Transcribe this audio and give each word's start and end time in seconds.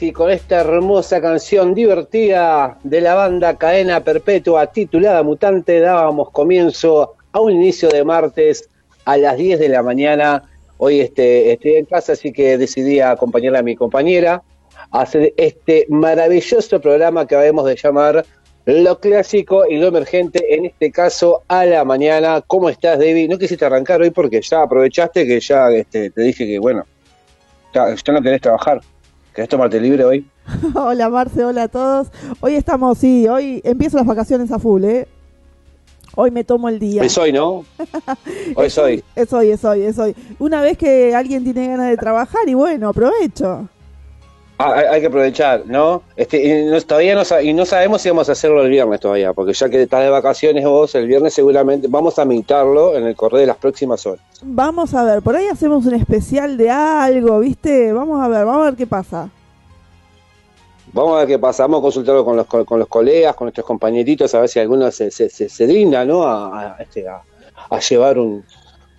y 0.00 0.12
con 0.12 0.30
esta 0.30 0.60
hermosa 0.60 1.20
canción 1.20 1.74
divertida 1.74 2.78
de 2.84 3.00
la 3.00 3.14
banda 3.14 3.56
Cadena 3.56 3.98
Perpetua 3.98 4.68
titulada 4.68 5.24
Mutante 5.24 5.80
dábamos 5.80 6.30
comienzo 6.30 7.14
a 7.32 7.40
un 7.40 7.50
inicio 7.50 7.88
de 7.88 8.04
martes 8.04 8.68
a 9.04 9.16
las 9.16 9.36
10 9.36 9.58
de 9.58 9.68
la 9.68 9.82
mañana. 9.82 10.44
Hoy 10.78 11.00
este, 11.00 11.52
estoy 11.52 11.74
en 11.74 11.86
casa, 11.86 12.12
así 12.12 12.32
que 12.32 12.56
decidí 12.56 13.00
acompañar 13.00 13.56
a 13.56 13.62
mi 13.62 13.74
compañera 13.74 14.44
a 14.92 15.00
hacer 15.00 15.34
este 15.36 15.86
maravilloso 15.88 16.80
programa 16.80 17.26
que 17.26 17.34
habemos 17.34 17.66
de 17.66 17.74
llamar 17.74 18.24
Lo 18.64 19.00
Clásico 19.00 19.66
y 19.68 19.78
Lo 19.78 19.88
Emergente, 19.88 20.54
en 20.54 20.66
este 20.66 20.92
caso 20.92 21.42
a 21.48 21.64
la 21.64 21.84
mañana. 21.84 22.44
¿Cómo 22.46 22.68
estás, 22.68 22.96
David? 23.00 23.28
No 23.28 23.38
quisiste 23.38 23.64
arrancar 23.64 24.02
hoy 24.02 24.10
porque 24.10 24.40
ya 24.40 24.62
aprovechaste 24.62 25.26
que 25.26 25.40
ya 25.40 25.68
este, 25.70 26.10
te 26.10 26.22
dije 26.22 26.46
que, 26.46 26.60
bueno, 26.60 26.84
ya 27.74 27.88
no 28.12 28.22
querés 28.22 28.40
trabajar. 28.40 28.80
¿Querés 29.34 29.48
tomarte 29.48 29.80
libre 29.80 30.04
hoy? 30.04 30.26
Hola 30.74 31.08
Marce, 31.08 31.42
hola 31.42 31.64
a 31.64 31.68
todos. 31.68 32.08
Hoy 32.40 32.54
estamos, 32.54 32.98
sí, 32.98 33.26
hoy 33.28 33.62
empiezo 33.64 33.96
las 33.96 34.06
vacaciones 34.06 34.52
a 34.52 34.58
full, 34.58 34.84
¿eh? 34.84 35.08
Hoy 36.14 36.30
me 36.30 36.44
tomo 36.44 36.68
el 36.68 36.78
día. 36.78 37.02
Es 37.02 37.16
hoy, 37.16 37.32
¿no? 37.32 37.64
Hoy 38.54 38.66
es 38.66 38.76
hoy. 38.76 39.02
Es 39.16 39.32
hoy, 39.32 39.50
es 39.50 39.64
hoy, 39.64 39.80
es 39.80 39.98
hoy. 39.98 40.14
Una 40.38 40.60
vez 40.60 40.76
que 40.76 41.14
alguien 41.14 41.42
tiene 41.42 41.68
ganas 41.68 41.88
de 41.88 41.96
trabajar 41.96 42.46
y 42.46 42.52
bueno, 42.52 42.90
aprovecho. 42.90 43.70
Ah, 44.64 44.74
hay, 44.76 44.84
hay 44.86 45.00
que 45.00 45.06
aprovechar, 45.08 45.62
¿no? 45.66 46.02
Este, 46.16 46.42
y 46.44 46.64
no- 46.70 46.80
todavía 46.82 47.14
no, 47.14 47.22
y 47.40 47.52
no 47.52 47.64
sabemos 47.66 48.00
si 48.02 48.08
vamos 48.10 48.28
a 48.28 48.32
hacerlo 48.32 48.62
el 48.62 48.70
viernes 48.70 49.00
todavía, 49.00 49.32
porque 49.32 49.52
ya 49.54 49.68
que 49.68 49.82
estás 49.82 50.02
de 50.04 50.10
vacaciones 50.10 50.64
vos, 50.64 50.94
el 50.94 51.06
viernes 51.06 51.34
seguramente 51.34 51.88
vamos 51.90 52.18
a 52.18 52.24
mitad,lo 52.24 52.96
en 52.96 53.04
el 53.06 53.16
correo 53.16 53.40
de 53.40 53.46
las 53.46 53.56
próximas 53.56 54.06
horas. 54.06 54.20
Vamos 54.42 54.94
a 54.94 55.02
ver, 55.04 55.22
por 55.22 55.34
ahí 55.36 55.46
hacemos 55.48 55.84
un 55.86 55.94
especial 55.94 56.56
de 56.56 56.70
algo, 56.70 57.40
¿viste? 57.40 57.92
Vamos 57.92 58.22
a 58.24 58.28
ver, 58.28 58.44
vamos 58.44 58.62
a 58.62 58.64
ver 58.66 58.76
qué 58.76 58.86
pasa. 58.86 59.28
Vamos 60.92 61.14
a 61.14 61.18
ver 61.20 61.26
qué 61.28 61.38
pasa, 61.38 61.62
vamos 61.64 61.78
a 61.78 61.82
consultarlo 61.82 62.24
con 62.24 62.36
los, 62.36 62.46
co- 62.46 62.64
con 62.66 62.78
los 62.78 62.88
colegas, 62.88 63.34
con 63.34 63.46
nuestros 63.46 63.66
compañeritos, 63.66 64.34
a 64.34 64.40
ver 64.40 64.48
si 64.48 64.60
alguno 64.60 64.90
se, 64.90 65.10
se, 65.10 65.30
se, 65.30 65.48
se 65.48 65.66
digna, 65.66 66.04
¿no? 66.04 66.22
A, 66.24 66.74
a, 66.76 66.82
este, 66.82 67.08
a, 67.08 67.22
a 67.70 67.78
llevar 67.80 68.18
un, 68.18 68.44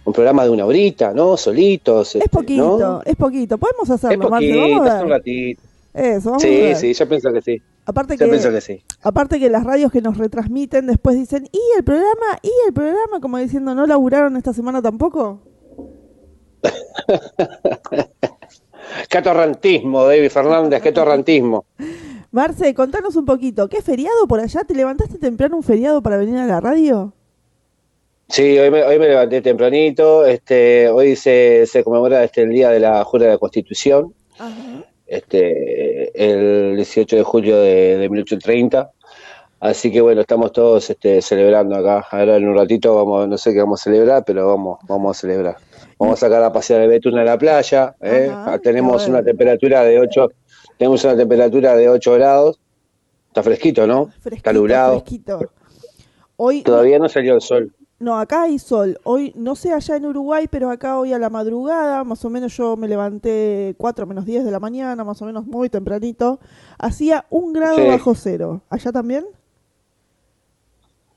un 0.06 0.14
programa 0.14 0.44
de 0.44 0.50
una 0.50 0.66
horita, 0.66 1.14
¿no? 1.14 1.38
Solitos. 1.38 2.10
Es 2.10 2.16
este, 2.24 2.30
poquito, 2.30 2.78
¿no? 2.78 3.02
es 3.06 3.16
poquito. 3.16 3.58
Podemos 3.58 3.90
Es 3.90 3.92
hacerlo, 3.92 4.30
Marce, 4.30 4.48
poquito, 4.54 4.70
vamos 4.70 4.88
es 4.88 4.92
a 4.92 4.96
un 4.96 5.02
ver. 5.02 5.10
ratito. 5.10 5.62
Eso, 5.94 6.30
vamos 6.32 6.44
a 6.44 6.48
Sí, 6.48 6.56
ver. 6.62 6.76
sí, 6.76 6.94
yo 6.94 7.08
pienso 7.10 7.34
que 7.34 7.42
sí. 7.42 7.62
Aparte 7.86 8.14
Yo 8.18 8.26
que, 8.26 8.32
pienso 8.32 8.50
que 8.52 8.62
sí. 8.62 8.84
aparte 9.02 9.40
que 9.40 9.50
las 9.50 9.64
radios 9.64 9.92
que 9.92 10.02
nos 10.02 10.18
retransmiten 10.18 10.88
después 10.88 11.16
dicen, 11.18 11.48
¿y 11.52 11.60
el 11.78 11.84
programa? 11.84 12.40
¿Y 12.42 12.52
el 12.68 12.74
programa? 12.74 13.20
Como 13.22 13.38
diciendo, 13.38 13.76
¿no 13.76 13.86
laburaron 13.86 14.36
esta 14.38 14.54
semana 14.54 14.82
tampoco? 14.82 15.40
Qué 19.10 19.18
atorrantismo, 19.18 20.04
David 20.06 20.30
Fernández, 20.30 20.82
qué 20.82 20.90
atorrantismo. 20.90 21.66
Marce, 22.32 22.74
contanos 22.74 23.16
un 23.16 23.26
poquito, 23.26 23.68
¿qué 23.70 23.82
feriado 23.82 24.28
por 24.28 24.40
allá? 24.40 24.64
¿Te 24.64 24.74
levantaste 24.76 25.18
temprano 25.18 25.56
un 25.58 25.64
feriado 25.64 26.02
para 26.02 26.18
venir 26.18 26.38
a 26.38 26.46
la 26.46 26.60
radio? 26.60 27.14
Sí, 28.34 28.58
hoy 28.58 28.72
me, 28.72 28.82
hoy 28.82 28.98
me 28.98 29.10
levanté 29.10 29.44
tempranito. 29.44 30.26
Este, 30.26 30.90
hoy 30.90 31.16
se, 31.16 31.68
se 31.68 31.84
conmemora 31.84 32.24
este, 32.24 32.42
el 32.42 32.50
día 32.50 32.72
de 32.72 32.80
la 32.80 33.04
Jura 33.04 33.26
de 33.26 33.32
la 33.34 33.38
Constitución, 33.38 34.12
Ajá. 34.40 34.84
este, 35.06 36.10
el 36.16 36.76
18 36.76 37.16
de 37.16 37.22
julio 37.22 37.58
de, 37.58 38.00
de 38.00 38.10
1830. 38.10 38.90
Así 39.60 39.92
que 39.92 40.02
bueno, 40.02 40.22
estamos 40.22 40.52
todos 40.52 40.90
este, 40.90 41.22
celebrando 41.22 41.76
acá. 41.76 42.08
Ahora 42.10 42.38
en 42.38 42.48
un 42.48 42.58
ratito 42.58 42.96
vamos, 42.96 43.28
no 43.28 43.38
sé 43.38 43.54
qué 43.54 43.60
vamos 43.60 43.82
a 43.82 43.84
celebrar, 43.84 44.24
pero 44.26 44.48
vamos, 44.48 44.80
vamos 44.88 45.16
a 45.16 45.22
celebrar. 45.22 45.58
Vamos 46.00 46.16
a 46.18 46.26
sacar 46.26 46.42
a 46.42 46.52
pasear 46.52 46.82
el 46.82 46.90
Betún 46.90 47.20
a 47.20 47.24
la 47.24 47.38
playa. 47.38 47.96
¿eh? 48.02 48.32
Ajá, 48.34 48.58
tenemos 48.58 49.08
una 49.08 49.24
temperatura 49.24 49.84
de 49.84 50.00
8, 50.00 50.32
tenemos 50.80 51.04
una 51.04 51.16
temperatura 51.16 51.76
de 51.76 51.88
8 51.88 52.14
grados. 52.16 52.60
Está 53.28 53.44
fresquito, 53.44 53.86
¿no? 53.86 54.08
Fresquito, 54.08 54.36
Está 54.38 54.54
nublado. 54.54 55.02
fresquito. 55.02 55.52
Hoy 56.38 56.64
Todavía 56.64 56.98
no 56.98 57.08
salió 57.08 57.36
el 57.36 57.42
sol. 57.42 57.72
No, 58.04 58.18
acá 58.18 58.42
hay 58.42 58.60
sol. 58.60 59.00
Hoy, 59.06 59.32
no 59.34 59.56
sé 59.56 59.72
allá 59.72 59.96
en 59.96 60.06
Uruguay, 60.06 60.48
pero 60.52 60.70
acá 60.70 61.00
hoy 61.00 61.14
a 61.14 61.20
la 61.20 61.30
madrugada, 61.30 62.04
más 62.04 62.26
o 62.26 62.30
menos 62.30 62.54
yo 62.58 62.76
me 62.76 62.90
levanté 62.90 63.76
4 63.78 64.06
menos 64.06 64.26
10 64.26 64.44
de 64.44 64.52
la 64.52 64.60
mañana, 64.60 65.06
más 65.06 65.22
o 65.22 65.26
menos 65.26 65.46
muy 65.46 65.70
tempranito. 65.70 66.38
Hacía 66.78 67.26
un 67.30 67.54
grado 67.54 67.78
Sí. 67.78 67.88
bajo 67.88 68.14
cero. 68.14 68.62
¿Allá 68.70 68.92
también? 68.92 69.26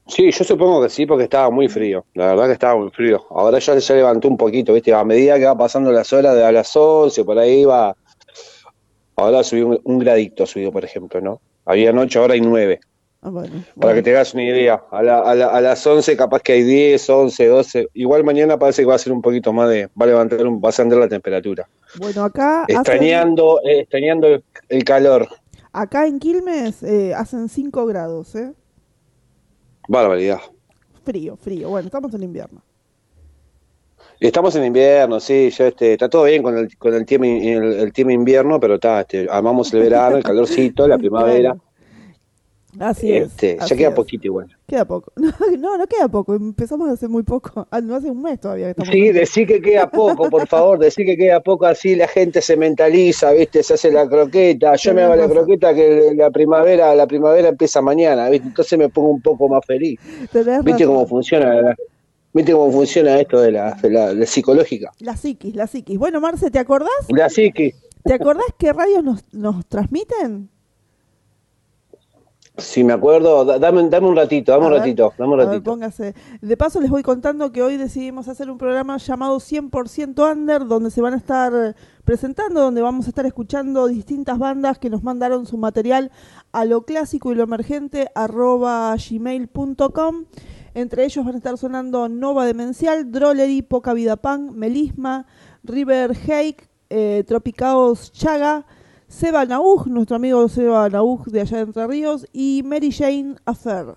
Sí, 0.06 0.30
yo 0.30 0.44
supongo 0.44 0.80
que 0.80 0.88
sí, 0.88 1.06
porque 1.06 1.24
estaba 1.24 1.50
muy 1.50 1.68
frío. 1.68 2.04
La 2.14 2.26
verdad 2.26 2.46
que 2.46 2.52
estaba 2.52 2.76
muy 2.78 2.90
frío. 2.90 3.24
Ahora 3.30 3.58
ya 3.58 3.80
se 3.80 3.94
levantó 3.96 4.28
un 4.28 4.36
poquito, 4.36 4.72
¿viste? 4.72 4.94
A 4.94 5.02
medida 5.02 5.36
que 5.40 5.46
va 5.46 5.58
pasando 5.58 5.90
las 5.90 6.12
horas 6.12 6.36
de 6.36 6.44
a 6.44 6.52
las 6.52 6.70
11, 6.76 7.24
por 7.24 7.36
ahí 7.36 7.64
va. 7.64 7.96
Ahora 9.16 9.42
subió 9.42 9.66
un, 9.66 9.80
un 9.82 9.98
gradito, 9.98 10.46
subió, 10.46 10.70
por 10.70 10.84
ejemplo, 10.84 11.20
¿no? 11.20 11.40
Había 11.64 11.92
noche, 11.92 12.20
ahora 12.20 12.34
hay 12.34 12.40
9. 12.42 12.78
Ah, 13.26 13.30
bueno. 13.30 13.64
Para 13.80 13.92
que 13.94 14.02
te 14.04 14.10
hagas 14.12 14.34
una 14.34 14.44
idea. 14.44 14.84
A, 14.88 15.02
la- 15.02 15.18
a 15.18 15.34
la- 15.34 15.48
a 15.48 15.60
las 15.60 15.84
11 15.84 16.16
capaz 16.16 16.40
que 16.42 16.52
hay 16.52 16.62
10, 16.62 17.10
11, 17.10 17.46
12. 17.48 17.88
Igual 17.94 18.22
mañana 18.22 18.56
parece 18.56 18.82
que 18.82 18.86
va 18.86 18.94
a 18.94 18.98
ser 18.98 19.12
un 19.12 19.20
poquito 19.20 19.52
más 19.52 19.68
de... 19.68 19.86
Va 20.00 20.04
a 20.04 20.06
levantar, 20.06 20.46
un- 20.46 20.58
va 20.62 20.66
a 20.66 20.68
ascender 20.68 20.96
la 20.96 21.08
temperatura. 21.08 21.68
Bueno, 21.98 22.22
acá, 22.22 22.62
hacen- 22.62 22.76
Extrañando, 22.76 23.60
eh, 23.64 23.80
extrañando 23.80 24.28
el, 24.28 24.44
el 24.68 24.84
calor. 24.84 25.26
acá 25.72 26.06
en 26.06 26.20
Quilmes 26.20 26.84
eh, 26.84 27.14
hacen 27.14 27.48
5 27.48 27.84
grados, 27.86 28.36
¿eh? 28.36 28.52
Barbaridad. 29.88 30.38
Frío, 31.04 31.36
frío. 31.36 31.68
Bueno, 31.70 31.86
estamos 31.86 32.14
en 32.14 32.22
invierno. 32.22 32.62
Estamos 34.20 34.54
en 34.56 34.64
invierno, 34.66 35.18
sí, 35.20 35.50
ya 35.50 35.66
este, 35.66 35.92
está 35.94 36.08
todo 36.08 36.22
bien 36.24 36.42
con 36.42 36.56
el, 36.56 36.74
con 36.78 36.94
el 36.94 37.04
tema, 37.04 37.26
el, 37.26 37.72
el 37.74 37.92
tema 37.92 38.12
invierno, 38.14 38.58
pero 38.58 38.76
está, 38.76 39.00
este, 39.02 39.26
amamos 39.30 39.74
el 39.74 39.80
verano, 39.80 40.16
el 40.16 40.22
calorcito, 40.22 40.88
la 40.88 40.96
primavera, 40.96 41.54
Así 42.80 43.12
es. 43.12 43.28
este, 43.28 43.56
ya 43.56 43.64
así 43.64 43.76
queda 43.76 43.88
es. 43.88 43.94
poquito 43.94 44.26
igual. 44.26 44.46
Queda 44.66 44.84
poco. 44.84 45.12
No, 45.58 45.78
no 45.78 45.86
queda 45.86 46.08
poco. 46.08 46.34
Empezamos 46.34 46.88
hace 46.90 47.08
muy 47.08 47.22
poco. 47.22 47.66
Ah, 47.70 47.80
No 47.80 47.94
hace 47.96 48.10
un 48.10 48.22
mes 48.22 48.40
todavía 48.40 48.66
que 48.66 48.70
estamos. 48.72 48.92
Sí, 48.92 49.12
decir 49.12 49.46
que 49.46 49.60
queda 49.60 49.90
poco, 49.90 50.28
por 50.30 50.46
favor, 50.48 50.78
decir 50.78 51.06
que 51.06 51.16
queda 51.16 51.40
poco, 51.40 51.66
así 51.66 51.94
la 51.94 52.08
gente 52.08 52.40
se 52.42 52.56
mentaliza, 52.56 53.32
viste, 53.32 53.62
se 53.62 53.74
hace 53.74 53.90
la 53.90 54.08
croqueta, 54.08 54.74
yo 54.76 54.94
me 54.94 55.02
hago 55.02 55.16
la 55.16 55.28
croqueta 55.28 55.74
que 55.74 56.12
la 56.14 56.30
primavera, 56.30 56.94
la 56.94 57.06
primavera 57.06 57.48
empieza 57.48 57.80
mañana, 57.82 58.28
viste, 58.28 58.48
entonces 58.48 58.78
me 58.78 58.88
pongo 58.88 59.10
un 59.10 59.22
poco 59.22 59.48
más 59.48 59.64
feliz, 59.66 59.98
viste 60.20 60.42
razón. 60.42 60.86
cómo 60.86 61.06
funciona, 61.06 61.54
la- 61.60 61.76
viste 62.32 62.52
cómo 62.52 62.70
funciona 62.72 63.18
esto 63.20 63.40
de 63.40 63.52
la, 63.52 63.72
de 63.74 63.90
la, 63.90 64.14
de 64.14 64.26
psicológica, 64.26 64.90
La 65.00 65.16
psiquis, 65.16 65.54
la 65.54 65.66
psiquis. 65.66 65.98
Bueno, 65.98 66.20
Marce, 66.20 66.50
¿te 66.50 66.58
acordás? 66.58 66.90
la 67.08 67.28
psiqui. 67.30 67.72
¿Te 68.04 68.14
acordás 68.14 68.46
qué 68.58 68.72
radios 68.72 69.02
nos, 69.02 69.24
nos 69.32 69.66
transmiten? 69.66 70.48
Si 72.58 72.82
me 72.82 72.94
acuerdo, 72.94 73.44
da- 73.44 73.58
dame, 73.58 73.86
dame 73.90 74.08
un 74.08 74.16
ratito, 74.16 74.50
dame 74.52 74.64
A 74.64 74.66
un 74.68 74.72
ver, 74.72 74.80
ratito, 74.80 75.12
dame 75.18 75.32
un 75.32 75.38
ver, 75.38 75.46
ratito. 75.48 75.70
póngase. 75.70 76.14
De 76.40 76.56
paso 76.56 76.80
les 76.80 76.88
voy 76.90 77.02
contando 77.02 77.52
que 77.52 77.62
hoy 77.62 77.76
decidimos 77.76 78.28
hacer 78.28 78.50
un 78.50 78.56
programa 78.56 78.96
llamado 78.96 79.38
100% 79.40 80.32
Under, 80.32 80.64
donde 80.66 80.90
se 80.90 81.02
van 81.02 81.12
a 81.12 81.18
estar 81.18 81.76
presentando, 82.04 82.62
donde 82.62 82.80
vamos 82.80 83.04
a 83.06 83.08
estar 83.10 83.26
escuchando 83.26 83.86
distintas 83.88 84.38
bandas 84.38 84.78
que 84.78 84.88
nos 84.88 85.02
mandaron 85.02 85.44
su 85.44 85.58
material 85.58 86.10
a 86.52 86.64
lo 86.64 86.82
clásico 86.86 87.30
y 87.30 87.34
lo 87.34 87.42
emergente 87.42 88.08
arroba 88.14 88.94
gmail.com. 88.96 90.24
Entre 90.74 91.04
ellos 91.04 91.24
van 91.26 91.34
a 91.34 91.38
estar 91.38 91.58
sonando 91.58 92.08
Nova 92.08 92.46
Demencial, 92.46 93.10
Drollery, 93.12 93.62
Poca 93.62 93.92
Vida 93.92 94.16
Punk, 94.16 94.52
Melisma, 94.52 95.26
River 95.62 96.12
Hake, 96.12 96.68
eh, 96.88 97.22
Tropicaos 97.26 98.12
Chaga, 98.12 98.64
Seba 99.18 99.46
Nauj, 99.46 99.86
nuestro 99.86 100.16
amigo 100.16 100.46
Seba 100.46 100.90
Nauj 100.90 101.24
de 101.28 101.40
allá 101.40 101.56
de 101.56 101.62
Entre 101.62 101.86
Ríos, 101.86 102.26
y 102.34 102.60
Mary 102.66 102.92
Jane 102.92 103.36
Affair. 103.46 103.94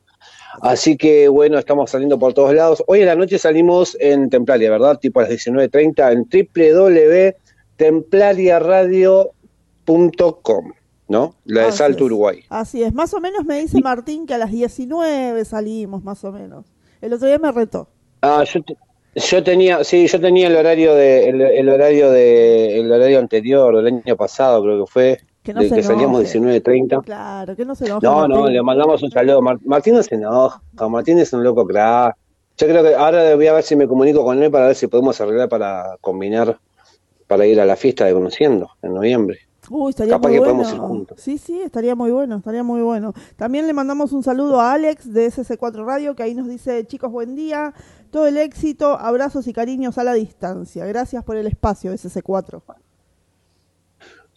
Así 0.62 0.96
que 0.96 1.28
bueno, 1.28 1.60
estamos 1.60 1.92
saliendo 1.92 2.18
por 2.18 2.34
todos 2.34 2.54
lados. 2.54 2.82
Hoy 2.88 3.02
en 3.02 3.08
la 3.08 3.16
noche 3.18 3.38
salimos 3.38 3.98
en 4.00 4.30
Templaria, 4.30 4.72
¿verdad? 4.72 5.00
Tipo 5.00 5.20
a 5.20 5.24
las 5.24 5.32
19.30 5.32 6.14
en 6.14 7.34
www.templariaradio.com, 9.86 10.72
¿no? 11.08 11.36
La 11.46 11.62
de 11.62 11.68
Así 11.68 11.78
Salto, 11.78 11.98
es. 12.00 12.06
Uruguay. 12.06 12.40
Así 12.50 12.84
es, 12.84 12.94
más 12.94 13.14
o 13.14 13.20
menos 13.20 13.46
me 13.46 13.60
dice 13.60 13.82
Martín 13.82 14.26
que 14.26 14.34
a 14.34 14.38
las 14.38 14.52
19 14.52 15.44
salimos, 15.46 16.04
más 16.04 16.24
o 16.24 16.32
menos. 16.32 16.66
El 17.02 17.14
otro 17.14 17.28
día 17.28 17.40
me 17.40 17.52
retó. 17.52 17.90
Ah, 18.22 18.44
yo, 18.44 18.62
te- 18.64 18.78
yo 19.16 19.44
tenía, 19.44 19.84
sí, 19.84 20.08
yo 20.08 20.20
tenía 20.22 20.48
el 20.48 20.56
horario 20.56 20.96
de, 20.96 21.30
el, 21.30 21.42
el 21.42 21.70
horario 21.70 22.12
de, 22.12 22.80
el 22.80 22.92
horario 22.92 23.20
anterior, 23.20 23.76
del 23.84 24.02
año 24.04 24.16
pasado, 24.16 24.62
creo 24.64 24.86
que 24.86 24.92
fue, 24.92 25.20
Que 25.44 25.54
no 25.54 25.62
de 25.62 25.70
se 25.70 25.76
que 25.76 25.84
salíamos 25.84 26.34
enoje. 26.36 26.62
19.30. 26.62 27.04
Claro, 27.04 27.56
que 27.56 27.66
no 27.66 27.76
se 27.76 27.86
enoje. 27.86 28.06
No, 28.06 28.28
no, 28.28 28.48
le 28.48 28.62
mandamos 28.62 29.02
un 29.04 29.12
saludo. 29.12 29.42
Mar- 29.42 29.60
Martín 29.66 29.96
no 29.96 30.04
se 30.04 30.16
enoja, 30.16 30.62
Martín 30.90 31.20
es 31.20 31.34
un 31.34 31.44
loco 31.44 31.66
crack. 31.66 32.16
Yo 32.58 32.68
creo 32.68 32.84
que 32.84 32.94
ahora 32.96 33.36
voy 33.36 33.48
a 33.48 33.54
ver 33.54 33.64
si 33.64 33.76
me 33.76 33.88
comunico 33.88 34.24
con 34.24 34.42
él 34.44 34.52
para 34.52 34.68
ver 34.68 34.76
si 34.76 34.88
podemos 34.88 35.20
arreglar 35.20 35.50
para 35.50 35.98
combinar, 36.00 36.58
para 37.28 37.46
ir 37.46 37.60
a 37.60 37.66
la 37.66 37.76
fiesta 37.76 38.06
de 38.06 38.14
Conociendo 38.14 38.70
en 38.82 38.94
noviembre. 38.94 39.40
Uy, 39.72 39.92
estaría 39.92 40.16
Capaz 40.16 40.28
muy 40.28 40.36
que 40.36 40.40
bueno. 40.40 40.54
podemos 40.54 40.74
ir 40.74 40.80
juntos. 40.80 41.22
Sí, 41.22 41.38
sí, 41.38 41.62
estaría 41.62 41.96
muy 41.96 42.12
bueno, 42.12 42.38
estaría 42.38 42.62
muy 42.62 42.82
bueno. 42.82 43.14
También 43.38 43.68
le 43.68 43.74
mandamos 43.74 44.12
un 44.12 44.22
saludo 44.22 44.60
a 44.60 44.74
Alex 44.74 45.14
de 45.14 45.28
SC4 45.28 45.86
Radio, 45.86 46.14
que 46.14 46.24
ahí 46.24 46.36
nos 46.36 46.50
dice, 46.50 46.86
chicos, 46.86 47.10
buen 47.10 47.36
día, 47.36 47.74
todo 48.10 48.28
el 48.28 48.38
éxito, 48.38 49.00
abrazos 49.00 49.48
y 49.48 49.54
cariños 49.54 49.98
a 49.98 50.04
la 50.04 50.14
distancia. 50.14 50.86
Gracias 50.86 51.24
por 51.24 51.38
el 51.38 51.48
espacio, 51.48 51.94
SC4. 51.94 52.62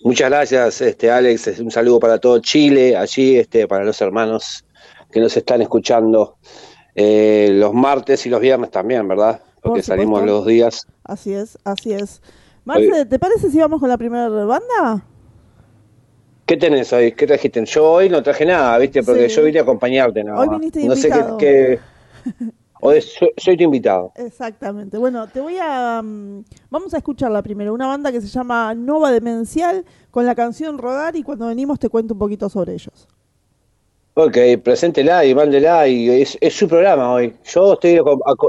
Muchas 0.04 0.30
gracias, 0.30 0.80
este 0.80 1.10
Alex. 1.10 1.58
Un 1.58 1.70
saludo 1.70 1.98
para 1.98 2.18
todo 2.18 2.38
Chile, 2.38 2.96
allí, 2.96 3.36
este, 3.36 3.66
para 3.66 3.84
los 3.84 4.00
hermanos 4.00 4.64
que 5.10 5.18
nos 5.18 5.36
están 5.36 5.62
escuchando 5.62 6.36
eh, 6.94 7.48
los 7.52 7.74
martes 7.74 8.24
y 8.26 8.30
los 8.30 8.40
viernes 8.40 8.70
también, 8.70 9.08
¿verdad? 9.08 9.40
Porque 9.62 9.80
Por 9.80 9.84
salimos 9.84 10.24
los 10.24 10.46
días. 10.46 10.86
Así 11.02 11.32
es, 11.32 11.58
así 11.64 11.92
es. 11.92 12.20
Marce, 12.64 13.06
¿te 13.06 13.18
parece 13.18 13.50
si 13.50 13.58
vamos 13.58 13.80
con 13.80 13.88
la 13.88 13.98
primera 13.98 14.28
banda? 14.28 15.04
¿Qué 16.46 16.56
tenés 16.56 16.92
hoy? 16.92 17.12
¿Qué 17.12 17.26
trajiste? 17.26 17.64
Yo 17.64 17.90
hoy 17.92 18.08
no 18.10 18.22
traje 18.22 18.44
nada, 18.44 18.76
¿viste? 18.78 19.02
Porque 19.02 19.28
Sí. 19.28 19.36
yo 19.36 19.44
vine 19.44 19.60
a 19.60 19.62
acompañarte. 19.62 20.22
nada 20.22 20.38
Hoy 20.40 20.48
viniste 20.50 20.80
de 20.80 20.86
No 20.86 20.96
sé 20.96 21.08
qué. 21.08 21.14
invitado. 21.14 21.38
qué- 21.38 21.78
Hoy 22.86 23.00
soy, 23.00 23.30
soy 23.38 23.56
tu 23.56 23.62
invitado. 23.64 24.12
Exactamente. 24.16 24.98
Bueno, 24.98 25.26
te 25.28 25.40
voy 25.40 25.56
a... 25.58 26.02
mm, 26.04 26.44
vamos 26.68 26.92
a 26.92 26.98
escucharla 26.98 27.42
primero. 27.42 27.72
Una 27.72 27.86
banda 27.86 28.12
que 28.12 28.20
se 28.20 28.26
llama 28.26 28.74
Nova 28.74 29.10
Demencial 29.10 29.86
con 30.10 30.26
la 30.26 30.34
canción 30.34 30.76
Rodar 30.76 31.16
y 31.16 31.22
cuando 31.22 31.46
venimos 31.46 31.78
te 31.78 31.88
cuento 31.88 32.12
un 32.12 32.18
poquito 32.18 32.50
sobre 32.50 32.74
ellos. 32.74 33.08
Ok, 34.16 34.36
preséntela 34.62 35.24
y 35.24 35.34
mándela 35.34 35.88
y 35.88 36.10
es, 36.10 36.36
es 36.42 36.54
su 36.54 36.68
programa 36.68 37.10
hoy. 37.10 37.34
Yo 37.44 37.72
estoy 37.72 38.00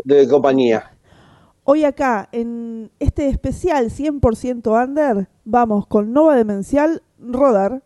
de 0.03 0.27
compañía. 0.27 0.91
Hoy 1.63 1.85
acá, 1.85 2.27
en 2.33 2.91
este 2.99 3.29
especial 3.29 3.89
100% 3.89 4.67
under, 4.85 5.27
vamos 5.45 5.87
con 5.87 6.11
Nova 6.13 6.35
Demencial 6.35 7.01
Rodar. 7.19 7.81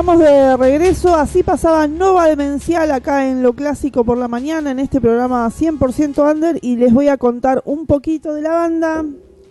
Estamos 0.00 0.24
de 0.24 0.56
regreso, 0.56 1.14
así 1.14 1.42
pasaba 1.42 1.86
Nova 1.86 2.26
Demencial 2.26 2.90
acá 2.90 3.28
en 3.28 3.42
Lo 3.42 3.52
Clásico 3.52 4.02
por 4.02 4.16
la 4.16 4.28
mañana, 4.28 4.70
en 4.70 4.78
este 4.78 4.98
programa 4.98 5.46
100% 5.46 6.32
Under, 6.32 6.58
y 6.62 6.76
les 6.76 6.90
voy 6.90 7.08
a 7.08 7.18
contar 7.18 7.60
un 7.66 7.84
poquito 7.84 8.32
de 8.32 8.40
la 8.40 8.52
banda. 8.52 9.04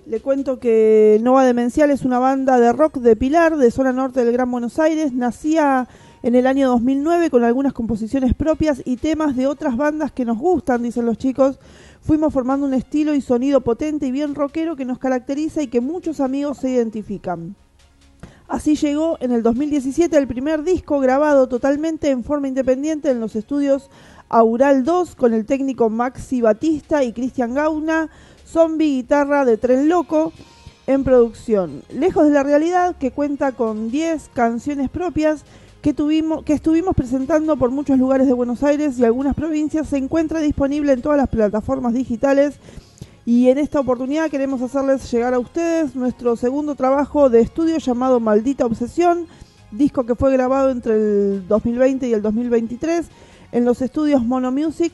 Le 0.07 0.19
cuento 0.21 0.59
que 0.59 1.19
Nova 1.21 1.45
Demencial 1.45 1.91
es 1.91 2.03
una 2.03 2.17
banda 2.17 2.59
de 2.59 2.73
rock 2.73 2.97
de 2.97 3.15
Pilar, 3.15 3.57
de 3.57 3.69
zona 3.69 3.93
norte 3.93 4.25
del 4.25 4.33
Gran 4.33 4.49
Buenos 4.49 4.79
Aires. 4.79 5.13
Nacía 5.13 5.87
en 6.23 6.33
el 6.33 6.47
año 6.47 6.67
2009 6.69 7.29
con 7.29 7.43
algunas 7.43 7.73
composiciones 7.73 8.33
propias 8.33 8.81
y 8.85 8.97
temas 8.97 9.35
de 9.35 9.45
otras 9.45 9.77
bandas 9.77 10.11
que 10.11 10.25
nos 10.25 10.39
gustan, 10.39 10.81
dicen 10.81 11.05
los 11.05 11.19
chicos. 11.19 11.59
Fuimos 12.01 12.33
formando 12.33 12.65
un 12.65 12.73
estilo 12.73 13.13
y 13.13 13.21
sonido 13.21 13.61
potente 13.61 14.07
y 14.07 14.11
bien 14.11 14.33
rockero 14.33 14.75
que 14.75 14.85
nos 14.85 14.97
caracteriza 14.97 15.61
y 15.61 15.67
que 15.67 15.79
muchos 15.79 16.19
amigos 16.19 16.57
se 16.57 16.71
identifican. 16.71 17.55
Así 18.49 18.75
llegó 18.75 19.15
en 19.19 19.31
el 19.31 19.43
2017 19.43 20.17
el 20.17 20.27
primer 20.27 20.63
disco 20.63 20.99
grabado 20.99 21.47
totalmente 21.47 22.09
en 22.09 22.23
forma 22.23 22.47
independiente 22.47 23.11
en 23.11 23.19
los 23.19 23.35
estudios 23.35 23.91
Aural 24.27 24.83
2 24.83 25.13
con 25.13 25.35
el 25.35 25.45
técnico 25.45 25.91
Maxi 25.91 26.41
Batista 26.41 27.03
y 27.03 27.13
Cristian 27.13 27.53
Gauna, 27.53 28.09
zombie 28.47 28.95
guitarra 28.95 29.45
de 29.45 29.57
Tren 29.57 29.87
Loco 29.87 30.33
en 30.87 31.03
producción. 31.03 31.83
Lejos 31.93 32.25
de 32.25 32.31
la 32.31 32.41
realidad 32.41 32.95
que 32.97 33.11
cuenta 33.11 33.51
con 33.51 33.91
10 33.91 34.31
canciones 34.33 34.89
propias 34.89 35.45
que, 35.83 35.93
tuvimos, 35.93 36.43
que 36.43 36.53
estuvimos 36.53 36.95
presentando 36.95 37.55
por 37.55 37.69
muchos 37.69 37.99
lugares 37.99 38.25
de 38.25 38.33
Buenos 38.33 38.63
Aires 38.63 38.97
y 38.97 39.05
algunas 39.05 39.35
provincias, 39.35 39.89
se 39.89 39.97
encuentra 39.97 40.39
disponible 40.39 40.93
en 40.93 41.03
todas 41.03 41.19
las 41.19 41.29
plataformas 41.29 41.93
digitales 41.93 42.55
y 43.29 43.47
en 43.49 43.59
esta 43.59 43.79
oportunidad 43.79 44.31
queremos 44.31 44.59
hacerles 44.63 45.11
llegar 45.11 45.35
a 45.35 45.39
ustedes 45.39 45.95
nuestro 45.95 46.35
segundo 46.35 46.73
trabajo 46.73 47.29
de 47.29 47.41
estudio 47.41 47.77
llamado 47.77 48.19
Maldita 48.19 48.65
Obsesión, 48.65 49.27
disco 49.69 50.03
que 50.03 50.15
fue 50.15 50.33
grabado 50.33 50.71
entre 50.71 50.95
el 50.95 51.47
2020 51.47 52.07
y 52.07 52.13
el 52.13 52.23
2023 52.23 53.05
en 53.51 53.65
los 53.65 53.83
estudios 53.83 54.25
Mono 54.25 54.51
Music 54.51 54.93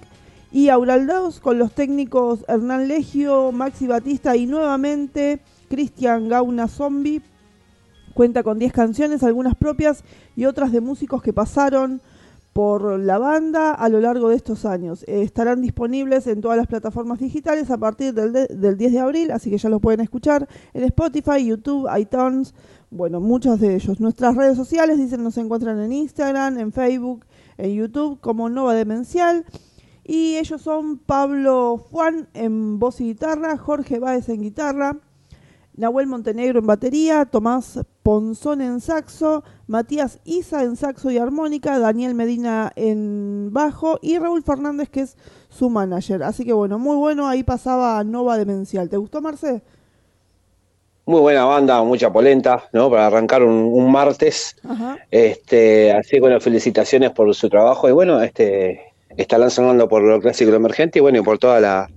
y 0.51 0.67
Aural 0.67 1.07
2 1.07 1.39
con 1.39 1.57
los 1.57 1.71
técnicos 1.71 2.43
Hernán 2.49 2.89
Legio, 2.89 3.53
Maxi 3.53 3.87
Batista 3.87 4.35
y 4.35 4.47
nuevamente 4.47 5.39
Cristian 5.69 6.27
Gauna 6.27 6.67
Zombie. 6.67 7.21
Cuenta 8.13 8.43
con 8.43 8.59
10 8.59 8.73
canciones, 8.73 9.23
algunas 9.23 9.55
propias 9.55 10.03
y 10.35 10.43
otras 10.43 10.73
de 10.73 10.81
músicos 10.81 11.23
que 11.23 11.31
pasaron 11.31 12.01
por 12.55 12.97
la 13.01 13.17
banda 13.17 13.73
a 13.73 13.89
lo 13.89 13.99
largo 13.99 14.29
de 14.29 14.37
estos 14.37 14.63
años. 14.63 15.03
Eh, 15.09 15.23
estarán 15.23 15.59
disponibles 15.61 16.25
en 16.25 16.39
todas 16.39 16.55
las 16.57 16.67
plataformas 16.67 17.19
digitales 17.19 17.69
a 17.69 17.77
partir 17.77 18.13
del, 18.13 18.31
de- 18.31 18.47
del 18.47 18.77
10 18.77 18.93
de 18.93 18.99
abril, 18.99 19.31
así 19.31 19.49
que 19.49 19.57
ya 19.57 19.67
los 19.67 19.81
pueden 19.81 19.99
escuchar 19.99 20.47
en 20.73 20.85
Spotify, 20.85 21.45
YouTube, 21.45 21.85
iTunes, 21.99 22.53
bueno, 22.91 23.19
muchos 23.19 23.59
de 23.59 23.75
ellos. 23.75 23.99
Nuestras 23.99 24.37
redes 24.37 24.55
sociales, 24.55 24.97
dicen, 24.97 25.21
nos 25.21 25.37
encuentran 25.37 25.81
en 25.81 25.91
Instagram, 25.91 26.57
en 26.57 26.71
Facebook, 26.71 27.25
en 27.57 27.73
YouTube 27.73 28.21
como 28.21 28.47
Nova 28.47 28.73
Demencial. 28.73 29.43
Y 30.05 30.37
ellos 30.37 30.61
son 30.61 30.97
Pablo 30.99 31.77
Juan 31.91 32.29
en 32.33 32.79
voz 32.79 33.01
y 33.01 33.03
guitarra, 33.07 33.57
Jorge 33.57 33.99
Báez 33.99 34.29
en 34.29 34.41
guitarra, 34.43 34.97
Nahuel 35.77 36.07
Montenegro 36.07 36.59
en 36.59 36.67
batería, 36.67 37.25
Tomás 37.25 37.79
Ponzón 38.01 38.61
en 38.61 38.79
saxo, 38.79 39.43
Matías 39.67 40.19
Isa 40.23 40.63
en 40.63 40.77
saxo 40.77 41.11
y 41.11 41.17
armónica, 41.17 41.79
Daniel 41.79 42.15
Medina 42.15 42.71
en 42.75 43.49
bajo 43.51 43.99
y 44.01 44.17
Raúl 44.17 44.43
Fernández 44.43 44.89
que 44.89 45.01
es 45.01 45.17
su 45.49 45.69
manager. 45.69 46.23
Así 46.23 46.45
que 46.45 46.53
bueno, 46.53 46.79
muy 46.79 46.95
bueno, 46.95 47.27
ahí 47.27 47.43
pasaba 47.43 48.03
Nova 48.03 48.37
Demencial. 48.37 48.89
¿Te 48.89 48.97
gustó, 48.97 49.21
Marce? 49.21 49.61
Muy 51.05 51.19
buena 51.19 51.45
banda, 51.45 51.83
mucha 51.83 52.11
polenta, 52.11 52.63
¿no? 52.71 52.89
Para 52.89 53.07
arrancar 53.07 53.43
un, 53.43 53.53
un 53.53 53.91
martes. 53.91 54.55
Ajá. 54.67 54.97
Este, 55.11 55.91
así 55.91 56.11
que 56.11 56.19
bueno, 56.21 56.39
felicitaciones 56.39 57.11
por 57.11 57.33
su 57.35 57.49
trabajo 57.49 57.89
y 57.89 57.91
bueno, 57.91 58.21
este, 58.21 58.93
estarán 59.17 59.51
sonando 59.51 59.89
por 59.89 60.01
lo 60.01 60.21
clásico 60.21 60.53
emergente 60.53 60.99
y 60.99 61.01
bueno, 61.01 61.19
y 61.19 61.21
por 61.21 61.37
toda 61.37 61.59
la, 61.59 61.89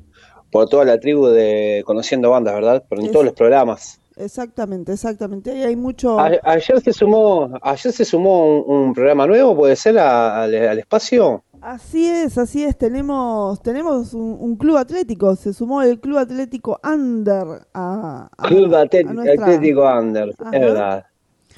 por 0.50 0.68
toda 0.68 0.84
la 0.84 0.98
tribu 0.98 1.26
de 1.26 1.82
Conociendo 1.86 2.30
Bandas, 2.30 2.54
¿verdad? 2.54 2.84
Pero 2.88 3.00
en 3.00 3.06
Es- 3.06 3.12
todos 3.12 3.24
los 3.24 3.34
programas. 3.34 4.00
Exactamente, 4.16 4.92
exactamente. 4.92 5.52
Ahí 5.52 5.62
hay 5.62 5.76
mucho... 5.76 6.18
A- 6.18 6.32
ayer 6.42 6.80
se 6.80 6.92
sumó, 6.92 7.50
ayer 7.62 7.92
se 7.92 8.04
sumó 8.04 8.62
un, 8.64 8.86
un 8.88 8.92
programa 8.92 9.26
nuevo, 9.28 9.54
puede 9.56 9.76
ser, 9.76 9.96
a- 9.98 10.42
al, 10.42 10.54
al 10.56 10.78
espacio. 10.80 11.44
Así 11.60 12.08
es, 12.08 12.36
así 12.36 12.64
es. 12.64 12.76
Tenemos, 12.76 13.62
tenemos 13.62 14.14
un, 14.14 14.36
un 14.40 14.56
club 14.56 14.76
atlético. 14.76 15.36
Se 15.36 15.52
sumó 15.52 15.82
el 15.82 16.00
club 16.00 16.18
atlético 16.18 16.80
Under 16.82 17.44
a, 17.74 18.28
a- 18.36 18.48
Club 18.48 18.74
Atlético, 18.74 19.14
nuestra- 19.14 19.44
Atlético 19.44 19.82
Under, 19.82 20.34
Ajá. 20.38 20.50
es 20.52 20.60
verdad. 20.60 21.06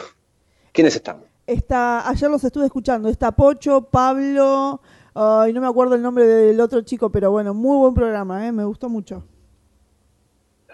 ¿Quiénes 0.72 0.96
están? 0.96 1.18
Está, 1.46 2.10
ayer 2.10 2.32
los 2.32 2.44
estuve 2.44 2.66
escuchando. 2.66 3.10
Está 3.10 3.32
Pocho, 3.34 3.84
Pablo, 3.92 4.82
ay, 5.14 5.54
no 5.54 5.62
me 5.62 5.68
acuerdo 5.68 5.94
el 5.96 6.02
nombre 6.02 6.26
del 6.26 6.60
otro 6.62 6.82
chico, 6.82 7.12
pero 7.12 7.30
bueno, 7.30 7.54
muy 7.54 7.78
buen 7.78 7.94
programa, 7.94 8.48
eh, 8.48 8.52
me 8.52 8.64
gustó 8.66 8.90
mucho. 8.90 9.24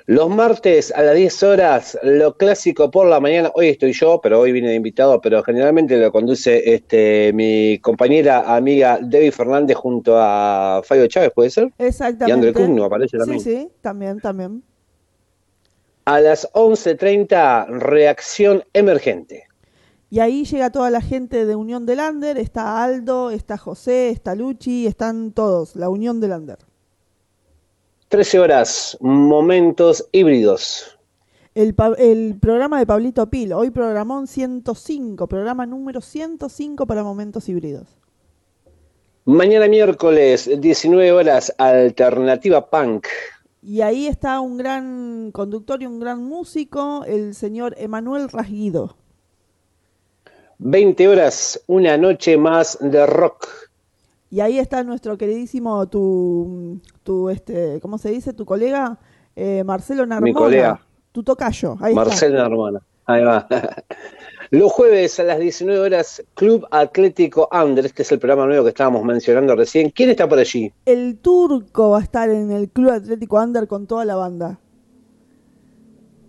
Los 0.10 0.30
martes 0.30 0.94
a 0.96 1.04
las 1.04 1.16
10 1.16 1.44
horas, 1.44 2.00
lo 2.02 2.38
clásico 2.38 2.90
por 2.90 3.08
la 3.08 3.20
mañana. 3.20 3.52
Hoy 3.56 3.68
estoy 3.68 3.92
yo, 3.92 4.22
pero 4.24 4.40
hoy 4.40 4.54
vine 4.54 4.70
de 4.70 4.76
invitado, 4.76 5.20
pero 5.20 5.44
generalmente 5.44 5.98
lo 5.98 6.14
conduce 6.14 6.74
este 6.74 7.34
mi 7.34 7.78
compañera 7.80 8.56
amiga 8.56 9.00
Debbie 9.02 9.34
Fernández 9.34 9.76
junto 9.76 10.14
a 10.18 10.82
Fabio 10.86 11.08
Chávez, 11.08 11.34
¿puede 11.36 11.50
ser? 11.50 11.74
Exactamente. 11.78 12.30
Y 12.30 12.32
André 12.32 12.54
Cugno 12.54 12.86
aparece 12.86 13.18
Sí, 13.18 13.20
también. 13.20 13.42
sí, 13.42 13.70
también, 13.82 14.22
también. 14.22 14.64
A 16.06 16.22
las 16.22 16.50
11.30, 16.54 17.68
reacción 17.68 18.64
emergente. 18.72 19.44
Y 20.10 20.20
ahí 20.20 20.46
llega 20.46 20.70
toda 20.70 20.90
la 20.90 21.02
gente 21.02 21.46
de 21.46 21.54
Unión 21.58 21.86
del 21.86 21.98
Lander, 21.98 22.38
está 22.38 22.82
Aldo, 22.82 23.30
está 23.30 23.58
José, 23.58 24.12
está 24.12 24.36
Luchi, 24.36 24.88
están 24.88 25.34
todos, 25.34 25.76
la 25.76 25.90
Unión 25.90 26.22
del 26.22 26.30
Lander. 26.30 26.60
13 28.10 28.40
horas, 28.40 28.98
momentos 29.02 30.08
híbridos. 30.14 30.98
El, 31.56 31.76
programa 32.40 32.80
de 32.80 32.86
Pablito 32.86 33.30
Pil, 33.30 33.52
hoy 33.52 33.70
programón 33.70 34.28
105, 34.28 35.28
programa 35.28 35.66
número 35.66 36.00
105 36.00 36.88
para 36.88 37.04
momentos 37.04 37.50
híbridos. 37.50 37.98
Mañana 39.26 39.68
miércoles, 39.68 40.50
19 40.58 41.12
horas, 41.12 41.54
Alternativa 41.58 42.70
Punk. 42.70 43.08
Y 43.62 43.82
ahí 43.82 44.08
está 44.08 44.40
un 44.40 44.58
gran 44.58 45.32
conductor 45.34 45.82
y 45.84 45.86
un 45.86 46.00
gran 46.00 46.24
músico, 46.24 47.04
el 47.04 47.36
señor 47.36 47.76
Emanuel 47.78 48.30
Rasguido. 48.30 48.96
20 50.60 51.08
horas, 51.10 51.62
una 51.68 51.98
noche 51.98 52.38
más 52.38 52.78
de 52.80 53.06
rock. 53.06 53.50
Y 54.30 54.40
ahí 54.42 54.60
está 54.60 54.84
nuestro 54.84 55.18
queridísimo, 55.18 55.88
tu, 55.88 56.80
tu 57.08 57.30
este, 57.30 57.80
¿cómo 57.80 57.98
se 57.98 58.10
dice? 58.10 58.34
Tu 58.34 58.44
colega, 58.44 59.00
eh, 59.34 59.64
Marcelo 59.64 60.06
Narmona. 60.06 60.34
colega. 60.34 60.82
Tu 61.14 61.24
tocayo, 61.24 61.78
ahí 61.80 61.96
Marcelo 61.96 62.38
Narmona, 62.38 62.82
ahí 63.06 63.24
va. 63.24 63.48
Los 64.52 64.74
jueves 64.74 65.18
a 65.22 65.24
las 65.24 65.40
19 65.40 65.80
horas, 65.80 66.22
Club 66.34 66.68
Atlético 66.70 67.48
Under, 67.54 67.86
este 67.86 68.02
es 68.02 68.12
el 68.12 68.20
programa 68.20 68.46
nuevo 68.46 68.66
que 68.66 68.70
estábamos 68.70 69.06
mencionando 69.06 69.56
recién. 69.56 69.90
¿Quién 69.90 70.10
está 70.10 70.28
por 70.28 70.38
allí? 70.38 70.74
El 70.86 71.18
turco 71.20 71.92
va 71.92 72.00
a 72.00 72.04
estar 72.04 72.30
en 72.30 72.52
el 72.52 72.70
Club 72.70 72.92
Atlético 72.92 73.42
Under 73.42 73.68
con 73.68 73.88
toda 73.88 74.04
la 74.04 74.16
banda. 74.18 74.60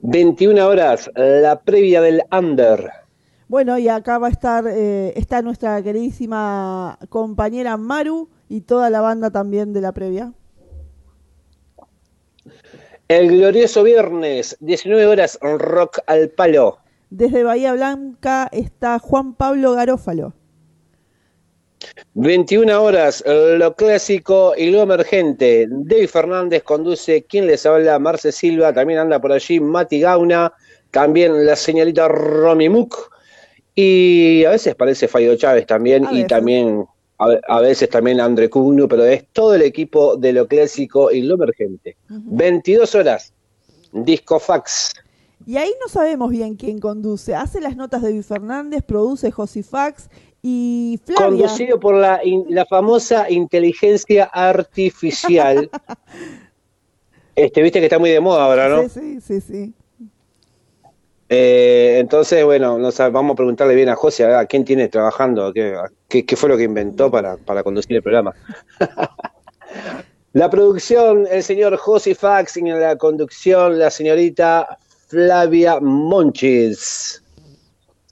21 0.03 0.65
horas, 0.65 1.11
la 1.17 1.61
previa 1.61 2.01
del 2.01 2.23
Under. 2.31 2.89
Bueno, 3.49 3.79
y 3.79 3.89
acá 3.89 4.19
va 4.19 4.29
a 4.29 4.31
estar, 4.31 4.65
eh, 4.69 5.13
está 5.17 5.43
nuestra 5.43 5.83
queridísima 5.83 6.99
compañera 7.09 7.77
Maru 7.77 8.29
y 8.49 8.61
toda 8.61 8.91
la 8.91 9.01
banda 9.01 9.31
también 9.31 9.73
de 9.73 9.81
la 9.81 9.93
previa. 9.93 10.35
El 13.09 13.29
glorioso 13.29 13.83
viernes, 13.83 14.57
19 14.61 15.07
horas, 15.07 15.39
rock 15.41 16.01
al 16.07 16.29
palo. 16.29 16.79
Desde 17.09 17.43
Bahía 17.43 17.73
Blanca 17.73 18.49
está 18.53 18.99
Juan 18.99 19.35
Pablo 19.35 19.73
Garófalo. 19.73 20.35
21 22.15 22.83
horas, 22.83 23.25
lo 23.27 23.75
clásico 23.77 24.53
y 24.57 24.71
lo 24.71 24.83
emergente. 24.83 25.67
David 25.71 26.09
Fernández 26.09 26.63
conduce, 26.65 27.23
quien 27.25 27.47
les 27.47 27.65
habla, 27.65 27.99
Marce 27.99 28.31
Silva, 28.31 28.75
también 28.75 28.99
anda 28.99 29.19
por 29.21 29.33
allí, 29.33 29.59
Mati 29.59 30.01
Gauna, 30.01 30.53
también 30.91 31.47
la 31.47 31.57
señorita 31.57 32.09
Romy 32.09 32.69
Muk, 32.69 32.95
y 33.75 34.45
a 34.45 34.51
veces 34.51 34.75
parece 34.75 35.09
Faido 35.09 35.35
Chávez 35.37 35.67
también, 35.67 36.05
A 36.07 36.13
y 36.13 36.15
veces. 36.17 36.29
también, 36.29 36.85
a, 37.19 37.39
a 37.49 37.61
veces 37.61 37.89
también 37.89 38.21
André 38.21 38.49
Cugno, 38.49 38.87
pero 38.89 39.05
es 39.05 39.25
todo 39.33 39.55
el 39.55 39.63
equipo 39.63 40.17
de 40.17 40.33
lo 40.33 40.47
clásico 40.47 41.11
y 41.11 41.23
lo 41.23 41.35
emergente. 41.35 41.97
22 42.09 42.95
horas, 42.95 43.33
Disco 43.93 44.39
Fax. 44.39 44.95
Y 45.47 45.57
ahí 45.57 45.71
no 45.81 45.89
sabemos 45.89 46.31
bien 46.31 46.57
quién 46.57 46.79
conduce. 46.79 47.35
Hace 47.35 47.61
las 47.61 47.77
notas 47.77 48.03
de 48.03 48.09
David 48.09 48.23
Fernández, 48.23 48.83
produce 48.83 49.31
Josifax 49.31 50.11
y 50.43 51.01
Flavia. 51.05 51.27
Conducido 51.27 51.81
por 51.81 51.95
la, 51.95 52.21
in- 52.25 52.45
la 52.51 52.67
famosa 52.67 53.31
inteligencia 53.31 54.25
artificial. 54.25 55.71
este, 57.35 57.63
viste 57.63 57.79
que 57.81 57.87
está 57.87 57.99
muy 57.99 58.11
de 58.11 58.21
moda 58.21 58.45
ahora, 58.45 58.69
¿no? 58.69 58.89
Sí, 58.89 59.01
sí, 59.01 59.21
sí, 59.21 59.41
sí. 59.41 59.75
Eh, 61.29 61.99
entonces, 61.99 62.45
bueno, 62.45 62.79
vamos 62.79 63.33
a 63.33 63.37
preguntarle 63.37 63.75
bien 63.75 63.91
a 63.91 63.97
José 63.97 64.25
a, 64.25 64.47
quién 64.47 64.65
tiene 64.65 64.89
trabajando, 64.89 65.53
qué 65.53 66.37
fue 66.37 66.49
lo 66.49 66.57
que 66.57 66.65
inventó 66.65 67.11
para, 67.11 67.37
para 67.37 67.63
conducir 67.63 67.97
el 67.97 68.03
programa. 68.03 68.35
la 70.33 70.49
producción, 70.49 71.27
el 71.31 71.43
señor 71.43 71.77
José 71.77 72.15
Fax, 72.15 72.57
y 72.57 72.61
en 72.61 72.81
la 72.81 72.97
conducción, 72.97 73.79
la 73.79 73.91
señorita 73.91 74.79
Flavia 75.09 75.81
Monchis. 75.81 77.23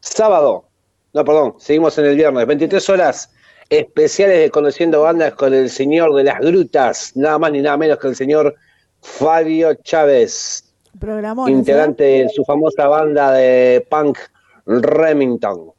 Sábado, 0.01 0.67
no, 1.15 1.25
perdón, 1.25 1.55
seguimos 1.59 1.97
en 1.99 2.05
el 2.05 2.17
viernes, 2.17 2.47
23 2.47 2.89
horas 2.91 3.31
especiales 3.71 4.39
de 4.39 4.51
Conociendo 4.51 5.01
Bandas 5.01 5.35
con 5.35 5.55
el 5.55 5.71
señor 5.71 6.15
de 6.15 6.25
las 6.25 6.39
grutas, 6.41 7.13
nada 7.15 7.39
más 7.39 7.53
ni 7.53 7.63
nada 7.63 7.77
menos 7.77 7.99
que 7.99 8.09
el 8.09 8.17
señor 8.17 8.55
Fabio 9.01 9.75
Chávez 9.83 10.66
Programón. 10.99 11.51
integrante 11.51 12.05
de 12.05 12.29
su 12.29 12.45
famosa 12.45 12.87
banda 12.89 13.33
de 13.33 13.87
punk 13.91 14.19
Remington. 14.67 15.73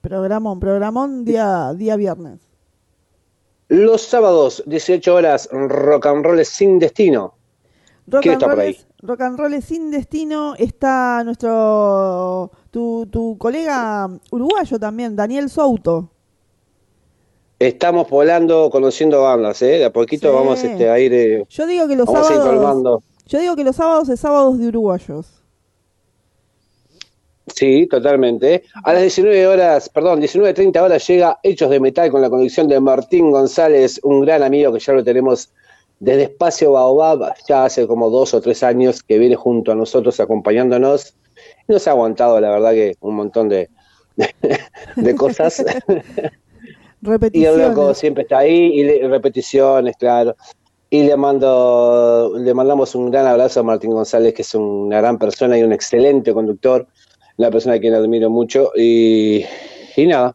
Programón, 0.00 0.58
programón 0.60 1.24
día, 1.24 1.72
día 1.74 1.96
viernes. 1.96 2.40
Los 3.68 4.02
sábados, 4.02 4.62
18 4.66 5.14
horas, 5.14 5.48
rock 5.52 6.06
and 6.06 6.24
roll 6.24 6.44
sin 6.44 6.78
destino. 6.78 7.34
Rock 8.06 8.22
¿Quién 8.22 8.34
and, 8.34 8.42
está 8.42 8.46
por 8.46 8.56
roll 8.56 8.66
ahí? 8.66 8.78
rock 9.02 9.20
and 9.20 9.38
roll 9.38 9.54
es 9.54 9.64
sin 9.66 9.90
destino. 9.90 10.54
Está 10.56 11.22
nuestro 11.24 12.50
tu, 12.70 13.06
tu 13.10 13.36
colega 13.38 14.08
uruguayo 14.30 14.78
también, 14.78 15.14
Daniel 15.14 15.48
Souto. 15.50 16.10
Estamos 17.58 18.08
volando, 18.08 18.70
conociendo 18.70 19.22
bandas, 19.22 19.60
¿eh? 19.60 19.78
De 19.78 19.84
a 19.84 19.92
poquito 19.92 20.28
Sí. 20.30 20.34
vamos 20.34 20.64
este, 20.64 20.88
a 20.88 20.98
ir, 20.98 21.12
eh, 21.12 21.44
Yo 21.48 21.66
digo 21.66 21.86
que 21.86 21.94
los 21.94 22.06
vamos 22.06 22.30
a 22.30 22.34
ir 22.34 22.40
sábados. 22.40 23.02
Yo 23.30 23.38
digo 23.38 23.54
que 23.56 23.62
los 23.64 23.76
sábados 23.76 24.08
es 24.08 24.18
sábados 24.20 24.58
de 24.58 24.66
uruguayos. 24.68 25.26
Sí, 27.54 27.86
totalmente. 27.88 28.64
A 28.84 28.92
las 28.92 29.02
19 29.02 29.46
horas, 29.46 29.88
perdón, 29.88 30.20
19.30 30.20 30.80
horas 30.82 31.06
llega 31.06 31.38
Hechos 31.42 31.70
de 31.70 31.80
Metal 31.80 32.10
con 32.10 32.22
la 32.22 32.30
conducción 32.30 32.68
de 32.68 32.80
Martín 32.80 33.30
González, 33.30 34.00
un 34.02 34.20
gran 34.22 34.42
amigo 34.42 34.72
que 34.72 34.78
ya 34.80 34.92
lo 34.92 35.04
tenemos 35.04 35.50
desde 35.98 36.24
Espacio 36.24 36.72
Baobab, 36.72 37.34
ya 37.48 37.64
hace 37.64 37.86
como 37.86 38.10
dos 38.10 38.34
o 38.34 38.40
tres 38.40 38.62
años 38.62 39.02
que 39.02 39.18
viene 39.18 39.36
junto 39.36 39.72
a 39.72 39.74
nosotros 39.74 40.18
acompañándonos. 40.20 41.14
Nos 41.68 41.86
ha 41.86 41.92
aguantado, 41.92 42.40
la 42.40 42.50
verdad, 42.50 42.72
que 42.72 42.96
un 43.00 43.14
montón 43.16 43.48
de, 43.48 43.68
de 44.96 45.14
cosas. 45.14 45.60
y 45.88 47.04
el 47.04 47.10
Repeticiones. 47.10 47.68
loco 47.68 47.94
siempre 47.94 48.22
está 48.24 48.38
ahí, 48.38 48.72
y 48.80 48.84
le- 48.84 49.08
repeticiones, 49.08 49.96
claro. 49.96 50.36
Y 50.90 51.04
le 51.04 51.16
mando, 51.16 52.32
le 52.36 52.52
mandamos 52.52 52.94
un 52.96 53.10
gran 53.10 53.26
abrazo 53.26 53.60
a 53.60 53.62
Martín 53.62 53.92
González, 53.92 54.34
que 54.34 54.42
es 54.42 54.54
una 54.54 54.98
gran 54.98 55.18
persona 55.18 55.56
y 55.56 55.62
un 55.62 55.72
excelente 55.72 56.34
conductor, 56.34 56.86
una 57.38 57.50
persona 57.50 57.76
a 57.76 57.78
quien 57.78 57.94
admiro 57.94 58.28
mucho. 58.28 58.72
Y, 58.76 59.44
y 59.96 60.06
nada, 60.06 60.34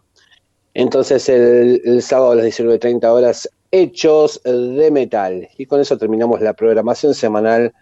entonces 0.76 1.28
el, 1.30 2.02
sábado 2.02 2.34
a 2.34 2.36
las 2.36 2.46
19.30 2.46 3.06
horas, 3.06 3.50
Hechos 3.72 4.42
de 4.44 4.92
Metal. 4.92 5.48
Y 5.58 5.66
con 5.66 5.80
eso 5.80 5.98
terminamos 5.98 6.42
la 6.42 6.52
programación 6.54 7.14
semanal 7.14 7.74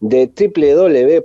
de 0.00 0.32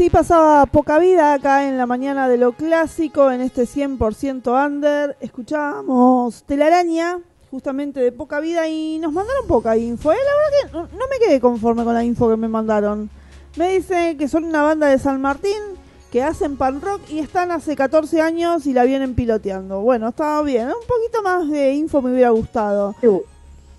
Así 0.00 0.08
pasaba 0.08 0.64
poca 0.64 0.98
vida 0.98 1.34
acá 1.34 1.68
en 1.68 1.76
la 1.76 1.84
mañana 1.84 2.26
de 2.26 2.38
lo 2.38 2.52
clásico, 2.52 3.30
en 3.30 3.42
este 3.42 3.64
100% 3.64 4.66
under. 4.66 5.14
Escuchábamos 5.20 6.42
Telaraña, 6.44 7.18
justamente 7.50 8.00
de 8.00 8.10
poca 8.10 8.40
vida, 8.40 8.66
y 8.66 8.98
nos 8.98 9.12
mandaron 9.12 9.46
poca 9.46 9.76
info. 9.76 10.10
¿eh? 10.12 10.16
La 10.24 10.72
verdad 10.72 10.88
que 10.88 10.96
no, 10.96 11.04
me 11.06 11.18
quedé 11.18 11.38
conforme 11.38 11.84
con 11.84 11.92
la 11.92 12.02
info 12.02 12.30
que 12.30 12.38
me 12.38 12.48
mandaron. 12.48 13.10
Me 13.58 13.74
dicen 13.74 14.16
que 14.16 14.26
son 14.26 14.44
una 14.44 14.62
banda 14.62 14.86
de 14.86 14.98
San 14.98 15.20
Martín, 15.20 15.60
que 16.10 16.22
hacen 16.22 16.56
pan 16.56 16.80
rock 16.80 17.02
y 17.10 17.18
están 17.18 17.50
hace 17.50 17.76
14 17.76 18.22
años 18.22 18.64
y 18.64 18.72
la 18.72 18.84
vienen 18.84 19.14
piloteando. 19.14 19.82
Bueno, 19.82 20.08
estaba 20.08 20.40
bien. 20.40 20.68
Un 20.68 20.86
poquito 20.88 21.22
más 21.22 21.46
de 21.50 21.74
info 21.74 22.00
me 22.00 22.12
hubiera 22.12 22.30
gustado. 22.30 22.94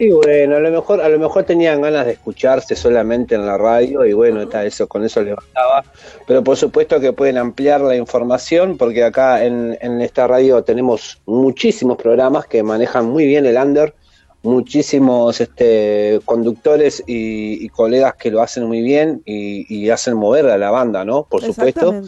Y 0.04 0.10
bueno, 0.10 0.56
a 0.56 0.60
lo 0.60 0.72
mejor, 0.72 1.00
a 1.00 1.08
lo 1.10 1.20
mejor 1.20 1.44
tenían 1.44 1.80
ganas 1.80 2.08
de 2.08 2.14
escucharse 2.14 2.76
solamente 2.76 3.36
en 3.36 3.46
la 3.46 3.56
radio 3.56 4.04
y 4.04 4.14
bueno, 4.14 4.42
está 4.42 4.66
eso, 4.66 4.88
con 4.88 5.04
eso 5.06 5.22
les 5.22 5.36
bastaba. 5.36 5.84
Pero 6.26 6.44
por 6.44 6.58
supuesto 6.58 7.00
que 7.00 7.14
pueden 7.14 7.38
ampliar 7.38 7.82
la 7.82 7.96
información 7.96 8.78
porque 8.80 9.04
acá 9.04 9.46
en, 9.46 9.78
en 9.80 10.02
esta 10.02 10.26
radio 10.26 10.64
tenemos 10.64 11.22
muchísimos 11.28 11.98
programas 11.98 12.48
que 12.48 12.64
manejan 12.64 13.06
muy 13.06 13.28
bien 13.28 13.46
el 13.46 13.58
under, 13.58 13.94
muchísimos 14.42 15.40
este, 15.40 16.20
conductores 16.26 17.04
y, 17.06 17.64
y 17.64 17.70
colegas 17.70 18.16
que 18.16 18.32
lo 18.32 18.42
hacen 18.42 18.64
muy 18.64 18.82
bien 18.82 19.22
y, 19.24 19.68
y 19.72 19.92
hacen 19.92 20.16
mover 20.18 20.48
a 20.48 20.58
la 20.58 20.72
banda, 20.72 21.06
¿no? 21.06 21.28
Por 21.30 21.44
supuesto. 21.44 22.02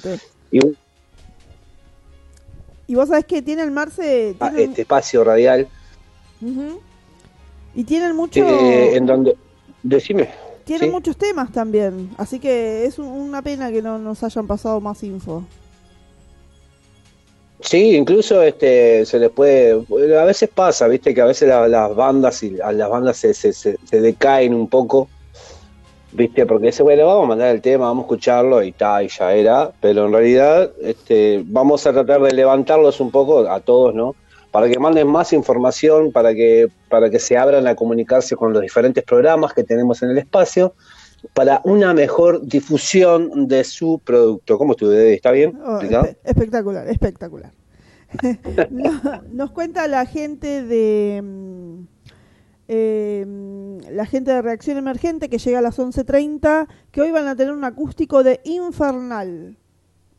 Y 0.52 0.62
Y 2.88 2.96
vos 2.96 3.08
sabés 3.10 3.26
que 3.26 3.44
tiene 3.44 3.62
el 3.62 3.70
Marce... 3.70 4.36
a 4.40 4.50
tienen- 4.50 4.70
este 4.72 4.82
espacio 4.82 5.24
radial. 5.24 5.68
Y 7.76 7.84
tienen 7.84 8.16
mucho... 8.16 8.40
eh, 8.44 8.96
en 8.96 9.06
donde... 9.06 9.36
Decime. 9.82 10.30
Tienen 10.64 10.88
¿sí? 10.90 10.92
muchos 10.94 11.18
temas 11.18 11.52
también, 11.52 12.10
así 12.18 12.40
que 12.40 12.86
es 12.86 12.98
un- 12.98 13.08
una 13.08 13.42
pena 13.42 13.70
que 13.72 13.82
no 13.82 14.00
nos 14.00 14.24
hayan 14.24 14.48
pasado 14.48 14.80
más 14.80 15.04
info. 15.04 15.44
Sí, 17.60 17.96
incluso 17.96 18.42
este 18.42 19.06
se 19.06 19.20
les 19.20 19.30
puede, 19.30 19.72
a 20.18 20.26
veces 20.26 20.50
pasa, 20.54 20.88
viste 20.88 21.14
que 21.14 21.22
a 21.22 21.26
veces 21.26 21.48
la- 21.48 21.68
las 21.68 21.96
bandas 21.96 22.44
y 22.44 22.60
a 22.62 22.72
las 22.72 22.90
bandas 22.90 23.18
se, 23.18 23.34
se, 23.34 23.54
se- 23.54 23.78
se 23.84 24.02
decaen 24.02 24.54
un 24.54 24.68
poco, 24.68 25.08
viste, 26.12 26.46
porque 26.46 26.68
dice, 26.68 26.84
bueno, 26.84 27.08
vamos 27.08 27.26
a 27.26 27.28
mandar 27.30 27.56
el 27.56 27.62
tema, 27.62 27.86
vamos 27.86 28.04
a 28.04 28.06
escucharlo 28.06 28.62
y 28.64 28.74
tal, 28.74 29.06
y 29.06 29.08
ya 29.10 29.34
era, 29.34 29.72
pero 29.80 30.06
en 30.08 30.14
realidad 30.14 30.72
este, 30.82 31.42
vamos 31.46 31.86
a 31.88 31.94
tratar 31.94 32.22
de 32.22 32.34
levantarlos 32.34 33.00
un 33.00 33.12
poco 33.12 33.50
a 33.50 33.60
todos, 33.62 33.94
¿no? 33.96 34.16
Para 34.54 34.70
que 34.70 34.80
manden 34.80 35.08
más 35.08 35.34
información, 35.34 36.12
para 36.14 36.34
que, 36.34 36.70
para 36.88 37.10
que 37.10 37.20
se 37.20 37.36
abran 37.38 37.68
a 37.68 37.76
comunicarse 37.76 38.36
con 38.38 38.54
los 38.54 38.62
diferentes 38.62 39.04
programas 39.04 39.52
que 39.54 39.64
tenemos 39.64 40.02
en 40.04 40.12
el 40.12 40.18
espacio, 40.20 40.76
para 41.34 41.60
una 41.64 41.94
mejor 41.94 42.46
difusión 42.46 43.48
de 43.48 43.64
su 43.64 44.00
producto. 44.04 44.58
¿Cómo 44.58 44.74
estuve? 44.74 45.14
¿Está 45.16 45.32
bien? 45.32 45.60
Oh, 45.66 45.80
espectacular, 46.24 46.88
espectacular. 46.88 47.52
No- 48.70 49.22
Nos 49.32 49.52
cuenta 49.52 49.88
la 49.88 50.06
gente 50.06 50.62
de 50.64 51.20
mm, 51.24 51.80
eh, 52.68 53.26
mm, 53.28 53.78
la 53.92 54.06
gente 54.06 54.32
de 54.32 54.42
Reacción 54.44 54.78
Emergente 54.78 55.30
que 55.30 55.40
llega 55.40 55.60
a 55.60 55.62
las 55.64 55.80
11.30 55.80 56.68
que 56.92 57.02
hoy 57.02 57.10
van 57.12 57.28
a 57.28 57.36
tener 57.36 57.54
un 57.54 57.64
acústico 57.64 58.24
de 58.24 58.40
Infernal. 58.44 59.58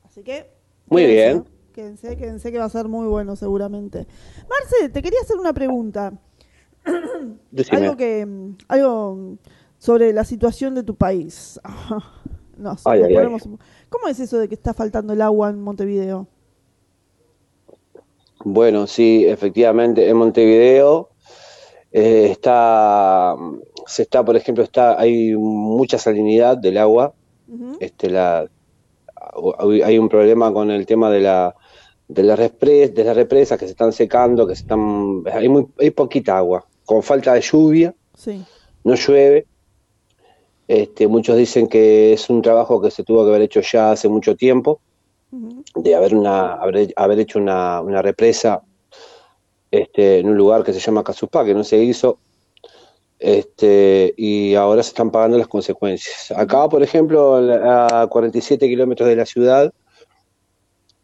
Así 0.05 0.23
que... 0.25 0.51
Muy 0.89 1.07
bien. 1.07 1.45
Quédense, 1.75 2.17
quédense 2.17 2.53
que 2.53 2.59
va 2.59 2.67
a 2.67 2.69
ser 2.69 2.87
muy 2.87 3.09
bueno 3.09 3.35
seguramente. 3.35 4.07
Marce, 4.49 4.91
te 4.91 5.03
quería 5.03 5.19
hacer 5.21 5.37
una 5.39 5.53
pregunta. 5.53 6.13
Decime. 7.51 7.79
Algo 7.79 7.97
que 7.97 8.29
algo 8.69 9.39
sobre 9.79 10.13
la 10.13 10.25
situación 10.25 10.77
de 10.77 10.85
tu 10.85 10.95
país. 10.95 11.61
no 12.57 12.77
Ay, 12.85 13.03
¿Cómo 13.89 14.07
es 14.07 14.21
eso 14.21 14.39
de 14.39 14.49
que 14.49 14.55
está 14.55 14.73
faltando 14.73 15.15
el 15.15 15.21
agua 15.21 15.51
en 15.51 15.61
Montevideo? 15.61 16.29
Bueno, 18.45 18.87
sí, 18.87 19.25
efectivamente, 19.27 20.09
en 20.09 20.17
Montevideo 20.17 21.09
eh, 21.91 22.29
está, 22.31 23.35
se 23.85 24.03
está, 24.03 24.25
por 24.25 24.37
ejemplo, 24.37 24.63
está, 24.63 25.01
hay 25.01 25.35
mucha 25.35 25.99
salinidad 25.99 26.57
del 26.57 26.79
agua, 26.79 27.15
este, 27.81 28.11
la, 28.11 28.49
hay 29.85 29.99
un 29.99 30.09
problema 30.09 30.53
con 30.53 30.71
el 30.71 30.87
tema 30.87 31.11
de 31.11 31.21
la, 31.21 31.55
de 32.15 32.23
las 32.23 32.39
repres- 32.39 32.93
de 32.93 33.05
las 33.05 33.17
represas 33.17 33.59
que 33.59 33.67
se 33.67 33.73
están 33.73 33.93
secando, 33.93 34.47
que 34.47 34.55
se 34.55 34.63
están, 34.63 35.23
hay 35.33 35.49
muy, 35.49 35.67
hay 35.79 35.91
poquita 35.91 36.39
agua, 36.39 36.65
con 36.85 37.03
falta 37.03 37.35
de 37.35 37.41
lluvia, 37.41 37.95
Sí. 38.17 38.43
no 38.85 38.95
llueve. 38.95 39.47
Este, 40.67 41.07
muchos 41.09 41.37
dicen 41.37 41.69
que 41.69 42.15
es 42.15 42.31
un 42.31 42.41
trabajo 42.41 42.81
que 42.81 42.91
se 42.91 43.05
tuvo 43.05 43.23
que 43.25 43.31
haber 43.31 43.43
hecho 43.43 43.61
ya 43.61 43.91
hace 43.93 44.09
mucho 44.09 44.35
tiempo. 44.37 44.81
De 45.75 45.95
haber 45.97 46.15
una 46.15 46.55
haber, 46.55 46.93
haber 46.95 47.19
hecho 47.19 47.41
una, 47.41 47.81
una 47.81 48.01
represa 48.01 48.63
este, 49.73 50.21
en 50.21 50.29
un 50.29 50.37
lugar 50.37 50.63
que 50.63 50.73
se 50.73 50.79
llama 50.79 51.03
Casupá, 51.03 51.45
que 51.45 51.53
no 51.55 51.65
se 51.65 51.79
hizo, 51.83 52.19
este, 53.19 54.15
y 54.17 54.55
ahora 54.55 54.83
se 54.85 54.91
están 54.91 55.11
pagando 55.11 55.37
las 55.37 55.49
consecuencias. 55.49 56.31
Acá, 56.37 56.69
por 56.69 56.83
ejemplo, 56.85 57.35
a 57.37 58.07
47 58.09 58.69
kilómetros 58.69 59.09
de 59.09 59.17
la 59.17 59.27
ciudad, 59.27 59.73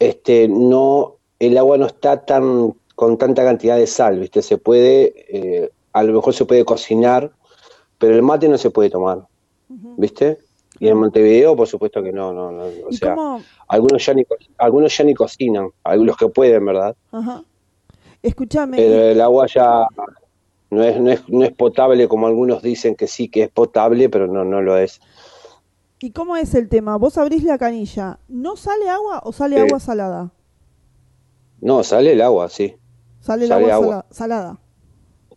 este, 0.00 0.48
no, 0.48 1.18
el 1.38 1.56
agua 1.56 1.78
no 1.78 1.86
está 1.86 2.24
tan 2.24 2.74
con 2.96 3.16
tanta 3.16 3.44
cantidad 3.44 3.76
de 3.76 3.86
sal, 3.86 4.18
¿viste? 4.18 4.42
Se 4.42 4.58
puede, 4.58 5.14
eh, 5.28 5.70
a 5.92 6.02
lo 6.02 6.12
mejor 6.12 6.34
se 6.34 6.44
puede 6.44 6.64
cocinar, 6.64 7.30
pero 7.98 8.14
el 8.14 8.22
mate 8.22 8.48
no 8.48 8.58
se 8.58 8.70
puede 8.70 8.90
tomar. 8.90 9.22
¿viste? 9.96 10.38
Y 10.78 10.88
en 10.88 10.96
Montevideo, 10.96 11.54
por 11.56 11.66
supuesto 11.66 12.02
que 12.02 12.12
no, 12.12 12.32
no, 12.32 12.50
no, 12.50 12.62
o 12.62 12.90
¿Y 12.90 12.96
sea, 12.96 13.14
cómo? 13.14 13.42
algunos 13.68 14.04
ya 14.04 14.14
ni, 14.14 14.24
algunos 14.58 14.96
ya 14.96 15.04
ni 15.04 15.14
cocinan, 15.14 15.68
algunos 15.84 16.16
que 16.16 16.28
pueden, 16.28 16.64
¿verdad? 16.64 16.96
Ajá. 17.12 17.42
Escúchame. 18.22 18.76
Pero 18.76 19.04
el 19.04 19.20
agua 19.20 19.46
ya 19.46 19.86
no 20.70 20.82
es, 20.82 21.00
no 21.00 21.10
es, 21.10 21.28
no 21.28 21.44
es 21.44 21.52
potable 21.52 22.08
como 22.08 22.26
algunos 22.26 22.62
dicen 22.62 22.94
que 22.94 23.06
sí, 23.06 23.28
que 23.28 23.44
es 23.44 23.50
potable, 23.50 24.08
pero 24.08 24.26
no, 24.26 24.44
no 24.44 24.62
lo 24.62 24.76
es. 24.78 25.00
¿Y 26.02 26.12
cómo 26.12 26.36
es 26.36 26.54
el 26.54 26.68
tema? 26.68 26.96
Vos 26.96 27.18
abrís 27.18 27.44
la 27.44 27.58
canilla, 27.58 28.18
¿no 28.28 28.56
sale 28.56 28.88
agua 28.88 29.20
o 29.22 29.32
sale 29.32 29.56
Sí. 29.56 29.62
agua 29.62 29.80
salada? 29.80 30.30
No, 31.60 31.84
sale 31.84 32.12
el 32.12 32.22
agua, 32.22 32.48
sí. 32.48 32.74
Sale 33.20 33.44
el 33.44 33.48
Sale 33.50 33.70
agua, 33.70 33.74
agua. 33.74 33.86
sala- 33.86 34.06
salada. 34.10 34.58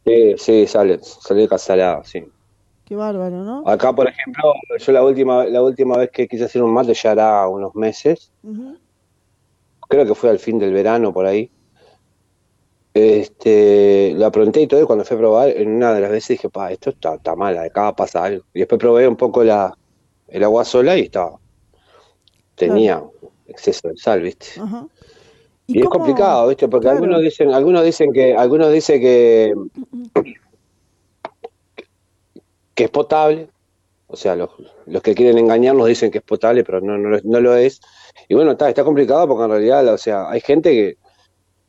Sí, 0.06 0.36
sí, 0.38 0.68
sale, 0.68 1.00
sale 1.02 1.48
salada, 1.58 2.04
sí. 2.06 2.24
Qué 2.86 2.96
bárbaro, 2.96 3.44
¿no? 3.44 3.68
Acá, 3.68 3.94
por 3.94 4.08
ejemplo, 4.08 4.54
yo 4.78 4.92
la 4.92 5.04
última, 5.04 5.46
la 5.46 5.62
última 5.62 5.98
vez 5.98 6.10
que 6.12 6.28
quise 6.28 6.46
hacer 6.46 6.64
un 6.64 6.74
mate 6.74 6.94
ya 6.94 7.12
era 7.12 7.48
unos 7.48 7.76
meses, 7.76 8.32
creo 9.90 10.06
que 10.06 10.16
fue 10.16 10.30
al 10.30 10.40
fin 10.40 10.60
del 10.60 10.74
verano 10.74 11.14
por 11.14 11.26
ahí. 11.26 11.52
Este, 12.94 14.14
lo 14.16 14.26
apronté 14.28 14.62
y 14.62 14.68
todo, 14.68 14.84
y 14.84 14.86
cuando 14.86 15.04
fui 15.04 15.16
a 15.16 15.20
probar, 15.20 15.50
en 15.50 15.76
una 15.76 15.94
de 15.94 16.02
las 16.02 16.12
veces 16.12 16.30
dije, 16.38 16.50
pa, 16.50 16.72
esto 16.72 16.92
está, 16.92 17.16
está 17.16 17.36
mal, 17.36 17.58
acá 17.58 17.94
pasa 17.96 18.24
algo. 18.24 18.46
Y 18.54 18.60
después 18.60 18.80
probé 18.80 19.08
un 19.08 19.16
poco 19.16 19.44
la, 19.44 19.74
el 20.34 20.44
agua 20.44 20.66
sola 20.66 20.98
y 20.98 21.02
estaba, 21.04 21.40
tenía 22.56 23.04
exceso 23.48 23.88
de 23.88 23.98
sal, 23.98 24.22
¿viste? 24.22 24.48
Ajá. 24.60 24.88
Y, 25.68 25.80
es 25.80 25.88
complicado, 25.88 26.48
¿viste? 26.48 26.68
Porque 26.68 26.86
Claro. 26.86 26.98
algunos 26.98 27.22
dicen, 27.22 27.54
algunos 27.54 27.84
dicen 27.84 28.12
que, 28.12 28.36
algunos 28.36 28.72
dicen 28.74 29.00
que, 29.00 29.54
que 32.74 32.84
es 32.86 32.90
potable, 32.90 33.50
o 34.08 34.16
sea, 34.16 34.36
los, 34.36 34.50
los 34.88 35.02
que 35.04 35.14
quieren 35.14 35.38
engañarnos 35.38 35.88
dicen 35.88 36.10
que 36.12 36.18
es 36.18 36.24
potable, 36.24 36.64
pero 36.64 36.82
no, 36.82 36.98
no, 36.98 37.10
lo- 37.10 37.22
no 37.24 37.40
lo 37.40 37.56
es. 37.56 37.80
Y 38.28 38.34
bueno, 38.34 38.52
está, 38.52 38.70
está 38.70 38.84
complicado 38.84 39.28
porque 39.28 39.44
en 39.44 39.52
realidad, 39.52 39.88
o 39.94 39.98
sea, 39.98 40.30
hay 40.30 40.42
gente 40.42 40.72
que, 40.72 40.98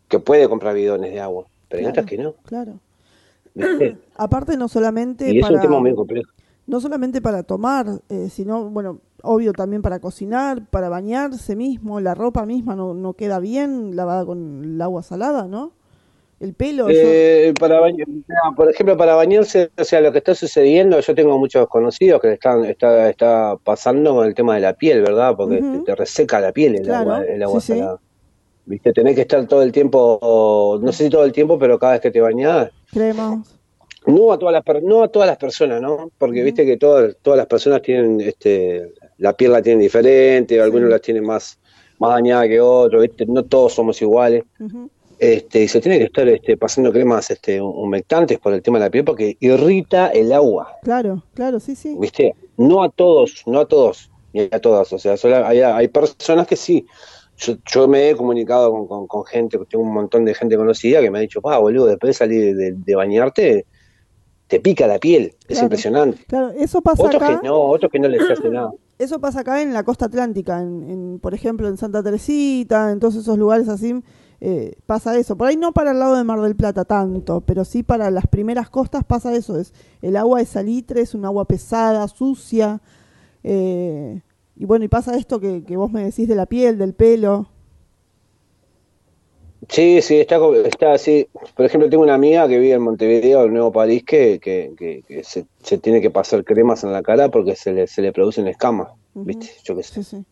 que 0.09 0.18
puede 0.18 0.48
comprar 0.48 0.74
bidones 0.74 1.12
de 1.12 1.20
agua, 1.20 1.46
pero 1.68 1.79
hay 1.81 1.85
Claro, 1.85 1.90
otras 1.92 2.07
que 2.07 2.18
no, 2.18 2.35
Claro. 2.46 2.72
¿viste? 3.55 3.96
Aparte 4.16 4.57
no 4.57 4.68
solamente 4.68 5.31
Y 5.31 5.37
es 5.38 5.42
para 5.42 5.57
un 5.57 5.61
tema 5.61 5.81
muy 5.81 5.94
complejo. 5.94 6.31
No 6.66 6.81
solamente 6.81 7.20
para 7.20 7.42
tomar, 7.42 7.87
eh, 8.09 8.29
sino 8.31 8.68
bueno, 8.70 9.00
obvio 9.22 9.53
también 9.53 9.83
para 9.83 10.00
cocinar, 10.00 10.66
para 10.70 10.88
bañarse 10.88 11.57
mismo, 11.57 12.00
la 12.00 12.14
ropa 12.14 12.46
misma 12.46 12.74
no, 12.77 12.94
no 12.94 13.14
queda 13.14 13.38
bien 13.40 13.96
lavada 13.96 14.24
con 14.27 14.64
el 14.64 14.81
agua 14.83 15.03
salada, 15.03 15.46
¿no? 15.46 15.72
El 16.40 16.55
pelo, 16.55 16.90
yo- 16.90 16.98
Eh, 17.00 17.55
para 17.59 17.81
bañar, 17.81 18.07
no, 18.09 18.55
por 18.57 18.68
ejemplo, 18.70 18.96
para 18.96 19.14
bañarse, 19.14 19.70
o 19.79 19.85
sea, 19.85 20.00
lo 20.00 20.12
que 20.12 20.18
está 20.18 20.35
sucediendo, 20.35 21.00
yo 21.00 21.14
tengo 21.14 21.38
muchos 21.38 21.66
conocidos 21.68 22.20
que 22.20 22.33
están, 22.35 22.64
está, 22.66 23.09
está 23.09 23.57
pasando 23.64 24.14
con 24.14 24.27
el 24.27 24.35
tema 24.35 24.55
de 24.57 24.61
la 24.61 24.74
piel, 24.74 25.00
¿verdad? 25.00 25.35
Porque 25.37 25.62
te, 25.62 25.81
te 25.81 25.94
reseca 25.94 26.40
la 26.40 26.53
piel 26.53 26.74
el 26.77 26.85
Claro, 26.85 27.11
agua, 27.11 27.24
el 27.24 27.42
agua 27.42 27.61
sí, 27.61 27.66
sí. 27.66 27.79
salada. 27.79 27.98
Viste, 28.66 28.92
tenés 28.92 29.14
que 29.14 29.22
estar 29.22 29.46
todo 29.46 29.62
el 29.62 29.72
tiempo, 29.72 30.79
no 30.83 30.92
sé 30.92 31.05
si 31.05 31.11
todo 31.11 31.24
el 31.24 31.33
tiempo, 31.33 31.59
pero 31.59 31.79
cada 31.79 31.92
vez 31.94 32.00
que 32.03 32.11
te 32.11 32.20
bañás, 32.20 32.70
creemos. 32.90 33.54
No 34.07 34.33
a 34.33 34.38
todas 34.38 34.53
las 34.53 34.62
per- 34.64 34.83
no 34.83 35.03
a 35.03 35.09
todas 35.09 35.27
las 35.29 35.37
personas, 35.38 35.81
¿no? 35.81 36.11
Porque 36.19 36.43
viste 36.43 36.64
que 36.67 36.77
todas 36.77 37.17
todas 37.23 37.37
las 37.38 37.47
personas 37.47 37.83
tienen 37.83 38.21
este 38.21 38.93
la 39.19 39.33
piel 39.37 39.53
la 39.53 39.62
tienen 39.62 39.81
diferente, 39.81 40.61
algunos 40.61 40.90
la 40.90 40.99
tienen 40.99 41.25
más 41.25 41.59
más 41.99 42.11
dañada 42.11 42.47
que 42.49 42.61
otros, 42.61 43.03
¿viste? 43.03 43.25
No 43.27 43.45
todos 43.45 43.73
somos 43.75 44.01
iguales. 44.03 44.45
Este, 45.19 45.62
y 45.62 45.69
se 45.69 45.81
tiene 45.81 45.99
que 45.99 46.05
estar 46.05 46.29
este, 46.29 46.57
pasando 46.57 46.93
cremas 46.93 47.31
este, 47.31 47.61
humectantes 47.61 48.38
por 48.40 48.53
el 48.53 48.61
tema 48.62 48.79
de 48.79 48.87
la 48.87 48.90
piel 48.90 49.05
porque 49.05 49.37
irrita 49.40 50.09
el 50.09 50.33
agua, 50.33 50.77
Claro, 50.83 51.23
claro, 51.35 51.61
sí, 51.61 51.77
sí. 51.77 51.97
¿viste? 51.99 52.35
No 52.57 52.83
a 52.83 52.90
todos, 52.90 53.43
no 53.47 53.61
a 53.61 53.67
todos. 53.67 54.11
ni 54.33 54.49
a 54.51 54.59
todas. 54.61 54.93
O 54.93 54.99
sea, 54.99 55.17
solo 55.17 55.47
hay, 55.47 55.61
hay 55.61 55.88
personas 55.88 56.47
que 56.49 56.57
sí. 56.57 56.85
Yo, 57.37 57.55
yo 57.73 57.87
me 57.88 58.11
he 58.11 58.17
comunicado 58.17 58.71
con, 58.73 58.87
con, 58.88 59.07
con 59.07 59.25
gente, 59.25 59.57
tengo 59.71 59.85
un 59.85 59.95
montón 59.95 60.25
de 60.25 60.35
gente 60.35 60.57
conocida 60.57 61.01
que 61.01 61.11
me 61.12 61.19
ha 61.19 61.23
dicho, 61.23 61.40
pa, 61.40 61.59
boludo, 61.59 61.87
después 61.87 62.09
de 62.11 62.14
salir 62.14 62.57
de, 62.57 62.73
de 62.73 62.95
bañarte, 62.97 63.67
te 64.55 64.61
pica 64.61 64.87
la 64.87 64.99
piel. 64.99 65.35
Es 65.40 65.47
Claro. 65.49 65.64
impresionante. 65.64 66.25
Claro, 66.27 66.51
eso 66.51 66.81
pasa 66.83 67.03
Otros 67.03 67.23
acá. 67.23 67.40
que 67.40 67.47
no, 67.47 67.61
otros 67.61 67.90
que 67.90 67.99
no 67.99 68.09
les 68.09 68.23
hace 68.31 68.49
nada. 68.49 68.71
Eso 68.99 69.19
pasa 69.21 69.40
acá 69.40 69.61
en 69.61 69.73
la 69.73 69.83
costa 69.83 70.05
atlántica, 70.07 70.61
en, 70.61 70.88
en, 70.88 71.19
por 71.19 71.35
ejemplo 71.35 71.67
en 71.69 71.77
Santa 71.77 72.01
Teresita, 72.01 72.93
en 72.93 73.01
todos 73.01 73.17
esos 73.17 73.37
lugares 73.37 73.69
así, 73.69 73.93
eh, 74.40 74.77
pasa 74.87 75.19
eso. 75.19 75.37
Por 75.37 75.49
ahí 75.49 75.57
no 75.57 75.73
para 75.73 75.90
el 75.90 75.99
lado 75.99 76.14
de 76.17 76.23
Mar 76.23 76.40
del 76.40 76.55
Plata 76.55 76.85
tanto, 76.85 77.40
pero 77.40 77.64
sí 77.64 77.83
para 77.83 78.09
las 78.12 78.29
primeras 78.29 78.71
costas 78.71 79.03
pasa 79.03 79.35
eso. 79.35 79.59
Es 79.59 79.75
el 80.01 80.14
agua 80.17 80.40
es 80.40 80.51
salitre, 80.51 81.01
es 81.01 81.12
un 81.14 81.25
agua 81.25 81.45
pesada, 81.45 82.07
sucia. 82.07 82.81
eh, 83.43 84.21
y 84.57 84.64
bueno, 84.64 84.85
y 84.85 84.88
pasa 84.88 85.17
esto 85.17 85.40
que, 85.40 85.64
que 85.64 85.77
vos 85.77 85.90
me 85.90 86.05
decís 86.05 86.29
de 86.29 86.37
la 86.37 86.47
piel, 86.47 86.79
del 86.79 86.95
pelo. 86.95 87.49
Sí, 89.68 90.03
sí, 90.03 90.20
está, 90.20 90.38
está 90.64 90.92
así. 90.92 91.27
Por 91.57 91.64
ejemplo, 91.66 91.88
tengo 91.88 92.03
una 92.03 92.14
amiga 92.14 92.46
que 92.48 92.59
vive 92.59 92.74
en 92.74 92.83
Montevideo, 92.83 93.44
en 93.44 93.53
Nuevo 93.53 93.72
París, 93.72 94.03
que, 94.05 94.38
que, 94.40 94.72
que, 94.77 95.03
que 95.07 95.24
se, 95.24 95.46
se 95.62 95.79
tiene 95.79 96.00
que 96.00 96.11
pasar 96.11 96.44
cremas 96.44 96.85
en 96.85 96.92
la 96.92 97.03
cara 97.03 97.29
porque 97.31 97.57
se 97.57 97.72
le, 97.72 97.87
se 97.87 98.03
le 98.03 98.12
producen 98.12 98.48
escamas. 98.48 98.88
¿viste? 99.14 99.48
Yo 99.64 99.77
qué 99.77 99.83
sé. 99.83 100.03
Sí, 100.03 100.16
sí. 100.16 100.24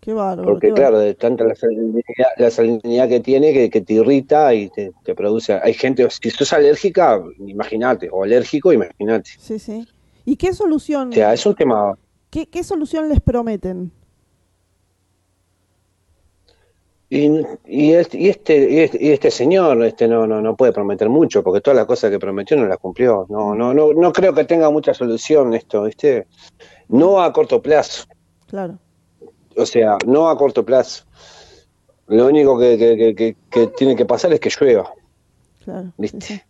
Qué 0.00 0.12
bárbaro. 0.12 0.44
Porque 0.48 0.68
qué 0.68 0.74
claro, 0.74 0.98
de 0.98 1.14
tanta 1.14 1.44
la 1.44 1.54
salinidad, 1.54 2.02
la 2.36 2.50
salinidad 2.50 3.08
que 3.08 3.20
tiene 3.20 3.52
que, 3.54 3.70
que 3.70 3.80
te 3.80 3.94
irrita 3.94 4.52
y 4.52 4.68
te, 4.68 4.92
te 5.02 5.14
produce. 5.14 5.54
Hay 5.54 5.72
gente, 5.72 6.06
si 6.10 6.30
sos 6.30 6.52
alérgica, 6.52 7.22
imagínate, 7.38 8.08
o 8.12 8.22
alérgico, 8.22 8.72
imagínate. 8.72 9.30
Sí, 9.38 9.58
sí. 9.58 9.86
¿Y 10.26 10.36
qué 10.36 10.52
solución, 10.52 11.08
O 11.08 11.12
sea, 11.12 11.32
es 11.32 11.44
un 11.46 11.54
tema. 11.54 11.96
qué, 12.30 12.46
qué 12.46 12.62
solución 12.62 13.08
les 13.08 13.20
prometen? 13.20 13.92
Y, 17.16 17.30
y, 17.66 17.92
este, 17.92 18.18
y, 18.18 18.28
este, 18.28 18.98
y 19.00 19.10
este 19.12 19.30
señor 19.30 19.82
este 19.84 20.08
no, 20.08 20.26
no, 20.26 20.40
no 20.40 20.56
puede 20.56 20.72
prometer 20.72 21.08
mucho, 21.08 21.44
porque 21.44 21.60
todas 21.60 21.76
las 21.76 21.86
cosas 21.86 22.10
que 22.10 22.18
prometió 22.18 22.56
no 22.56 22.66
las 22.66 22.78
cumplió. 22.78 23.26
No, 23.28 23.54
no, 23.54 23.72
no, 23.72 23.92
no 23.92 24.12
creo 24.12 24.34
que 24.34 24.44
tenga 24.44 24.68
mucha 24.70 24.92
solución 24.94 25.54
esto, 25.54 25.84
¿viste? 25.84 26.26
No 26.88 27.22
a 27.22 27.32
corto 27.32 27.62
plazo. 27.62 28.04
Claro. 28.48 28.78
O 29.56 29.64
sea, 29.64 29.96
no 30.06 30.28
a 30.28 30.36
corto 30.36 30.64
plazo. 30.64 31.04
Lo 32.08 32.26
único 32.26 32.58
que, 32.58 32.76
que, 32.76 32.96
que, 32.96 33.14
que- 33.14 33.36
que 33.50 33.66
tiene 33.68 33.94
que 33.94 34.04
pasar 34.04 34.32
es 34.32 34.40
que 34.40 34.50
llueva, 34.50 34.92
Claro. 35.64 35.84
sí, 35.86 35.92
¿viste? 35.98 36.20
sí. 36.20 36.40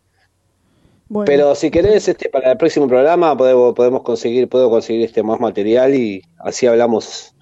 Bueno, 1.08 1.26
Pero 1.26 1.54
si 1.54 1.70
querés, 1.70 2.08
este, 2.08 2.30
para 2.30 2.52
el 2.52 2.56
próximo 2.56 2.88
programa 2.88 3.36
podemos, 3.36 3.74
podemos 3.74 4.02
conseguir, 4.02 4.48
puedo 4.48 4.70
conseguir 4.70 5.04
este 5.04 5.22
más 5.22 5.38
material 5.38 5.94
y 5.94 6.22
así 6.38 6.66
hablamos. 6.66 7.33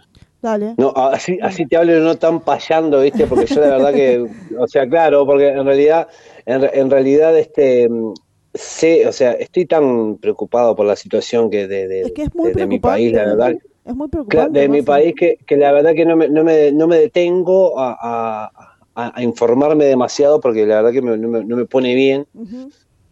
Dale. 0.43 0.75
No, 0.77 0.93
así, 0.97 1.39
así 1.41 1.67
te 1.67 1.77
hablo 1.77 1.99
no 2.01 2.17
tan 2.17 2.41
payando, 2.41 3.01
¿viste? 3.01 3.27
Porque 3.27 3.47
yo 3.47 3.61
la 3.61 3.69
verdad 3.69 3.93
que, 3.93 4.27
o 4.59 4.67
sea, 4.67 4.87
claro, 4.89 5.25
porque 5.25 5.49
en 5.49 5.65
realidad, 5.65 6.09
en, 6.45 6.61
re- 6.63 6.79
en 6.79 6.91
realidad, 6.91 7.39
este, 7.39 7.89
mm, 7.89 8.13
sé, 8.53 9.07
o 9.07 9.13
sea, 9.13 9.33
estoy 9.33 9.67
tan 9.67 10.19
preocupado 10.19 10.75
por 10.77 10.85
la 10.87 10.97
situación 10.97 11.49
que 11.49 11.67
de, 11.69 11.89
de, 11.89 12.01
Es 12.03 12.13
que 12.13 12.23
es 12.25 12.35
muy 12.35 12.49
de- 12.49 12.55
de 12.55 12.67
mi 12.67 12.81
país, 12.81 13.13
la 13.13 13.25
verdad. 13.25 13.55
Es 13.85 13.95
muy 13.97 14.09
preocupante. 14.09 14.61
de 14.61 14.69
mi 14.69 14.83
país 14.83 15.15
que, 15.17 15.39
que 15.47 15.57
la 15.57 15.73
verdad 15.73 15.93
que 15.95 16.05
no 16.05 16.17
me, 16.17 16.29
no 16.29 16.45
me, 16.45 16.71
no 16.71 16.87
me 16.87 16.99
detengo 16.99 17.79
a, 17.81 17.97
a- 18.01 18.51
a- 18.95 19.23
informarme 19.23 19.87
demasiado 19.87 20.39
porque 20.41 20.67
la 20.67 20.77
verdad 20.77 20.93
que 20.93 21.03
me- 21.03 21.17
no, 21.19 21.29
me, 21.29 21.45
no 21.45 21.57
me 21.57 21.65
pone 21.67 21.95
bien. 21.95 22.27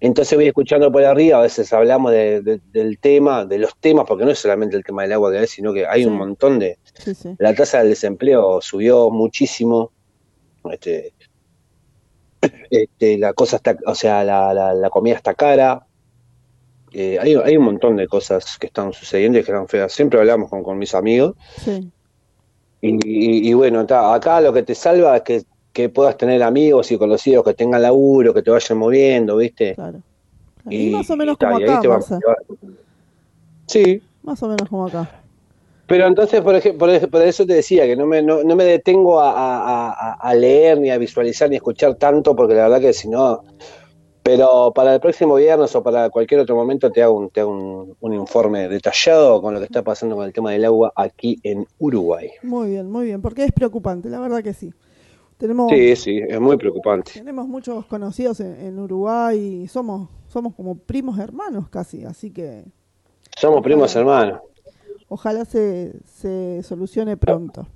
Entonces 0.03 0.37
voy 0.39 0.47
escuchando 0.47 0.91
por 0.91 1.05
arriba, 1.05 1.39
a 1.39 1.43
veces 1.43 1.71
hablamos 1.75 2.13
de- 2.13 2.41
de- 2.41 2.61
del 2.73 2.99
tema, 2.99 3.45
de 3.45 3.59
los 3.59 3.73
temas, 3.81 4.07
porque 4.09 4.25
no 4.25 4.31
es 4.31 4.39
solamente 4.39 4.77
el 4.77 4.85
tema 4.85 5.03
del 5.03 5.13
agua 5.13 5.31
que 5.31 5.39
hay, 5.39 5.47
sino 5.47 5.75
que 5.75 5.87
hay 5.87 6.05
un 6.07 6.15
montón 6.15 6.59
de... 6.59 6.79
Sí, 6.95 7.15
sí. 7.15 7.35
La 7.39 7.55
tasa 7.55 7.79
del 7.79 7.89
desempleo 7.91 8.61
subió 8.61 9.11
muchísimo. 9.11 9.91
Este, 10.71 11.13
este, 12.71 13.19
la 13.19 13.33
cosa 13.33 13.57
está, 13.57 13.77
o 13.87 13.95
sea, 13.95 14.25
la, 14.25 14.53
la, 14.55 14.75
la 14.75 14.91
comida 14.91 15.15
está 15.17 15.35
cara. 15.35 15.87
Eh, 16.93 17.19
hay, 17.21 17.35
hay 17.35 17.57
un 17.57 17.65
montón 17.65 17.97
de 17.97 18.09
cosas 18.09 18.59
que 18.59 18.67
están 18.67 18.93
sucediendo 18.93 19.39
y 19.39 19.43
que 19.45 19.51
están 19.53 19.69
feas. 19.69 19.93
Siempre 19.93 20.19
hablamos 20.19 20.51
con, 20.51 20.63
con 20.63 20.77
mis 20.79 20.95
amigos. 20.95 21.35
Sí. 21.59 21.91
Y, 22.83 22.91
y- 23.07 23.49
y 23.51 23.55
bueno, 23.55 23.87
ta, 23.87 24.13
acá 24.15 24.41
lo 24.41 24.53
que 24.53 24.63
te 24.63 24.75
salva 24.75 25.17
es 25.19 25.23
que, 25.23 25.43
que 25.73 25.89
puedas 25.89 26.17
tener 26.17 26.43
amigos 26.43 26.91
y 26.91 26.99
conocidos 26.99 27.45
que 27.45 27.55
tengan 27.55 27.83
laburo, 27.83 28.35
que 28.35 28.43
te 28.43 28.51
vayan 28.51 28.79
moviendo, 28.79 29.37
¿viste? 29.37 29.75
Claro. 29.75 30.01
claro. 30.63 30.77
Y, 30.77 30.91
más 30.91 31.09
o 31.11 31.17
menos 31.17 31.39
ta, 31.39 31.51
como 31.53 31.95
acá, 31.95 32.17
Sí, 33.67 34.03
Más 34.23 34.43
o 34.43 34.49
menos 34.49 34.69
como 34.69 34.87
acá. 34.87 35.20
Pero 35.91 36.07
entonces 36.07 36.41
por, 36.41 36.55
ej- 36.55 36.77
por, 36.79 36.89
eso 37.23 37.45
te 37.45 37.55
decía 37.55 37.85
que 37.85 37.97
no 37.97 38.07
me, 38.07 38.23
no, 38.23 38.45
no 38.45 38.55
me 38.55 38.63
detengo 38.65 39.21
a, 39.21 39.33
a- 39.33 39.91
a- 39.91 40.13
a 40.15 40.35
leer, 40.35 40.79
ni 40.81 40.89
a 40.91 40.99
visualizar, 40.99 41.49
ni 41.49 41.57
a 41.57 41.59
escuchar 41.59 41.97
tanto, 41.97 42.37
porque 42.37 42.55
la 42.55 42.63
verdad 42.69 42.81
que 42.81 42.93
si 42.93 43.09
no... 43.09 43.43
Pero 44.23 44.73
para 44.75 44.95
el 44.95 45.01
próximo 45.01 45.37
viernes 45.37 45.75
o 45.75 45.83
para 45.83 46.11
cualquier 46.11 46.41
otro 46.41 46.55
momento 46.55 46.93
te 46.93 47.03
hago, 47.03 47.15
un, 47.17 47.31
te 47.31 47.41
hago 47.41 47.51
un, 47.53 47.97
un 48.01 48.15
informe 48.15 48.69
detallado 48.69 49.41
con 49.43 49.55
lo 49.55 49.61
que 49.61 49.67
está 49.67 49.83
pasando 49.83 50.15
con 50.15 50.27
el 50.27 50.33
tema 50.33 50.53
del 50.53 50.67
agua 50.67 50.93
aquí 50.95 51.41
en 51.43 51.67
Uruguay. 51.79 52.31
Muy 52.43 52.71
bien, 52.71 52.91
muy 52.91 53.07
bien. 53.07 53.23
Porque 53.23 53.45
es 53.45 53.53
preocupante, 53.53 54.11
la 54.11 54.21
verdad 54.21 54.43
que 54.43 54.53
sí. 54.55 54.73
Tenemos, 55.39 55.71
Sí, 55.71 55.97
sí, 55.97 56.21
es 56.29 56.41
muy 56.41 56.57
preocupante. 56.59 57.13
tenemos 57.15 57.49
muchos 57.49 57.87
conocidos 57.87 58.41
en, 58.41 58.61
en 58.61 58.79
Uruguay 58.79 59.63
y 59.65 59.69
somos, 59.69 60.09
somos 60.29 60.55
como 60.55 60.77
primos 60.77 61.19
hermanos 61.19 61.69
casi. 61.71 62.05
Así 62.05 62.31
que 62.31 62.65
Somos 63.37 63.63
primos 63.63 63.95
hermanos. 63.97 64.41
Ojalá 65.11 65.45
se, 65.45 65.93
se 66.07 66.63
solucione 66.63 67.19
pronto. 67.19 67.67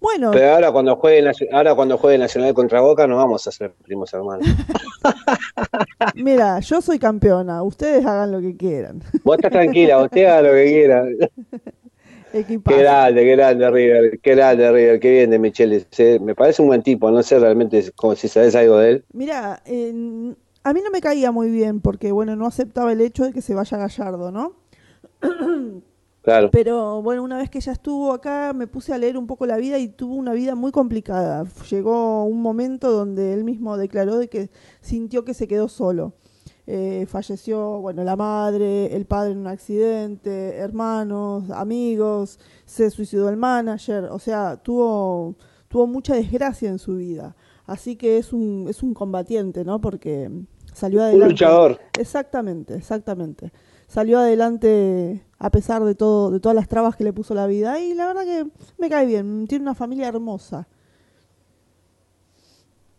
Bueno, 0.00 0.30
Pero 0.30 0.54
ahora 0.54 0.72
cuando 0.72 0.96
juegue 0.96 1.30
ahora 1.52 1.74
cuando 1.74 1.98
juegue 1.98 2.16
Nacional 2.16 2.54
contra 2.54 2.80
Boca 2.80 3.06
no 3.06 3.16
vamos 3.16 3.46
a 3.46 3.50
ser 3.50 3.72
primos 3.82 4.12
hermanos. 4.14 4.46
mira, 6.14 6.60
yo 6.60 6.80
soy 6.80 6.98
campeona. 6.98 7.62
Ustedes 7.62 8.06
hagan 8.06 8.32
lo 8.32 8.40
que 8.40 8.56
quieran. 8.56 9.02
Vos 9.24 9.36
estás 9.36 9.52
tranquila, 9.52 10.02
usted 10.02 10.24
haga 10.24 10.42
lo 10.42 10.52
que 10.52 10.64
quiera. 10.64 11.04
Equipazo. 12.32 12.76
Qué 12.76 12.82
grande, 12.82 13.24
qué 13.24 13.32
grande 13.32 13.70
River, 13.70 14.20
qué 14.22 14.34
grande 14.36 14.70
River, 14.70 15.00
qué 15.00 15.10
bien 15.10 15.30
de 15.30 15.38
Michele. 15.38 15.84
Me 16.20 16.34
parece 16.34 16.62
un 16.62 16.68
buen 16.68 16.82
tipo, 16.82 17.10
no 17.10 17.22
sé 17.22 17.38
realmente 17.38 17.90
como 17.96 18.14
si 18.14 18.28
sabes 18.28 18.54
algo 18.54 18.78
de 18.78 18.90
él. 18.90 19.04
Mira, 19.12 19.60
a 20.62 20.72
mí 20.72 20.80
no 20.80 20.90
me 20.92 21.00
caía 21.00 21.32
muy 21.32 21.50
bien 21.50 21.80
porque, 21.80 22.12
bueno, 22.12 22.36
no 22.36 22.46
aceptaba 22.46 22.92
el 22.92 23.00
hecho 23.00 23.24
de 23.24 23.32
que 23.32 23.42
se 23.42 23.54
vaya 23.54 23.76
Gallardo, 23.76 24.30
¿no? 24.30 24.52
Claro. 26.22 26.50
Pero 26.50 27.00
bueno, 27.02 27.22
una 27.22 27.38
vez 27.38 27.48
que 27.48 27.60
ya 27.60 27.72
estuvo 27.72 28.12
acá, 28.12 28.52
me 28.54 28.66
puse 28.66 28.92
a 28.92 28.98
leer 28.98 29.16
un 29.16 29.26
poco 29.26 29.46
la 29.46 29.56
vida 29.56 29.78
y 29.78 29.88
tuvo 29.88 30.14
una 30.16 30.32
vida 30.34 30.54
muy 30.54 30.70
complicada. 30.70 31.44
Llegó 31.70 32.24
un 32.24 32.42
momento 32.42 32.90
donde 32.92 33.32
él 33.32 33.42
mismo 33.44 33.76
declaró 33.78 34.18
de 34.18 34.28
que 34.28 34.50
sintió 34.82 35.24
que 35.24 35.32
se 35.32 35.48
quedó 35.48 35.68
solo. 35.68 36.12
Eh, 36.66 37.06
falleció, 37.08 37.80
bueno, 37.80 38.04
la 38.04 38.16
madre, 38.16 38.94
el 38.94 39.06
padre 39.06 39.32
en 39.32 39.38
un 39.38 39.46
accidente, 39.46 40.56
hermanos, 40.56 41.50
amigos, 41.50 42.38
se 42.64 42.90
suicidó 42.90 43.28
el 43.28 43.36
manager, 43.36 44.04
o 44.04 44.18
sea, 44.20 44.56
tuvo, 44.58 45.34
tuvo 45.68 45.86
mucha 45.86 46.14
desgracia 46.14 46.68
en 46.68 46.78
su 46.78 46.96
vida. 46.96 47.34
Así 47.66 47.96
que 47.96 48.18
es 48.18 48.32
un, 48.32 48.66
es 48.68 48.82
un 48.82 48.94
combatiente, 48.94 49.64
¿no? 49.64 49.80
Porque 49.80 50.30
salió 50.72 51.00
Un 51.00 51.06
adelante. 51.06 51.28
luchador. 51.32 51.80
Exactamente, 51.98 52.74
exactamente. 52.74 53.52
Salió 53.90 54.20
adelante 54.20 55.20
a 55.40 55.50
pesar 55.50 55.82
de 55.82 55.96
todo, 55.96 56.30
de 56.30 56.38
todas 56.38 56.54
las 56.54 56.68
trabas 56.68 56.94
que 56.94 57.02
le 57.02 57.12
puso 57.12 57.34
la 57.34 57.48
vida 57.48 57.80
y 57.80 57.92
la 57.94 58.06
verdad 58.06 58.24
que 58.24 58.46
me 58.78 58.88
cae 58.88 59.04
bien. 59.04 59.48
Tiene 59.48 59.62
una 59.62 59.74
familia 59.74 60.06
hermosa. 60.06 60.68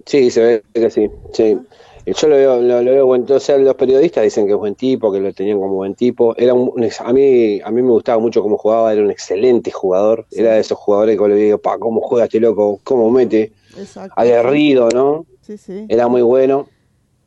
Sí, 0.06 0.30
se 0.30 0.42
ve 0.42 0.64
que 0.74 0.89
sí, 0.89 1.10
sí. 1.32 1.58
Yo 2.06 2.28
lo 2.28 2.36
veo, 2.36 2.62
lo, 2.62 2.82
lo 2.82 2.92
veo 2.92 3.06
buen, 3.06 3.32
o 3.32 3.39
sea, 3.39 3.58
los 3.58 3.76
periodistas 3.76 4.24
dicen 4.24 4.48
que 4.48 4.52
es 4.52 4.58
buen 4.58 4.76
tipo, 4.76 5.14
que 5.14 5.22
lo 5.22 5.32
tenían 5.32 5.60
como 5.60 5.76
buen 5.76 5.96
tipo. 5.96 6.36
Era 6.36 6.54
un, 6.54 6.74
a 6.84 7.14
mí, 7.14 7.62
a 7.62 7.72
mí 7.72 7.82
me 7.82 7.92
gustaba 7.92 8.20
mucho 8.20 8.42
cómo 8.42 8.58
jugaba, 8.58 8.92
era 8.92 9.02
un 9.02 9.12
excelente 9.12 9.72
jugador. 9.72 10.26
Sí. 10.30 10.42
Era 10.42 10.56
de 10.56 10.60
esos 10.60 10.78
jugadores 10.78 11.18
que 11.18 11.28
le 11.30 11.36
digo, 11.36 11.58
pa, 11.60 11.78
cómo 11.78 12.02
juega 12.02 12.26
este 12.26 12.42
loco, 12.42 12.82
cómo 12.84 13.10
mete, 13.12 13.54
Exacto. 13.78 14.14
aguerrido, 14.18 14.89
¿no? 14.89 15.26
Sí, 15.42 15.58
sí. 15.58 15.86
Era 15.88 16.10
muy 16.10 16.22
bueno. 16.22 16.68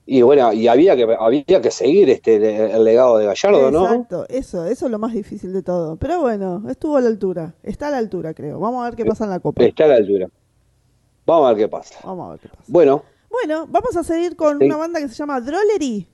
Y 0.07 0.21
bueno, 0.21 0.53
y 0.53 0.69
había 0.69 0.95
que, 0.97 1.17
había 1.19 1.63
que 1.63 1.71
seguir 1.71 2.11
este 2.11 2.37
el, 2.75 2.85
legado 2.85 3.17
de 3.17 3.25
Gallardo, 3.25 3.71
¿no? 3.71 3.85
Exacto, 3.87 4.27
eso, 4.29 4.67
eso 4.67 4.85
es 4.87 4.93
lo 4.93 4.99
más 4.99 5.15
difícil 5.15 5.53
de 5.55 5.63
todo. 5.63 5.97
Pero 5.97 6.21
bueno, 6.21 6.63
estuvo 6.69 6.99
a 6.99 7.01
la 7.01 7.09
altura, 7.09 7.55
está 7.63 7.89
a 7.89 7.91
la 7.91 7.99
altura 7.99 8.35
creo. 8.35 8.61
Vamos 8.61 8.83
a 8.83 8.91
ver 8.91 8.97
qué 8.97 9.05
pasa 9.07 9.25
en 9.25 9.31
la 9.31 9.41
Copa. 9.41 9.65
Está 9.65 9.85
a 9.85 9.89
la 9.89 9.95
altura. 9.95 10.29
Vamos 11.25 11.47
a 11.47 11.55
ver 11.55 11.65
qué 11.65 11.69
pasa. 11.69 11.95
Vamos 12.05 12.27
a 12.29 12.31
ver 12.33 12.41
qué 12.41 12.49
pasa. 12.49 12.63
Bueno, 12.69 13.03
Bueno, 13.31 13.67
vamos 13.71 13.97
a 13.97 14.05
seguir 14.05 14.37
con 14.37 14.59
Sí. 14.59 14.67
una 14.67 14.77
banda 14.77 15.01
que 15.01 15.09
se 15.09 15.15
llama 15.15 15.41
Drollery. 15.41 16.07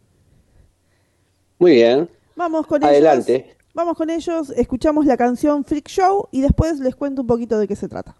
muy 1.58 1.72
bien. 1.72 2.08
Vamos 2.36 2.66
con 2.66 2.82
Adelante. 2.84 3.34
ellos. 3.34 3.56
Vamos 3.74 3.96
con 3.96 4.08
ellos, 4.10 4.50
escuchamos 4.56 5.04
la 5.06 5.16
canción 5.16 5.64
Freak 5.64 5.88
Show 5.88 6.28
y 6.32 6.40
después 6.40 6.78
les 6.80 6.96
cuento 6.96 7.22
un 7.22 7.26
poquito 7.28 7.58
de 7.58 7.68
qué 7.68 7.76
se 7.76 7.88
trata. 7.88 8.16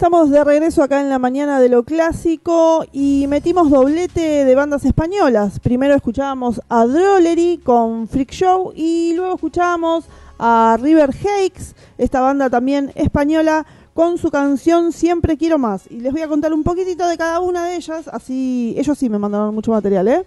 Estamos 0.00 0.30
de 0.30 0.42
regreso 0.42 0.82
acá 0.82 1.02
en 1.02 1.10
la 1.10 1.18
mañana 1.18 1.60
de 1.60 1.68
lo 1.68 1.82
clásico 1.82 2.86
y 2.90 3.26
metimos 3.28 3.68
doblete 3.68 4.46
de 4.46 4.54
bandas 4.54 4.86
españolas. 4.86 5.60
Primero 5.60 5.94
escuchábamos 5.94 6.62
a 6.70 6.86
Drollery 6.86 7.58
con 7.62 8.08
Freak 8.08 8.30
Show 8.30 8.72
y 8.74 9.12
luego 9.14 9.34
escuchábamos 9.34 10.06
a 10.38 10.78
River 10.80 11.10
Hakes, 11.10 11.74
esta 11.98 12.22
banda 12.22 12.48
también 12.48 12.92
española, 12.94 13.66
con 13.92 14.16
su 14.16 14.30
canción 14.30 14.92
Siempre 14.92 15.36
Quiero 15.36 15.58
Más. 15.58 15.82
Y 15.90 16.00
les 16.00 16.12
voy 16.12 16.22
a 16.22 16.28
contar 16.28 16.54
un 16.54 16.62
poquitito 16.62 17.06
de 17.06 17.18
cada 17.18 17.40
una 17.40 17.66
de 17.66 17.76
ellas, 17.76 18.08
así 18.08 18.74
ellos 18.78 18.96
sí 18.96 19.10
me 19.10 19.18
mandaron 19.18 19.54
mucho 19.54 19.70
material, 19.70 20.08
¿eh? 20.08 20.24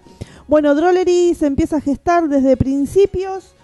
Bueno, 0.47 0.75
Drollery 0.75 1.33
se 1.33 1.47
empieza 1.47 1.77
a 1.77 1.81
gestar 1.81 2.29
desde 2.29 2.57
principios 2.57 3.55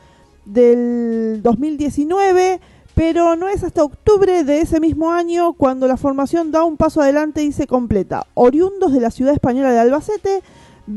del 0.43 1.41
2019 1.43 2.59
pero 2.99 3.37
no 3.37 3.47
es 3.47 3.63
hasta 3.63 3.81
octubre 3.81 4.43
de 4.43 4.59
ese 4.59 4.81
mismo 4.81 5.13
año 5.13 5.53
cuando 5.53 5.87
la 5.87 5.95
formación 5.95 6.51
da 6.51 6.65
un 6.65 6.75
paso 6.75 7.01
adelante 7.01 7.41
y 7.41 7.53
se 7.53 7.65
completa. 7.65 8.27
Oriundos 8.33 8.91
de 8.91 8.99
la 8.99 9.09
ciudad 9.09 9.33
española 9.33 9.71
de 9.71 9.79
Albacete, 9.79 10.41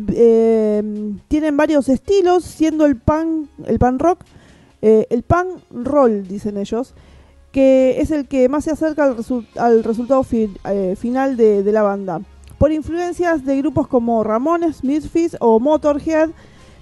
eh, 0.09 0.83
tienen 1.29 1.57
varios 1.57 1.89
estilos, 1.89 2.43
siendo 2.43 2.87
el 2.87 2.97
pan, 2.97 3.49
el 3.67 3.79
pan 3.79 4.01
rock, 4.01 4.25
eh, 4.81 5.07
el 5.11 5.23
pan 5.23 5.47
roll, 5.71 6.27
dicen 6.27 6.57
ellos, 6.57 6.97
que 7.53 8.01
es 8.01 8.11
el 8.11 8.27
que 8.27 8.49
más 8.49 8.65
se 8.65 8.73
acerca 8.73 9.05
al, 9.05 9.85
resultado 9.85 10.27
eh, 10.33 10.97
final 10.99 11.37
de, 11.37 11.63
de 11.63 11.71
la 11.71 11.83
banda. 11.83 12.21
Por 12.59 12.73
influencias 12.73 13.45
de 13.45 13.59
grupos 13.59 13.87
como 13.87 14.25
Ramones, 14.25 14.83
Misfits 14.83 15.37
o 15.39 15.61
Motorhead, 15.61 16.31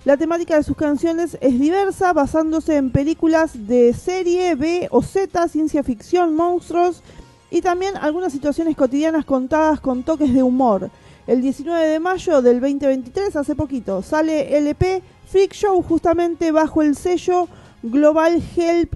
la 0.06 0.16
temática 0.16 0.56
de 0.56 0.62
sus 0.62 0.78
canciones 0.78 1.36
es 1.42 1.60
diversa, 1.60 2.14
basándose 2.14 2.76
en 2.76 2.90
películas 2.90 3.66
de 3.66 3.92
serie 3.92 4.54
B 4.54 4.88
o 4.90 5.02
Z, 5.02 5.46
ciencia 5.48 5.82
ficción, 5.82 6.34
monstruos 6.34 7.02
y 7.50 7.60
también 7.60 7.98
algunas 7.98 8.32
situaciones 8.32 8.76
cotidianas 8.76 9.26
contadas 9.26 9.78
con 9.78 10.02
toques 10.02 10.32
de 10.32 10.42
humor. 10.42 10.90
El 11.26 11.42
19 11.42 11.86
de 11.86 12.00
mayo 12.00 12.40
del 12.40 12.60
2023, 12.60 13.36
hace 13.36 13.54
poquito, 13.54 14.00
sale 14.00 14.56
LP 14.56 15.02
Freak 15.26 15.52
Show 15.52 15.82
justamente 15.82 16.50
bajo 16.50 16.80
el 16.80 16.96
sello 16.96 17.46
Global 17.82 18.42
Help 18.56 18.94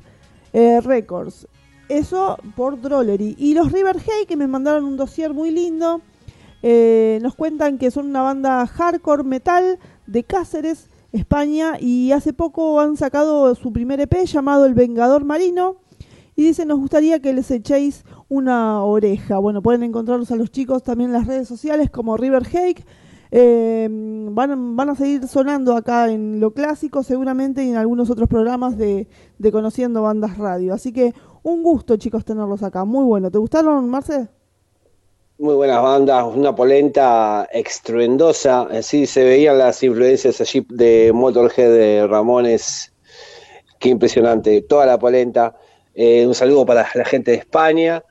eh, 0.54 0.80
Records. 0.80 1.46
Eso 1.90 2.38
por 2.56 2.80
Drollery. 2.80 3.36
Y 3.38 3.52
los 3.52 3.70
River 3.72 3.98
Hay, 3.98 4.24
que 4.24 4.38
me 4.38 4.46
mandaron 4.46 4.84
un 4.84 4.96
dossier 4.96 5.34
muy 5.34 5.50
lindo, 5.50 6.00
eh, 6.62 7.18
nos 7.20 7.34
cuentan 7.34 7.76
que 7.76 7.90
son 7.90 8.06
una 8.06 8.22
banda 8.22 8.66
hardcore 8.66 9.22
metal 9.22 9.78
de 10.06 10.24
Cáceres 10.24 10.88
España 11.14 11.78
y 11.80 12.10
hace 12.10 12.32
poco 12.32 12.80
han 12.80 12.96
sacado 12.96 13.54
su 13.54 13.72
primer 13.72 14.00
EP 14.00 14.24
llamado 14.24 14.66
El 14.66 14.74
Vengador 14.74 15.24
Marino 15.24 15.76
y 16.34 16.42
dicen 16.42 16.68
nos 16.68 16.80
gustaría 16.80 17.20
que 17.20 17.32
les 17.32 17.50
echéis 17.50 18.04
una 18.28 18.82
oreja. 18.82 19.38
Bueno, 19.38 19.62
pueden 19.62 19.84
encontrarlos 19.84 20.32
a 20.32 20.36
los 20.36 20.50
chicos 20.50 20.82
también 20.82 21.10
en 21.10 21.14
las 21.14 21.26
redes 21.28 21.46
sociales 21.46 21.88
como 21.90 22.16
River 22.16 22.44
Hake. 22.44 22.84
Eh, 23.30 23.88
van, 24.30 24.76
van, 24.76 24.90
a 24.90 24.94
seguir 24.94 25.26
sonando 25.26 25.76
acá 25.76 26.10
en 26.10 26.40
lo 26.40 26.52
clásico 26.52 27.02
seguramente 27.02 27.64
y 27.64 27.70
en 27.70 27.76
algunos 27.76 28.10
otros 28.10 28.28
programas 28.28 28.76
de, 28.76 29.08
de 29.38 29.52
Conociendo 29.52 30.02
Bandas 30.02 30.36
Radio. 30.36 30.74
Así 30.74 30.92
que 30.92 31.14
un 31.42 31.62
gusto 31.62 31.96
chicos 31.96 32.24
tenerlos 32.24 32.62
acá. 32.64 32.84
Muy 32.84 33.04
bueno. 33.04 33.30
¿Te 33.30 33.38
gustaron, 33.38 33.88
Marce? 33.88 34.28
Muy 35.36 35.56
buenas 35.56 35.82
bandas, 35.82 36.24
una 36.32 36.54
polenta 36.54 37.48
estruendosa, 37.52 38.68
sí 38.82 39.04
se 39.04 39.24
veían 39.24 39.58
las 39.58 39.82
influencias 39.82 40.40
allí 40.40 40.64
de 40.68 41.10
Motorhead, 41.12 41.70
de 41.72 42.06
Ramones, 42.06 42.92
qué 43.80 43.88
impresionante, 43.88 44.62
toda 44.62 44.86
la 44.86 44.96
polenta. 44.96 45.56
Eh, 45.92 46.24
un 46.24 46.36
saludo 46.36 46.64
para 46.64 46.88
la 46.94 47.04
gente 47.04 47.32
de 47.32 47.38
España, 47.38 48.04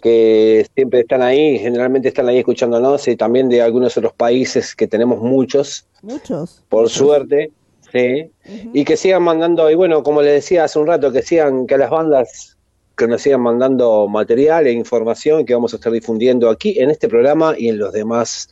que 0.00 0.66
siempre 0.74 1.00
están 1.00 1.20
ahí, 1.20 1.58
generalmente 1.58 2.08
están 2.08 2.30
ahí 2.30 2.38
escuchándonos, 2.38 3.06
y 3.06 3.16
también 3.16 3.50
de 3.50 3.60
algunos 3.60 3.94
otros 3.98 4.14
países 4.14 4.74
que 4.74 4.86
tenemos 4.86 5.20
muchos. 5.20 5.86
Muchos. 6.00 6.64
Por 6.70 6.88
suerte, 6.88 7.52
sí. 7.92 8.30
Y 8.72 8.84
que 8.86 8.96
sigan 8.96 9.24
mandando, 9.24 9.70
y 9.70 9.74
bueno, 9.74 10.02
como 10.02 10.22
les 10.22 10.32
decía 10.32 10.64
hace 10.64 10.78
un 10.78 10.86
rato, 10.86 11.12
que 11.12 11.20
sigan, 11.20 11.66
que 11.66 11.76
las 11.76 11.90
bandas 11.90 12.56
que 13.02 13.08
nos 13.08 13.22
sigan 13.22 13.40
mandando 13.40 14.06
material 14.06 14.66
e 14.66 14.72
información 14.72 15.44
que 15.44 15.54
vamos 15.54 15.72
a 15.72 15.76
estar 15.76 15.92
difundiendo 15.92 16.48
aquí 16.48 16.78
en 16.78 16.88
este 16.88 17.08
programa 17.08 17.54
y 17.58 17.68
en 17.68 17.78
los 17.78 17.92
demás 17.92 18.48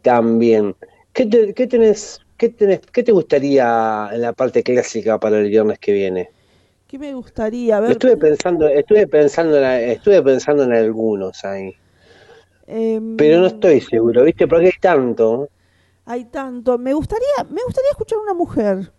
también. 0.00 0.74
¿Qué, 1.12 1.26
te, 1.26 1.52
qué 1.52 1.66
tenés, 1.66 2.20
qué 2.38 2.48
tenés, 2.48 2.80
qué 2.90 3.02
te 3.02 3.12
gustaría 3.12 4.08
en 4.12 4.22
la 4.22 4.32
parte 4.32 4.62
clásica 4.62 5.20
para 5.20 5.38
el 5.38 5.50
viernes 5.50 5.78
que 5.78 5.92
viene? 5.92 6.30
¿Qué 6.86 6.98
me 6.98 7.12
gustaría? 7.12 7.78
ver... 7.80 7.90
Estuve 7.92 8.16
pensando, 8.16 8.66
estuve 8.66 9.06
pensando, 9.06 9.58
en, 9.58 9.90
estuve 9.90 10.22
pensando 10.22 10.62
en 10.62 10.72
algunos 10.72 11.44
ahí, 11.44 11.74
em, 12.66 13.16
pero 13.16 13.40
no 13.40 13.46
estoy 13.48 13.82
seguro, 13.82 14.24
¿viste? 14.24 14.46
Porque 14.46 14.66
hay 14.66 14.72
tanto. 14.80 15.50
Hay 16.06 16.24
tanto. 16.26 16.78
Me 16.78 16.94
gustaría, 16.94 17.44
me 17.50 17.62
gustaría 17.62 17.90
escuchar 17.90 18.20
una 18.20 18.32
mujer. 18.32 18.90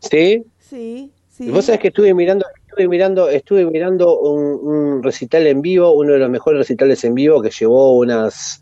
¿Sí? 0.00 0.44
Sí, 0.58 1.12
sí. 1.28 1.50
Vos 1.50 1.66
sabés 1.66 1.80
que 1.80 1.88
estuve 1.88 2.12
mirando, 2.14 2.44
estuve 2.76 2.88
mirando, 2.88 3.28
estuve 3.30 3.64
mirando 3.64 4.20
un, 4.20 5.02
recital 5.02 5.46
en 5.46 5.62
vivo, 5.62 5.92
uno 5.92 6.12
de 6.12 6.18
los 6.18 6.28
mejores 6.28 6.58
recitales 6.58 7.02
en 7.04 7.14
vivo 7.14 7.40
que 7.40 7.48
llevó 7.48 7.96
unas 7.96 8.60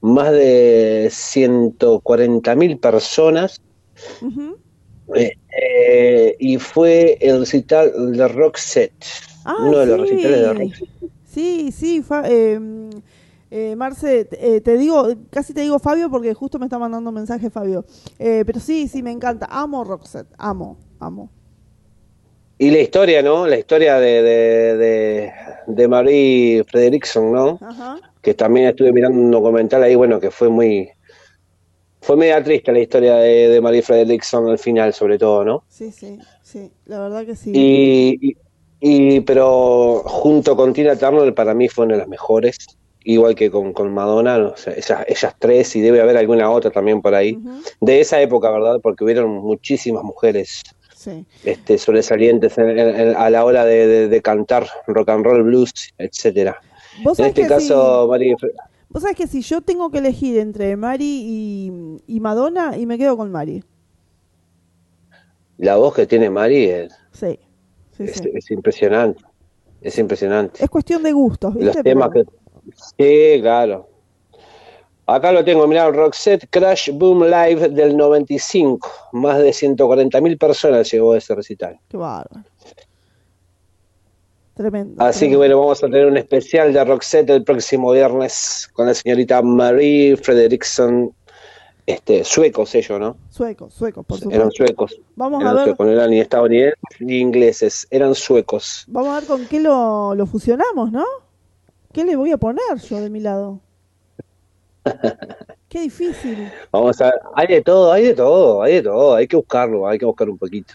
más 0.00 0.32
de 0.32 1.08
140 1.12 2.56
mil 2.56 2.78
personas. 2.78 3.62
Eh, 5.14 5.36
eh, 5.60 6.36
y 6.40 6.58
fue 6.58 7.18
el 7.20 7.40
recital 7.40 8.16
de 8.16 8.26
Roxette, 8.26 9.04
ah, 9.44 9.56
uno 9.60 9.78
de 9.78 9.86
los 9.86 10.08
sí. 10.08 10.14
recitales 10.14 10.40
de 10.40 10.54
Roxette. 10.54 10.88
Sí, 11.24 11.72
sí, 11.72 12.04
eh, 13.54 13.76
Marce, 13.76 14.24
te 14.24 14.76
digo, 14.76 15.08
casi 15.30 15.54
te 15.54 15.60
digo 15.60 15.78
Fabio 15.78 16.10
porque 16.10 16.34
justo 16.34 16.58
me 16.58 16.66
está 16.66 16.78
mandando 16.78 17.12
mensaje 17.12 17.48
Fabio. 17.48 17.84
pero 18.18 18.58
sí, 18.58 18.88
sí, 18.88 19.02
me 19.02 19.12
encanta. 19.12 19.46
Amo 19.50 19.84
Roxette, 19.84 20.34
amo, 20.36 20.78
amo. 20.98 21.30
Y 22.62 22.70
la 22.70 22.78
historia, 22.78 23.22
¿no? 23.22 23.44
La 23.48 23.58
historia 23.58 23.98
de, 23.98 24.22
de, 24.22 25.32
de, 25.66 25.88
Marie 25.88 26.62
Frederickson, 26.62 27.32
¿no? 27.32 27.58
Ajá. 27.60 27.98
Que 28.22 28.34
también 28.34 28.68
estuve 28.68 28.92
mirando 28.92 29.18
un 29.18 29.32
documental 29.32 29.82
ahí, 29.82 29.96
bueno, 29.96 30.20
que 30.20 30.30
fue 30.30 30.48
muy... 30.48 30.88
Fue 32.02 32.16
media 32.16 32.40
triste 32.40 32.70
la 32.70 32.78
historia 32.78 33.16
de, 33.16 33.48
de 33.48 33.60
Marie 33.60 33.82
Frederickson 33.82 34.48
al 34.48 34.60
final, 34.60 34.92
sobre 34.94 35.18
todo, 35.18 35.44
¿no? 35.44 35.64
Sí, 35.68 35.90
sí, 35.90 36.20
sí, 36.42 36.70
la 36.84 37.00
verdad 37.00 37.26
que 37.26 37.34
sí. 37.34 37.50
Y, 37.52 38.28
y, 38.28 38.36
y 38.80 39.20
pero 39.22 40.02
junto 40.04 40.54
con 40.54 40.72
Tina 40.72 40.94
Turner 40.94 41.34
para 41.34 41.54
mí 41.54 41.68
fue 41.68 41.86
una 41.86 41.94
de 41.94 42.00
las 42.02 42.08
mejores, 42.08 42.58
igual 43.02 43.34
que 43.34 43.50
con, 43.50 43.72
con 43.72 43.92
Madonna, 43.92 44.38
o 44.38 44.56
sea, 44.56 44.72
esas, 44.74 45.04
ellas 45.08 45.34
tres, 45.40 45.74
y 45.74 45.80
debe 45.80 46.00
haber 46.00 46.16
alguna 46.16 46.48
otra 46.48 46.70
también 46.70 47.02
por 47.02 47.12
ahí, 47.16 47.32
Uh 47.32 47.40
-huh. 47.40 47.62
de 47.80 48.00
esa 48.00 48.20
época, 48.20 48.52
¿verdad? 48.52 48.78
Porque 48.80 49.02
hubieron 49.02 49.30
muchísimas 49.30 50.04
mujeres 50.04 50.62
Sí. 51.02 51.26
este, 51.44 51.78
sobresalientes 51.78 52.56
en- 52.58 52.78
en- 52.78 53.16
a 53.16 53.28
la 53.28 53.44
hora 53.44 53.64
de, 53.64 53.86
de- 53.88 54.08
de 54.08 54.22
cantar 54.22 54.68
rock 54.86 55.08
and 55.08 55.24
roll, 55.24 55.42
blues, 55.42 55.72
etcétera. 55.98 56.56
Vos 57.02 57.18
En 57.18 57.26
este 57.26 57.46
caso, 57.48 58.08
Fre- 58.08 58.52
Vos 58.88 59.02
sabés 59.02 59.16
que 59.16 59.26
si 59.26 59.40
yo 59.42 59.62
tengo 59.62 59.90
que 59.90 59.98
elegir 59.98 60.38
entre 60.38 60.76
Mari 60.76 61.04
y, 61.24 61.72
y 62.06 62.20
Madonna, 62.20 62.76
y 62.76 62.86
me 62.86 62.98
quedo 62.98 63.16
con 63.16 63.32
Mari. 63.32 63.64
la 65.58 65.76
voz 65.76 65.94
que 65.94 66.06
tiene 66.06 66.28
Mari 66.30 66.64
es, 66.66 66.92
Sí, 67.12 67.38
sí, 67.96 68.04
es, 68.34 68.50
impresionante, 68.50 69.22
es 69.80 69.98
impresionante. 69.98 70.62
Es 70.64 70.70
cuestión 70.70 71.02
de 71.02 71.12
gustos, 71.12 71.54
¿viste? 71.54 71.66
Los 71.74 71.82
temas 71.82 72.10
Pero- 72.12 72.24
que... 72.26 72.32
Sí, 73.36 73.40
claro. 73.40 73.88
Acá 75.06 75.32
lo 75.32 75.44
tengo, 75.44 75.66
mirá, 75.66 75.90
Roxette 75.90 76.46
Crash 76.48 76.90
Boom 76.92 77.24
Live 77.24 77.70
del 77.70 77.96
95. 77.96 78.88
Más 79.12 79.38
de 79.38 79.50
140.000 79.50 80.38
personas 80.38 80.90
llegó 80.90 81.12
a 81.12 81.18
ese 81.18 81.34
recital. 81.34 81.78
Qué 81.88 81.96
bárbaro. 81.96 82.44
Tremendo. 84.54 85.02
Así 85.02 85.28
que 85.30 85.36
bueno, 85.36 85.58
vamos 85.58 85.82
a 85.82 85.86
tener 85.86 86.06
un 86.06 86.16
especial 86.18 86.72
de 86.72 86.84
Roxette 86.84 87.30
el 87.30 87.42
próximo 87.42 87.90
viernes 87.92 88.68
con 88.74 88.86
la 88.86 88.94
señorita 88.94 89.40
Marie 89.42 90.16
Frederickson. 90.16 91.12
Este, 91.84 92.22
suecos 92.22 92.72
ellos, 92.76 93.00
¿no? 93.00 93.16
Suecos, 93.30 93.74
suecos, 93.74 94.06
por 94.06 94.18
Eran 94.18 94.50
supuesto. 94.52 94.56
suecos. 94.56 95.00
Vamos 95.16 95.40
a 95.40 95.42
Eran 95.42 95.56
ver, 95.56 95.64
suecos, 95.64 95.86
no 95.86 95.92
eran 95.92 96.10
ni 96.10 96.20
estadounidenses 96.20 96.78
ni 97.00 97.16
ingleses, 97.18 97.88
eran 97.90 98.14
suecos. 98.14 98.84
vamos 98.86 99.08
a 99.10 99.18
ver 99.18 99.24
con 99.28 99.46
qué 99.46 99.58
lo, 99.58 100.14
lo 100.14 100.26
fusionamos, 100.26 100.92
¿no? 100.92 101.04
¿Qué 101.92 102.04
le 102.04 102.14
voy 102.14 102.30
a 102.30 102.36
poner 102.36 102.62
yo 102.88 103.00
de 103.00 103.10
mi 103.10 103.18
lado? 103.18 103.58
Qué 105.68 105.80
difícil. 105.82 106.50
Vamos 106.70 107.00
a 107.00 107.06
ver, 107.06 107.14
hay 107.34 107.46
de 107.46 107.62
todo, 107.62 107.92
hay 107.92 108.04
de 108.04 108.14
todo, 108.14 108.62
hay 108.62 108.74
de 108.74 108.82
todo, 108.82 109.14
hay 109.14 109.26
que 109.26 109.36
buscarlo, 109.36 109.86
hay 109.88 109.98
que 109.98 110.04
buscar 110.04 110.28
un 110.28 110.38
poquito. 110.38 110.74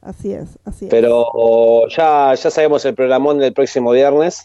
Así 0.00 0.32
es, 0.32 0.58
así 0.64 0.84
es. 0.86 0.90
Pero 0.90 1.86
ya, 1.88 2.34
ya 2.34 2.50
sabemos 2.50 2.84
el 2.84 2.94
programón 2.94 3.38
del 3.38 3.52
próximo 3.52 3.90
viernes, 3.90 4.44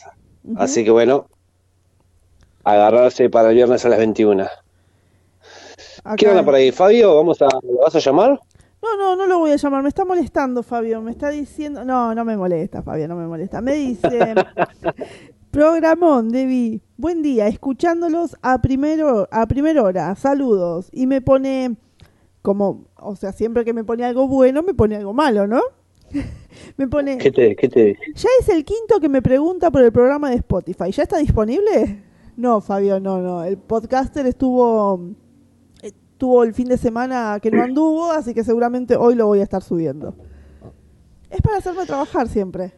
así 0.58 0.84
que 0.84 0.92
bueno, 0.92 1.28
agarrarse 2.64 3.30
para 3.30 3.50
el 3.50 3.56
viernes 3.56 3.86
a 3.86 3.90
las 3.90 4.00
21. 4.00 4.44
Acá- 6.04 6.16
¿Qué 6.16 6.28
onda 6.30 6.44
por 6.44 6.56
ahí, 6.56 6.72
Fabio? 6.72 7.16
¿Vamos 7.16 7.42
a, 7.42 7.46
¿Lo 7.46 7.82
vas 7.84 7.96
a 7.96 8.00
llamar? 8.00 8.40
No, 8.82 8.96
no, 8.98 9.16
no 9.18 9.26
lo 9.28 9.40
voy 9.40 9.52
a 9.52 9.58
llamar. 9.58 9.84
Me 9.84 9.90
está 9.90 10.06
molestando, 10.06 10.64
Fabio. 10.64 11.02
Me 11.02 11.12
está 11.12 11.30
diciendo. 11.30 11.84
No, 11.84 12.16
no 12.16 12.24
me 12.24 12.38
molesta, 12.38 12.82
Fabio, 12.82 13.10
no 13.10 13.16
me 13.18 13.28
molesta. 13.28 13.60
Me 13.62 13.74
dice. 13.74 14.34
Programón, 15.60 16.30
Debbie. 16.30 16.80
Buen 16.96 17.22
día, 17.22 17.48
escuchándolos 17.48 18.38
a, 18.42 18.62
primero, 18.62 19.28
a 19.30 19.46
primera 19.46 19.84
hora. 19.84 20.16
Saludos. 20.16 20.88
Y 20.94 21.06
me 21.06 21.20
pone. 21.20 21.76
Como. 22.42 22.86
O 22.96 23.18
sea, 23.18 23.34
siempre 23.34 23.66
que 23.66 23.74
me 23.74 23.84
pone 23.84 24.06
algo 24.06 24.26
bueno, 24.26 24.64
me 24.64 24.74
pone 24.74 24.96
algo 24.96 25.14
malo, 25.14 25.48
¿no? 25.48 25.60
me 26.78 26.88
pone. 26.88 27.18
¿Qué 27.18 27.30
te, 27.30 27.58
qué 27.58 27.68
te? 27.68 28.00
Ya 28.16 28.30
es 28.40 28.48
el 28.48 28.64
quinto 28.64 29.02
que 29.02 29.10
me 29.10 29.22
pregunta 29.22 29.70
por 29.70 29.84
el 29.84 29.92
programa 29.92 30.30
de 30.30 30.38
Spotify. 30.38 30.94
¿Ya 30.94 31.04
está 31.04 31.18
disponible? 31.18 32.06
No, 32.38 32.62
Fabio, 32.62 33.02
no, 33.02 33.20
no. 33.20 33.44
El 33.44 33.58
podcaster 33.58 34.26
estuvo 34.28 35.14
tuvo 36.18 36.46
el 36.46 36.54
fin 36.54 36.70
de 36.70 36.78
semana 36.78 37.38
que 37.42 37.52
no 37.52 37.62
anduvo, 37.62 38.14
así 38.14 38.34
que 38.34 38.46
seguramente 38.46 38.96
hoy 38.96 39.16
lo 39.16 39.26
voy 39.26 39.42
a 39.42 39.44
estar 39.44 39.62
subiendo. 39.62 40.16
Es 41.30 41.42
para 41.42 41.58
hacerme 41.58 41.86
trabajar 41.86 42.30
siempre. 42.30 42.72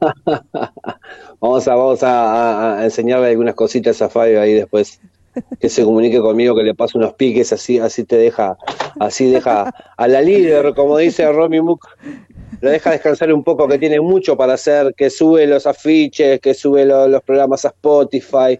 vamos 1.40 1.68
a, 1.68 1.74
vamos 1.74 2.02
a, 2.02 2.80
enseñarle 2.84 3.28
algunas 3.28 3.54
cositas 3.54 4.00
a 4.02 4.08
Fabio 4.08 4.40
ahí 4.40 4.54
después. 4.54 5.00
Que 5.60 5.68
se 5.68 5.84
comunique 5.84 6.18
conmigo, 6.18 6.56
que 6.56 6.64
le 6.64 6.74
pase 6.74 6.98
unos 6.98 7.14
piques, 7.14 7.52
así, 7.52 7.78
así 7.78 8.04
te 8.04 8.16
deja, 8.16 8.58
así 8.98 9.30
deja 9.30 9.72
a 9.96 10.08
la 10.08 10.20
líder, 10.20 10.74
como 10.74 10.98
dice 10.98 11.30
Romy 11.30 11.60
Mook, 11.60 11.86
lo 12.60 12.68
deja 12.68 12.90
descansar 12.90 13.32
un 13.32 13.44
poco, 13.44 13.68
que 13.68 13.78
tiene 13.78 14.00
mucho 14.00 14.36
para 14.36 14.54
hacer, 14.54 14.92
que 14.96 15.08
sube 15.08 15.46
los 15.46 15.68
afiches, 15.68 16.40
que 16.40 16.52
sube 16.52 16.84
los 16.84 17.22
programas 17.22 17.64
a 17.64 17.68
Spotify, 17.68 18.58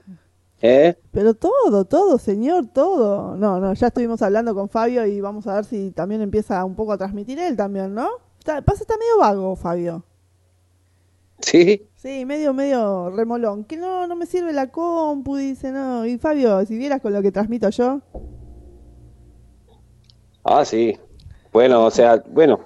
¿Eh? 0.63 0.95
Pero 1.11 1.35
todo, 1.35 1.87
todo, 1.87 2.19
señor, 2.19 2.67
todo. 2.73 3.35
No, 3.37 3.61
no, 3.61 3.73
ya 3.73 3.87
estuvimos 3.87 4.21
hablando 4.21 4.55
con 4.55 4.69
Fabio 4.69 5.07
y 5.07 5.21
vamos 5.21 5.47
a 5.47 5.55
ver 5.57 5.65
si 5.65 5.91
también 5.91 6.21
empieza 6.21 6.65
un 6.65 6.75
poco 6.75 6.93
a 6.93 6.99
transmitir 6.99 7.39
él 7.39 7.57
también, 7.57 7.95
¿no? 7.95 8.11
Está, 8.39 8.61
pasa, 8.63 8.83
está 8.83 8.97
medio 8.99 9.19
vago, 9.19 9.57
Fabio. 9.57 10.05
Sí. 11.41 11.89
Sí, 11.97 12.25
medio, 12.25 12.55
medio 12.55 13.11
remolón. 13.11 13.65
Que 13.65 13.77
no, 13.77 14.07
no 14.07 14.17
me 14.17 14.27
sirve 14.27 14.53
la 14.53 14.69
compu, 14.69 15.37
dice, 15.37 15.71
no. 15.73 16.07
Y 16.07 16.19
Fabio, 16.19 16.65
si 16.67 16.77
vieras 16.77 17.01
con 17.01 17.13
lo 17.13 17.23
que 17.23 17.33
transmito 17.33 17.69
yo. 17.71 18.01
Ah, 20.45 20.65
sí. 20.65 20.99
Bueno, 21.53 21.85
o 21.85 21.91
sea, 21.91 22.23
bueno. 22.29 22.61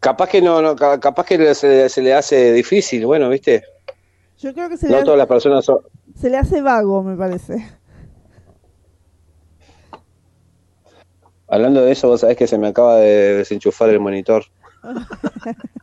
Capaz 0.00 0.28
que 0.28 0.42
no, 0.42 0.60
no 0.60 0.74
capaz 0.74 1.24
que 1.24 1.54
se, 1.54 1.88
se 1.88 2.02
le 2.02 2.14
hace 2.14 2.52
difícil, 2.52 3.06
bueno, 3.06 3.28
¿viste? 3.28 3.62
Yo 4.38 4.52
creo 4.52 4.68
que 4.68 4.76
se 4.76 4.88
no 4.88 4.96
le 4.96 5.04
todas 5.04 5.18
las 5.18 5.28
personas 5.28 5.64
son, 5.64 5.78
se 6.16 6.28
le 6.28 6.36
hace 6.36 6.60
vago, 6.62 7.02
me 7.02 7.16
parece. 7.16 7.64
Hablando 11.46 11.82
de 11.82 11.92
eso, 11.92 12.08
vos 12.08 12.20
sabés 12.20 12.36
que 12.36 12.46
se 12.46 12.58
me 12.58 12.68
acaba 12.68 12.96
de 12.96 13.36
desenchufar 13.36 13.90
el 13.90 14.00
monitor. 14.00 14.44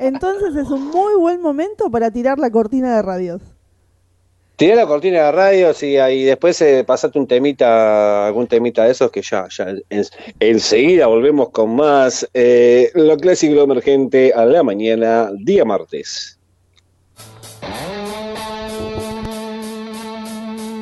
Entonces 0.00 0.56
es 0.56 0.68
un 0.70 0.88
muy 0.88 1.14
buen 1.14 1.40
momento 1.40 1.90
para 1.90 2.10
tirar 2.10 2.38
la 2.38 2.50
cortina 2.50 2.96
de 2.96 3.02
radios. 3.02 3.42
Tiré 4.56 4.74
la 4.74 4.86
cortina 4.86 5.26
de 5.26 5.32
radios 5.32 5.82
y 5.84 5.98
ahí 5.98 6.24
después 6.24 6.60
eh, 6.62 6.82
pasaste 6.84 7.16
un 7.16 7.28
temita, 7.28 8.26
algún 8.26 8.48
temita 8.48 8.84
de 8.84 8.90
esos 8.90 9.08
que 9.12 9.22
ya, 9.22 9.46
ya 9.48 9.68
enseguida 10.40 11.06
volvemos 11.06 11.50
con 11.50 11.76
más. 11.76 12.28
Eh, 12.34 12.90
lo 12.94 13.16
clásico 13.16 13.54
lo 13.54 13.62
emergente 13.62 14.32
a 14.34 14.44
la 14.44 14.64
mañana, 14.64 15.30
día 15.38 15.64
martes. 15.64 16.38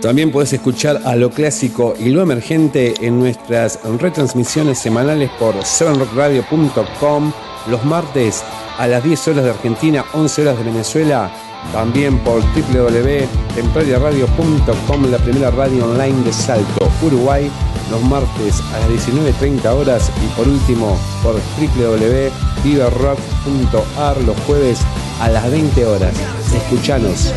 También 0.00 0.32
puedes 0.32 0.54
escuchar 0.54 1.00
a 1.04 1.14
lo 1.14 1.30
clásico 1.30 1.94
y 1.98 2.10
lo 2.10 2.22
emergente 2.22 2.94
en 3.02 3.18
nuestras 3.18 3.80
retransmisiones 4.00 4.78
semanales 4.78 5.28
por 5.38 5.54
7rockradio.com 5.54 7.32
los 7.68 7.84
martes 7.84 8.42
a 8.78 8.86
las 8.86 9.02
10 9.02 9.28
horas 9.28 9.44
de 9.44 9.50
Argentina, 9.50 10.04
11 10.12 10.42
horas 10.42 10.58
de 10.58 10.64
Venezuela. 10.64 11.30
También 11.72 12.18
por 12.20 12.42
www.templariaradio.com, 12.42 15.10
la 15.10 15.18
primera 15.18 15.50
radio 15.50 15.86
online 15.86 16.22
de 16.22 16.32
Salto, 16.32 16.88
Uruguay, 17.02 17.50
los 17.90 18.00
martes 18.02 18.62
a 18.72 18.78
las 18.80 18.88
19.30 18.90 19.66
horas. 19.72 20.12
Y 20.24 20.28
por 20.36 20.46
último, 20.48 20.96
por 21.22 21.34
www.viverrock.ar, 21.34 24.20
los 24.22 24.36
jueves 24.46 24.78
a 25.20 25.28
las 25.28 25.50
20 25.50 25.84
horas. 25.86 26.14
Escuchanos, 26.54 27.32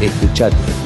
escuchate. 0.00 0.83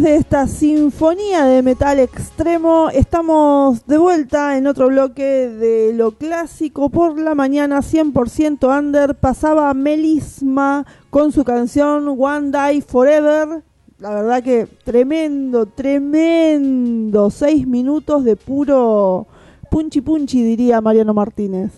después 0.00 0.02
de 0.02 0.16
esta 0.16 0.46
sinfonía 0.46 1.44
de 1.44 1.62
metal 1.62 1.98
extremo, 1.98 2.88
estamos 2.90 3.86
de 3.86 3.98
vuelta 3.98 4.56
en 4.56 4.66
otro 4.66 4.88
bloque 4.88 5.48
de 5.48 5.92
lo 5.94 6.12
clásico 6.12 6.88
por 6.88 7.18
la 7.18 7.34
mañana 7.34 7.80
100% 7.80 8.78
under. 8.78 9.14
Pasaba 9.14 9.72
Melisma 9.74 10.86
con 11.10 11.32
su 11.32 11.44
canción 11.44 12.16
One 12.18 12.50
Day 12.50 12.80
Forever. 12.80 13.62
La 13.98 14.14
verdad 14.14 14.42
que 14.42 14.66
tremendo, 14.84 15.66
tremendo. 15.66 17.30
Seis 17.30 17.66
minutos 17.66 18.24
de 18.24 18.36
puro 18.36 19.26
punchi 19.70 20.00
punchi, 20.00 20.42
diría 20.42 20.80
Mariano 20.80 21.12
Martínez. 21.12 21.72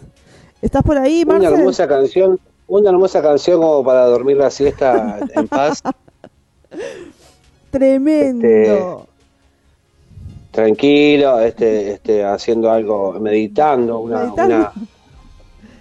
¿Estás 0.61 0.83
por 0.83 0.97
ahí, 0.97 1.25
Una 1.25 1.35
Marcel? 1.39 1.55
hermosa 1.55 1.89
canción, 1.89 2.39
una 2.69 2.91
hermosa 2.91 3.21
canción 3.21 3.61
como 3.61 3.85
para 3.85 4.07
dormir 4.07 4.37
la 4.37 4.51
siesta 4.51 5.19
en 5.35 5.49
paz, 5.49 5.83
Tremendo. 7.73 8.47
Este, 8.47 8.85
tranquilo, 10.53 11.41
este, 11.41 11.93
este, 11.93 12.25
haciendo 12.25 12.71
algo, 12.71 13.15
meditando, 13.19 13.99
una, 14.01 14.19
Meditando. 14.25 14.55
una- 14.57 14.73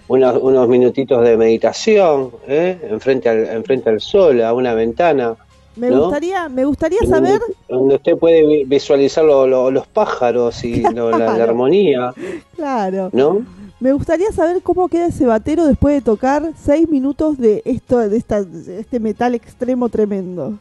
unos, 0.08 0.42
unos 0.42 0.68
minutitos 0.68 1.22
de 1.24 1.36
meditación, 1.36 2.30
¿eh? 2.48 2.78
enfrente, 2.90 3.28
al, 3.28 3.46
enfrente 3.48 3.88
al 3.90 4.00
sol, 4.00 4.42
a 4.42 4.52
una 4.52 4.74
ventana, 4.74 5.36
Me 5.76 5.90
¿no? 5.90 6.02
gustaría, 6.04 6.48
me 6.48 6.64
gustaría 6.64 6.98
saber, 7.08 7.40
donde 7.68 7.94
usted 7.94 8.16
puede 8.18 8.46
vi- 8.46 8.64
visualizar 8.64 9.24
lo- 9.24 9.46
lo- 9.46 9.70
los 9.70 9.86
pájaros 9.86 10.64
y 10.64 10.82
lo- 10.94 11.10
la, 11.16 11.32
armonía, 11.42 12.12
claro, 12.56 13.08
¿no? 13.12 13.44
me 13.80 13.92
gustaría 13.92 14.30
saber 14.32 14.60
cómo 14.62 14.88
queda 14.88 15.06
ese 15.06 15.24
batero 15.26 15.66
después 15.66 15.94
de 15.94 16.02
tocar 16.02 16.52
seis 16.62 16.88
minutos 16.88 17.38
de 17.38 17.62
esto, 17.64 17.98
de 17.98 18.16
esta, 18.16 18.42
de 18.44 18.80
este 18.80 19.00
metal 19.00 19.34
extremo 19.34 19.88
tremendo. 19.88 20.58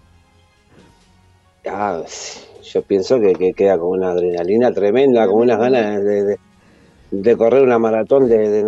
Ah, 1.65 2.01
yo 2.63 2.81
pienso 2.81 3.19
que, 3.19 3.33
que 3.33 3.53
queda 3.53 3.77
con 3.77 3.89
una 3.89 4.11
adrenalina 4.11 4.71
tremenda, 4.71 5.27
con 5.27 5.41
unas 5.41 5.59
ganas 5.59 6.03
de, 6.03 6.23
de- 6.23 6.39
de 7.11 7.35
correr 7.35 7.61
una 7.61 7.77
maratón 7.77 8.29
de, 8.29 8.63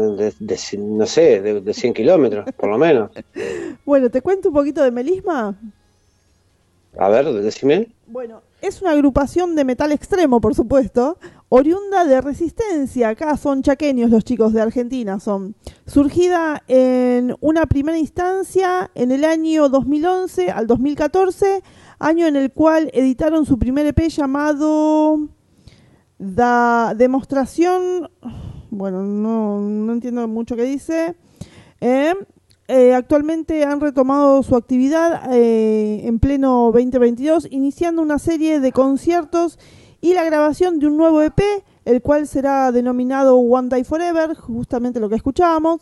no 0.78 1.06
sé, 1.06 1.40
de, 1.42 1.62
de 1.62 1.74
100 1.74 1.94
kilómetros, 1.94 2.46
por 2.58 2.70
lo 2.70 2.78
menos. 2.78 3.10
Bueno, 3.86 4.10
te 4.10 4.22
cuento 4.22 4.48
un 4.50 4.56
poquito 4.56 4.82
de 4.84 4.92
Melisma. 4.92 5.56
A 6.98 7.10
ver, 7.10 7.26
decime. 7.34 7.90
Bueno, 8.08 8.42
es 8.62 8.82
una 8.82 8.92
agrupación 8.92 9.56
de 9.56 9.66
metal 9.66 9.92
extremo, 9.92 10.40
por 10.40 10.56
supuesto, 10.56 11.18
oriunda 11.50 12.06
de 12.06 12.22
Resistencia. 12.22 13.10
Acá 13.10 13.36
son 13.36 13.62
chaqueños 13.64 14.10
los 14.10 14.24
chicos 14.24 14.54
de 14.54 14.62
Argentina, 14.62 15.20
son. 15.20 15.56
Surgida 15.86 16.64
en 16.68 17.36
una 17.42 17.66
primera 17.66 17.98
instancia 17.98 18.90
en 18.96 19.12
el 19.12 19.26
año 19.26 19.68
2011 19.70 20.52
al 20.52 20.68
2014, 20.68 21.62
año 22.04 22.28
en 22.28 22.36
el 22.36 22.52
cual 22.52 22.92
editaron 22.94 23.46
su 23.46 23.58
primer 23.58 23.86
EP 23.86 24.10
llamado 24.10 25.30
Demostración. 26.18 28.10
Bueno, 28.70 29.04
no, 29.04 29.60
no 29.60 29.94
entiendo 29.94 30.28
mucho 30.28 30.56
qué 30.56 30.64
dice. 30.64 31.16
Eh, 31.80 32.14
eh, 32.68 32.94
actualmente 32.94 33.64
han 33.64 33.80
retomado 33.80 34.42
su 34.44 34.56
actividad 34.56 35.34
eh, 35.34 36.02
en 36.06 36.20
pleno 36.20 36.72
2022, 36.74 37.48
iniciando 37.52 38.02
una 38.02 38.20
serie 38.20 38.60
de 38.60 38.72
conciertos 38.72 39.60
y 40.02 40.14
la 40.14 40.24
grabación 40.24 40.80
de 40.80 40.88
un 40.88 40.98
nuevo 40.98 41.22
EP, 41.22 41.40
el 41.86 42.02
cual 42.02 42.28
será 42.28 42.72
denominado 42.72 43.38
One 43.38 43.70
Day 43.70 43.84
Forever, 43.84 44.36
justamente 44.36 45.00
lo 45.00 45.10
que 45.10 45.16
escuchábamos. 45.16 45.82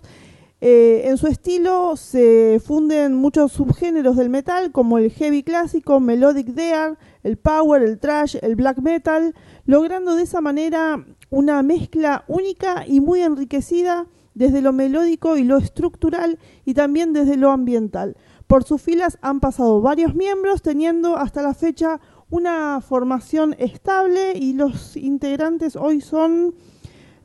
Eh, 0.64 1.10
en 1.10 1.18
su 1.18 1.26
estilo 1.26 1.96
se 1.98 2.62
funden 2.64 3.16
muchos 3.16 3.52
subgéneros 3.52 4.16
del 4.16 4.30
metal, 4.30 4.72
como 4.72 5.00
el 5.00 5.10
heavy 5.10 5.42
clásico, 5.42 6.00
melodic 6.00 6.50
death, 6.50 7.00
el 7.24 7.38
power, 7.38 7.82
el 7.82 7.98
thrash, 7.98 8.36
el 8.44 8.56
black 8.56 8.78
metal, 8.78 9.34
logrando 9.66 10.16
de 10.16 10.22
esa 10.22 10.40
manera 10.40 11.04
una 11.32 11.64
mezcla 11.64 12.26
única 12.28 12.86
y 12.86 13.00
muy 13.00 13.22
enriquecida 13.22 14.06
desde 14.36 14.62
lo 14.62 14.72
melódico 14.72 15.36
y 15.36 15.44
lo 15.44 15.58
estructural 15.58 16.38
y 16.64 16.76
también 16.76 17.12
desde 17.12 17.38
lo 17.38 17.50
ambiental. 17.50 18.16
Por 18.46 18.64
sus 18.64 18.84
filas 18.84 19.18
han 19.22 19.40
pasado 19.40 19.82
varios 19.82 20.14
miembros, 20.14 20.62
teniendo 20.62 21.18
hasta 21.18 21.42
la 21.42 21.56
fecha 21.56 22.00
una 22.30 22.82
formación 22.82 23.56
estable 23.58 24.34
y 24.36 24.54
los 24.54 24.96
integrantes 24.96 25.76
hoy 25.76 26.02
son 26.02 26.54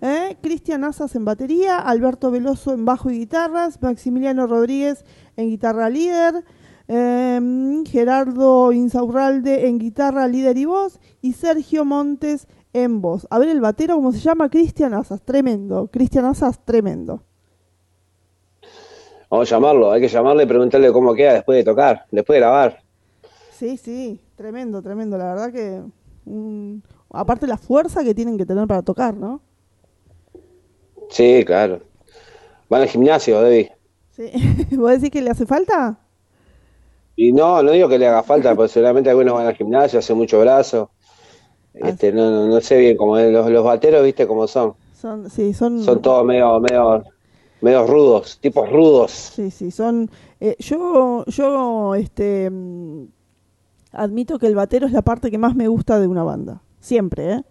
¿eh? 0.06 0.36
Cristian 0.40 0.84
Asas 0.84 1.14
en 1.16 1.24
batería, 1.24 1.78
Alberto 1.78 2.30
Veloso 2.30 2.72
en 2.72 2.84
bajo 2.84 3.10
y 3.10 3.18
guitarras, 3.18 3.82
Maximiliano 3.82 4.46
Rodríguez 4.46 5.04
en 5.36 5.48
guitarra 5.48 5.90
líder, 5.90 6.44
eh, 6.88 7.40
Gerardo 7.86 8.72
Insaurralde 8.72 9.66
en 9.66 9.78
guitarra 9.78 10.28
líder 10.28 10.56
y 10.56 10.64
voz 10.64 11.00
y 11.20 11.32
Sergio 11.32 11.84
Montes 11.84 12.46
en 12.72 13.00
voz. 13.00 13.26
A 13.30 13.38
ver 13.38 13.48
el 13.48 13.60
batero, 13.60 13.96
¿cómo 13.96 14.12
se 14.12 14.20
llama? 14.20 14.48
Cristian 14.48 14.94
Asas, 14.94 15.22
tremendo. 15.22 15.88
Cristian 15.90 16.24
Asas, 16.26 16.64
tremendo. 16.64 17.22
Vamos 19.28 19.50
a 19.50 19.56
llamarlo, 19.56 19.90
hay 19.90 20.00
que 20.00 20.08
llamarle 20.08 20.44
y 20.44 20.46
preguntarle 20.46 20.92
cómo 20.92 21.12
queda 21.14 21.32
después 21.34 21.56
de 21.56 21.64
tocar, 21.64 22.06
después 22.12 22.36
de 22.36 22.40
grabar. 22.40 22.82
Sí, 23.50 23.76
sí, 23.76 24.20
tremendo, 24.36 24.82
tremendo. 24.82 25.18
La 25.18 25.34
verdad 25.34 25.52
que... 25.52 25.82
aparte 27.10 27.46
la 27.46 27.56
fuerza 27.56 28.04
que 28.04 28.14
tienen 28.14 28.38
que 28.38 28.46
tener 28.46 28.68
para 28.68 28.82
tocar, 28.82 29.16
¿no? 29.16 29.40
Sí, 31.08 31.44
claro. 31.44 31.80
Van 32.68 32.82
al 32.82 32.88
gimnasio, 32.88 33.40
Debbie. 33.42 33.72
Sí. 34.10 34.30
¿Vos 34.76 34.92
decís 34.92 35.10
que 35.10 35.22
le 35.22 35.30
hace 35.30 35.46
falta? 35.46 35.98
Y 37.16 37.32
no, 37.32 37.62
no 37.62 37.72
digo 37.72 37.88
que 37.88 37.98
le 37.98 38.06
haga 38.08 38.22
falta, 38.22 38.54
porque 38.54 38.68
seguramente 38.72 39.10
algunos 39.10 39.34
van 39.34 39.46
al 39.46 39.54
gimnasio, 39.56 39.98
hacen 39.98 40.16
mucho 40.16 40.40
brazo. 40.40 40.90
Ah, 41.80 41.90
Este, 41.90 42.12
no, 42.12 42.30
no, 42.30 42.46
no 42.46 42.60
sé 42.60 42.78
bien 42.78 42.96
cómo 42.96 43.18
es, 43.18 43.32
los, 43.32 43.48
los 43.50 43.64
bateros, 43.64 44.04
viste 44.04 44.26
cómo 44.26 44.46
son. 44.46 44.74
Son, 44.92 45.30
sí, 45.30 45.54
son... 45.54 45.82
Son 45.82 46.00
todos 46.02 46.24
medio, 46.24 46.60
medio, 46.60 47.04
medio 47.60 47.86
rudos, 47.86 48.38
tipos 48.40 48.70
rudos. 48.70 49.34
Sí, 49.34 49.50
sí, 49.50 49.70
son... 49.70 50.10
eh, 50.40 50.56
yo, 50.58 51.24
yo, 51.26 51.94
este... 51.94 52.50
mm, 52.50 53.04
admito 53.92 54.38
que 54.38 54.46
el 54.46 54.54
batero 54.54 54.86
es 54.86 54.92
la 54.92 55.02
parte 55.02 55.30
que 55.30 55.38
más 55.38 55.54
me 55.54 55.68
gusta 55.68 56.00
de 56.00 56.06
una 56.06 56.24
banda. 56.24 56.62
Siempre, 56.80 57.32
¿eh? 57.32 57.44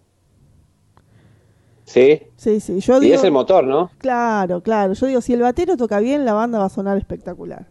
¿Sí? 1.86 2.20
Sí, 2.36 2.60
sí, 2.60 2.80
yo 2.80 2.98
Y 2.98 3.06
digo... 3.06 3.14
es 3.14 3.24
el 3.24 3.30
motor, 3.32 3.64
¿no? 3.64 3.90
Claro, 3.98 4.60
claro. 4.60 4.92
Yo 4.92 5.06
digo, 5.06 5.20
si 5.20 5.32
el 5.32 5.40
batero 5.40 5.76
toca 5.76 6.00
bien, 6.00 6.24
la 6.24 6.34
banda 6.34 6.58
va 6.58 6.66
a 6.66 6.68
sonar 6.68 6.98
espectacular. 6.98 7.66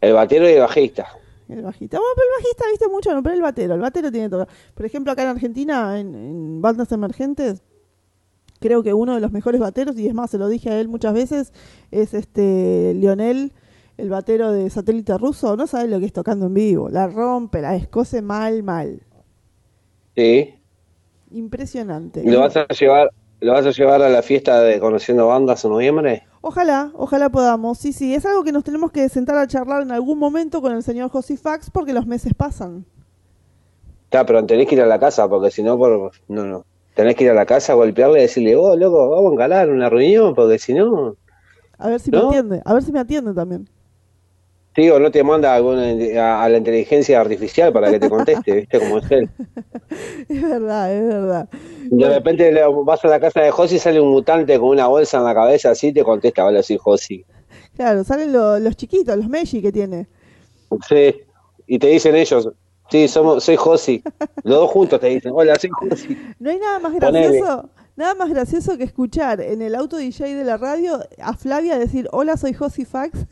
El 0.00 0.14
batero 0.14 0.48
y 0.48 0.52
el 0.52 0.60
bajista. 0.60 1.06
El 1.48 1.62
bajista. 1.62 1.98
Bueno, 1.98 2.12
pero 2.14 2.26
el 2.28 2.42
bajista, 2.42 2.64
viste 2.70 2.88
mucho, 2.88 3.12
no, 3.14 3.22
pero 3.22 3.34
el 3.34 3.42
batero. 3.42 3.74
El 3.74 3.80
batero 3.80 4.10
tiene 4.10 4.26
que 4.26 4.30
tocar. 4.30 4.48
Por 4.74 4.86
ejemplo, 4.86 5.12
acá 5.12 5.22
en 5.24 5.28
Argentina, 5.28 5.98
en, 5.98 6.14
en 6.14 6.62
bandas 6.62 6.90
emergentes, 6.92 7.62
creo 8.60 8.82
que 8.84 8.94
uno 8.94 9.16
de 9.16 9.20
los 9.20 9.32
mejores 9.32 9.60
bateros, 9.60 9.98
y 9.98 10.06
es 10.06 10.14
más, 10.14 10.30
se 10.30 10.38
lo 10.38 10.48
dije 10.48 10.70
a 10.70 10.80
él 10.80 10.86
muchas 10.88 11.14
veces, 11.14 11.52
es 11.90 12.14
este 12.14 12.94
Lionel, 12.94 13.52
el 13.96 14.08
batero 14.08 14.52
de 14.52 14.70
satélite 14.70 15.18
ruso. 15.18 15.56
No 15.56 15.66
sabe 15.66 15.88
lo 15.88 15.98
que 15.98 16.06
es 16.06 16.12
tocando 16.12 16.46
en 16.46 16.54
vivo. 16.54 16.88
La 16.88 17.08
rompe, 17.08 17.60
la 17.60 17.74
escoce 17.74 18.22
mal, 18.22 18.62
mal. 18.62 19.02
Sí. 20.16 20.54
Impresionante. 21.32 22.22
¿Y 22.24 22.30
¿Lo 22.30 22.40
vas 22.40 22.56
a 22.56 22.66
llevar, 22.68 23.10
lo 23.40 23.52
vas 23.52 23.66
a 23.66 23.70
llevar 23.70 24.02
a 24.02 24.08
la 24.08 24.22
fiesta 24.22 24.60
de 24.62 24.78
Conociendo 24.80 25.26
Bandas 25.28 25.64
en 25.64 25.70
noviembre? 25.70 26.24
Ojalá, 26.40 26.90
ojalá 26.94 27.30
podamos. 27.30 27.78
Sí, 27.78 27.92
sí, 27.92 28.14
es 28.14 28.26
algo 28.26 28.44
que 28.44 28.52
nos 28.52 28.64
tenemos 28.64 28.92
que 28.92 29.08
sentar 29.08 29.36
a 29.38 29.46
charlar 29.46 29.82
en 29.82 29.92
algún 29.92 30.18
momento 30.18 30.60
con 30.60 30.72
el 30.72 30.82
señor 30.82 31.10
Josifax 31.10 31.70
porque 31.70 31.92
los 31.92 32.06
meses 32.06 32.34
pasan. 32.34 32.84
Está, 34.04 34.26
pero 34.26 34.44
tenés 34.44 34.68
que 34.68 34.74
ir 34.74 34.82
a 34.82 34.86
la 34.86 34.98
casa, 34.98 35.28
porque 35.28 35.50
si 35.50 35.62
no, 35.62 35.78
por, 35.78 36.12
no, 36.28 36.44
no. 36.44 36.64
Tenés 36.94 37.16
que 37.16 37.24
ir 37.24 37.30
a 37.30 37.34
la 37.34 37.46
casa, 37.46 37.72
golpearle 37.72 38.18
y 38.18 38.22
decirle, 38.22 38.56
oh, 38.56 38.76
loco, 38.76 39.08
vamos 39.08 39.30
a 39.30 39.34
encalar 39.34 39.70
una 39.70 39.88
reunión, 39.88 40.34
porque 40.34 40.58
si 40.58 40.74
no, 40.74 41.16
A 41.78 41.88
ver 41.88 42.00
si 42.00 42.10
me 42.10 42.18
atiende, 42.18 42.60
a 42.64 42.74
ver 42.74 42.82
si 42.82 42.92
me 42.92 43.00
atiende 43.00 43.32
también. 43.32 43.68
O 44.92 44.98
no 44.98 45.10
te 45.10 45.22
manda 45.22 45.54
alguna, 45.54 45.82
a, 46.22 46.44
a 46.44 46.48
la 46.48 46.56
inteligencia 46.58 47.20
artificial 47.20 47.72
para 47.72 47.90
que 47.90 48.00
te 48.00 48.08
conteste, 48.08 48.54
¿viste? 48.54 48.78
Como 48.78 48.98
es 48.98 49.10
él. 49.10 49.28
Es 50.28 50.42
verdad, 50.42 50.94
es 50.94 51.06
verdad. 51.06 51.48
De 51.90 52.08
repente 52.08 52.54
vas 52.84 53.04
a 53.04 53.08
la 53.08 53.20
casa 53.20 53.40
de 53.42 53.50
Josi 53.50 53.76
y 53.76 53.78
sale 53.78 54.00
un 54.00 54.08
mutante 54.10 54.58
con 54.58 54.70
una 54.70 54.86
bolsa 54.86 55.18
en 55.18 55.24
la 55.24 55.34
cabeza 55.34 55.70
así 55.72 55.88
y 55.88 55.92
te 55.92 56.02
contesta, 56.02 56.44
hola, 56.46 56.62
soy 56.62 56.78
Josi. 56.78 57.24
Claro, 57.76 58.02
salen 58.04 58.32
lo- 58.32 58.58
los 58.58 58.74
chiquitos, 58.76 59.14
los 59.16 59.28
Meji 59.28 59.60
que 59.60 59.72
tiene. 59.72 60.06
Sí, 60.88 61.16
y 61.66 61.78
te 61.78 61.88
dicen 61.88 62.14
ellos, 62.16 62.48
sí, 62.90 63.08
somos, 63.08 63.44
soy 63.44 63.56
Josi. 63.56 64.02
Los 64.42 64.56
dos 64.56 64.70
juntos 64.70 65.00
te 65.00 65.08
dicen, 65.08 65.32
hola, 65.34 65.54
soy 65.56 65.68
Josi. 65.70 66.16
No 66.38 66.50
hay 66.50 66.58
nada 66.58 66.78
más 66.78 66.94
gracioso, 66.94 67.68
nada 67.96 68.14
más 68.14 68.30
gracioso 68.30 68.78
que 68.78 68.84
escuchar 68.84 69.42
en 69.42 69.60
el 69.60 69.74
auto 69.74 69.98
DJ 69.98 70.34
de 70.34 70.44
la 70.44 70.56
radio 70.56 71.00
a 71.20 71.34
Flavia 71.36 71.78
decir, 71.78 72.08
hola, 72.12 72.38
soy 72.38 72.54
Josi 72.54 72.86
Fax. 72.86 73.26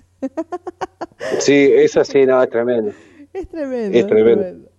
Sí, 1.39 1.71
eso 1.73 2.05
sí, 2.05 2.27
no, 2.27 2.43
es 2.43 2.51
tremendo. 2.51 2.93
Es 3.33 3.49
tremendo. 3.49 3.99
Es 3.99 4.07
tremendo. 4.07 4.71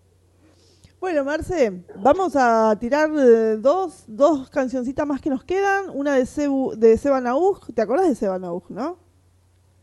Bueno, 0.99 1.23
Marce, 1.23 1.81
vamos 1.95 2.35
a 2.35 2.77
tirar 2.79 3.09
eh, 3.17 3.57
dos, 3.57 4.03
dos 4.07 4.49
cancioncitas 4.49 5.07
más 5.07 5.19
que 5.19 5.31
nos 5.31 5.43
quedan. 5.43 5.85
Una 5.93 6.15
de, 6.15 6.27
Sebu, 6.27 6.73
de 6.75 6.95
Seba 6.97 7.19
Naug. 7.19 7.73
¿Te 7.73 7.81
acuerdas 7.81 8.07
de 8.07 8.15
Seba 8.15 8.37
Naug, 8.37 8.63
no? 8.69 8.97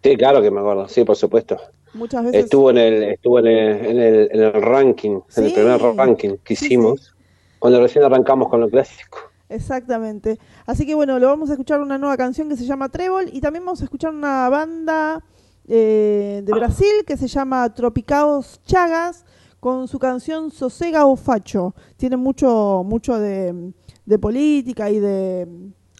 Sí, 0.02 0.16
claro 0.16 0.40
que 0.40 0.50
me 0.50 0.60
acuerdo, 0.60 0.88
sí, 0.88 1.02
por 1.04 1.16
supuesto. 1.16 1.56
Muchas 1.94 2.24
veces. 2.24 2.44
Estuvo 2.44 2.70
en 2.70 2.78
el, 2.78 3.02
estuvo 3.02 3.40
en 3.40 3.46
el, 3.48 3.86
en 3.86 3.98
el, 3.98 4.28
en 4.30 4.40
el 4.42 4.52
ranking, 4.62 5.20
en 5.36 5.44
el 5.44 5.52
primer 5.52 5.80
ranking 5.80 6.36
que 6.44 6.54
Sí, 6.54 6.66
hicimos, 6.66 7.16
cuando 7.58 7.80
recién 7.80 8.04
arrancamos 8.04 8.48
con 8.48 8.60
lo 8.60 8.68
clásico. 8.68 9.18
Exactamente. 9.48 10.38
Así 10.66 10.86
que 10.86 10.94
bueno, 10.94 11.18
lo 11.18 11.26
vamos 11.26 11.50
a 11.50 11.54
escuchar 11.54 11.80
una 11.80 11.98
nueva 11.98 12.16
canción 12.16 12.48
que 12.48 12.56
se 12.56 12.64
llama 12.64 12.90
Trébol 12.90 13.30
y 13.32 13.40
también 13.40 13.64
vamos 13.64 13.80
a 13.80 13.84
escuchar 13.84 14.12
una 14.12 14.48
banda 14.48 15.24
eh, 15.68 16.42
de 16.44 16.52
Brasil 16.52 17.04
que 17.06 17.16
se 17.16 17.28
llama 17.28 17.72
Tropicaos 17.74 18.60
Chagas 18.64 19.24
con 19.60 19.86
su 19.86 19.98
canción 19.98 20.50
Sosega 20.50 21.04
o 21.06 21.14
Facho. 21.14 21.74
Tiene 21.96 22.16
mucho, 22.16 22.82
mucho 22.84 23.18
de, 23.18 23.72
de 24.06 24.18
política 24.18 24.90
y 24.90 24.98
de, 24.98 25.46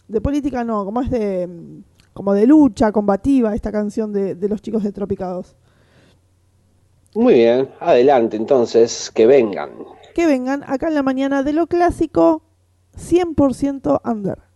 de 0.07 0.21
política 0.21 0.63
no, 0.63 0.83
como 0.85 1.01
es 1.01 1.09
de 1.11 1.47
como 2.13 2.33
de 2.33 2.47
lucha 2.47 2.91
combativa 2.91 3.55
esta 3.55 3.71
canción 3.71 4.11
de, 4.11 4.35
de 4.35 4.49
los 4.49 4.61
chicos 4.61 4.83
de 4.83 4.91
Tropicados. 4.91 5.55
Muy 7.15 7.35
bien, 7.35 7.69
adelante 7.79 8.35
entonces, 8.35 9.09
que 9.13 9.25
vengan. 9.25 9.71
Que 10.13 10.25
vengan 10.25 10.63
acá 10.67 10.89
en 10.89 10.95
la 10.95 11.03
mañana 11.03 11.43
de 11.43 11.53
lo 11.53 11.67
clásico 11.67 12.43
100% 12.97 14.01
under. 14.03 14.48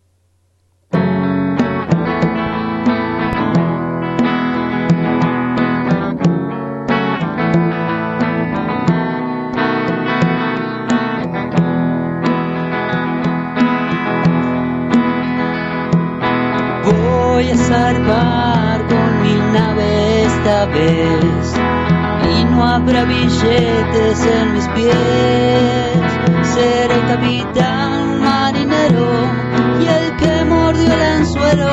Zarpar 17.93 18.87
con 18.87 19.21
mi 19.21 19.35
nave 19.53 20.23
esta 20.23 20.65
vez 20.65 21.53
y 22.39 22.45
no 22.45 22.63
habrá 22.65 23.03
billetes 23.05 24.25
en 24.25 24.53
mis 24.53 24.67
pies. 24.69 24.95
Seré 26.53 26.99
capitán 27.07 28.21
marinero 28.21 29.11
y 29.81 29.85
el 29.87 30.17
que 30.17 30.45
mordió 30.45 30.93
el 30.93 31.01
anzuelo, 31.01 31.71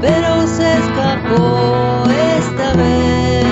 pero 0.00 0.46
se 0.46 0.78
escapó 0.78 2.04
esta 2.38 2.72
vez. 2.74 3.42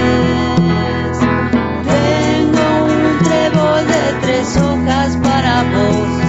Tengo 1.84 2.84
un 2.84 3.18
trébol 3.24 3.86
de 3.86 4.02
tres 4.22 4.56
hojas 4.56 5.16
para 5.22 5.62
vos 5.64 6.19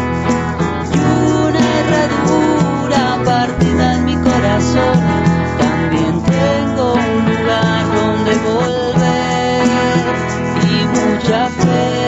mucha 11.72 12.01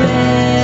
mucha 0.00 0.59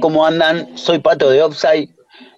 ¿cómo 0.00 0.26
andan? 0.26 0.76
Soy 0.76 0.98
Pato 0.98 1.30
de 1.30 1.40
Offside. 1.42 1.94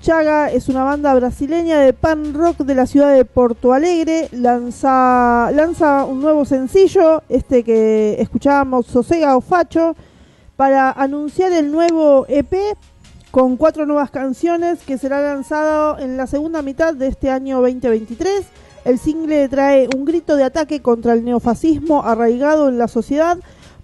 Chaga 0.00 0.50
es 0.50 0.68
una 0.68 0.84
banda 0.84 1.14
brasileña 1.14 1.80
de 1.80 1.94
pan 1.94 2.34
rock 2.34 2.58
de 2.58 2.74
la 2.74 2.84
ciudad 2.84 3.14
de 3.14 3.24
Porto 3.24 3.72
Alegre. 3.72 4.28
Lanza, 4.32 5.50
lanza 5.50 6.04
un 6.04 6.20
nuevo 6.20 6.44
sencillo, 6.44 7.22
este 7.30 7.64
que 7.64 8.20
escuchábamos, 8.20 8.84
Sosega 8.86 9.34
o 9.34 9.40
Facho, 9.40 9.96
para 10.56 10.90
anunciar 10.90 11.52
el 11.52 11.72
nuevo 11.72 12.26
EP 12.28 12.76
con 13.30 13.56
cuatro 13.56 13.86
nuevas 13.86 14.10
canciones 14.10 14.80
que 14.84 14.98
será 14.98 15.22
lanzado 15.22 15.98
en 15.98 16.18
la 16.18 16.26
segunda 16.26 16.60
mitad 16.60 16.92
de 16.92 17.06
este 17.06 17.30
año 17.30 17.62
2023. 17.62 18.44
El 18.84 18.98
single 18.98 19.48
trae 19.48 19.88
un 19.96 20.04
grito 20.04 20.36
de 20.36 20.44
ataque 20.44 20.82
contra 20.82 21.14
el 21.14 21.24
neofascismo 21.24 22.02
arraigado 22.04 22.68
en 22.68 22.76
la 22.76 22.88
sociedad. 22.88 23.38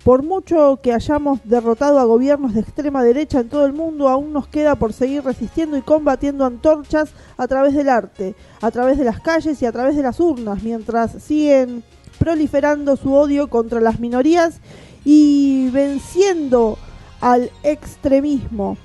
Por 0.04 0.22
mucho 0.22 0.80
que 0.82 0.94
hayamos 0.94 1.40
derrotado 1.44 1.98
a 1.98 2.04
gobiernos 2.04 2.54
de 2.54 2.60
extrema 2.60 3.04
derecha 3.04 3.40
en 3.40 3.50
todo 3.50 3.66
el 3.66 3.74
mundo, 3.74 4.08
aún 4.08 4.32
nos 4.32 4.48
queda 4.48 4.74
por 4.76 4.94
seguir 4.94 5.22
resistiendo 5.22 5.76
y 5.76 5.82
combatiendo 5.82 6.46
antorchas 6.46 7.10
a 7.36 7.46
través 7.46 7.74
del 7.74 7.90
arte, 7.90 8.34
a 8.62 8.70
través 8.70 8.96
de 8.96 9.04
las 9.04 9.20
calles 9.20 9.60
y 9.60 9.66
a 9.66 9.72
través 9.72 9.96
de 9.96 10.02
las 10.02 10.18
urnas, 10.18 10.62
mientras 10.62 11.22
siguen 11.22 11.84
proliferando 12.18 12.96
su 12.96 13.12
odio 13.12 13.48
contra 13.48 13.80
las 13.80 14.00
minorías 14.00 14.60
y 15.04 15.68
venciendo 15.70 16.78
al 17.20 17.50
extremismo. 17.62 18.78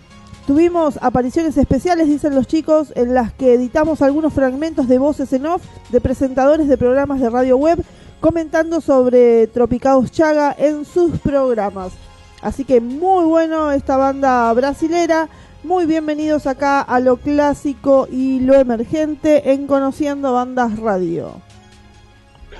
Tuvimos 0.47 0.99
apariciones 1.01 1.57
especiales, 1.57 2.07
dicen 2.07 2.35
los 2.35 2.45
chicos, 2.45 2.93
en 2.95 3.13
las 3.13 3.33
que 3.33 3.53
editamos 3.53 4.01
algunos 4.01 4.33
fragmentos 4.33 4.87
de 4.89 4.99
voces 4.99 5.31
en 5.33 5.45
off 5.45 5.63
de 5.91 6.01
presentadores 6.01 6.67
de 6.67 6.77
programas 6.77 7.19
de 7.21 7.29
radio 7.29 7.57
web 7.57 7.83
comentando 8.19 8.81
sobre 8.81 9.47
Tropicados 9.47 10.11
Chaga 10.11 10.55
en 10.57 10.85
sus 10.85 11.19
programas. 11.19 11.93
Así 12.41 12.63
que 12.63 12.81
muy 12.81 13.25
bueno 13.25 13.71
esta 13.71 13.97
banda 13.97 14.51
brasilera. 14.53 15.29
Muy 15.63 15.85
bienvenidos 15.85 16.45
acá 16.45 16.81
a 16.81 16.99
lo 16.99 17.17
clásico 17.17 18.07
y 18.11 18.39
lo 18.39 18.53
emergente 18.53 19.51
en 19.51 19.65
Conociendo 19.65 20.33
Bandas 20.33 20.77
Radio. 20.77 21.41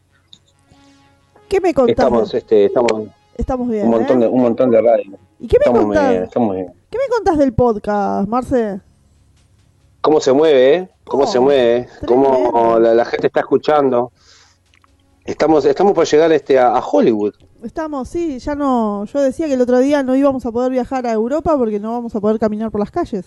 ¿Qué 1.47 1.61
me 1.61 1.73
contás? 1.73 1.91
Estamos, 1.97 2.33
este, 2.33 2.65
estamos 2.65 3.03
Estamos 3.37 3.69
bien. 3.69 3.85
un 3.85 3.91
montón 3.91 4.17
¿eh? 4.17 4.25
de 4.25 4.31
un 4.31 4.41
montón 4.41 4.71
de 4.71 4.81
radio. 4.81 5.17
¿Y 5.39 5.47
qué 5.47 5.57
me 5.59 5.65
Estamos 5.65 5.85
muy 5.85 5.95
contás? 5.95 6.11
bien, 6.11 6.23
estamos 6.23 6.55
bien. 6.55 6.73
¿Qué 6.89 6.97
me 6.97 7.15
contás 7.15 7.37
del 7.37 7.53
podcast, 7.53 8.27
Marce? 8.27 8.81
¿Cómo 10.07 10.21
se 10.21 10.31
mueve? 10.31 10.73
eh? 10.73 10.89
¿Cómo 11.03 11.23
Oh, 11.25 11.27
se 11.27 11.37
mueve? 11.37 11.89
¿Cómo 12.07 12.31
tremendo. 12.31 12.79
la, 12.79 12.93
la 12.93 13.03
gente 13.03 13.27
está 13.27 13.41
escuchando? 13.41 14.13
Estamos, 15.25 15.65
estamos 15.65 15.91
por 15.91 16.05
llegar 16.07 16.31
este 16.31 16.57
a, 16.57 16.77
a 16.77 16.79
Hollywood. 16.79 17.33
Estamos, 17.61 18.07
sí, 18.07 18.39
ya 18.39 18.55
no. 18.55 19.03
Yo 19.03 19.19
decía 19.21 19.47
que 19.47 19.55
el 19.55 19.59
otro 19.61 19.79
día 19.79 20.03
no 20.03 20.15
íbamos 20.15 20.45
a 20.45 20.51
poder 20.53 20.71
viajar 20.71 21.05
a 21.07 21.11
Europa 21.11 21.57
porque 21.57 21.81
no 21.81 21.91
vamos 21.91 22.15
a 22.15 22.21
poder 22.21 22.39
caminar 22.39 22.71
por 22.71 22.79
las 22.79 22.89
calles. 22.89 23.25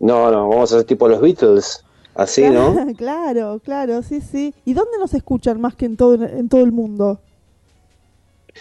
No, 0.00 0.32
no, 0.32 0.48
vamos 0.48 0.72
a 0.72 0.76
hacer 0.78 0.86
tipo 0.88 1.06
los 1.06 1.20
Beatles. 1.20 1.84
Así, 2.16 2.50
¿no? 2.50 2.74
claro, 2.96 3.60
claro, 3.62 4.02
sí, 4.02 4.20
sí. 4.20 4.52
¿Y 4.64 4.74
dónde 4.74 4.98
nos 4.98 5.14
escuchan 5.14 5.60
más 5.60 5.76
que 5.76 5.86
en 5.86 5.96
todo, 5.96 6.14
en 6.24 6.48
todo 6.48 6.62
el 6.62 6.72
mundo? 6.72 7.20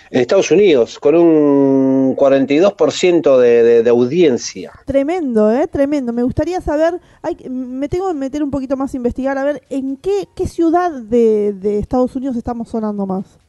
En 0.09 0.21
Estados 0.21 0.51
Unidos, 0.51 0.99
con 0.99 1.15
un 1.15 2.15
42% 2.15 3.37
de, 3.37 3.63
de, 3.63 3.83
de 3.83 3.89
audiencia. 3.89 4.71
Tremendo, 4.85 5.51
¿eh? 5.51 5.67
Tremendo. 5.67 6.13
Me 6.13 6.21
gustaría 6.23 6.61
saber, 6.61 7.01
hay, 7.23 7.37
me 7.49 7.89
tengo 7.89 8.07
que 8.09 8.13
meter 8.13 8.43
un 8.43 8.51
poquito 8.51 8.77
más 8.77 8.93
a 8.93 8.97
investigar, 8.97 9.37
a 9.37 9.43
ver, 9.43 9.63
¿en 9.69 9.97
qué, 9.97 10.29
qué 10.35 10.47
ciudad 10.47 10.91
de, 10.91 11.53
de 11.53 11.79
Estados 11.79 12.15
Unidos 12.15 12.35
estamos 12.35 12.69
sonando 12.69 13.05
más? 13.07 13.39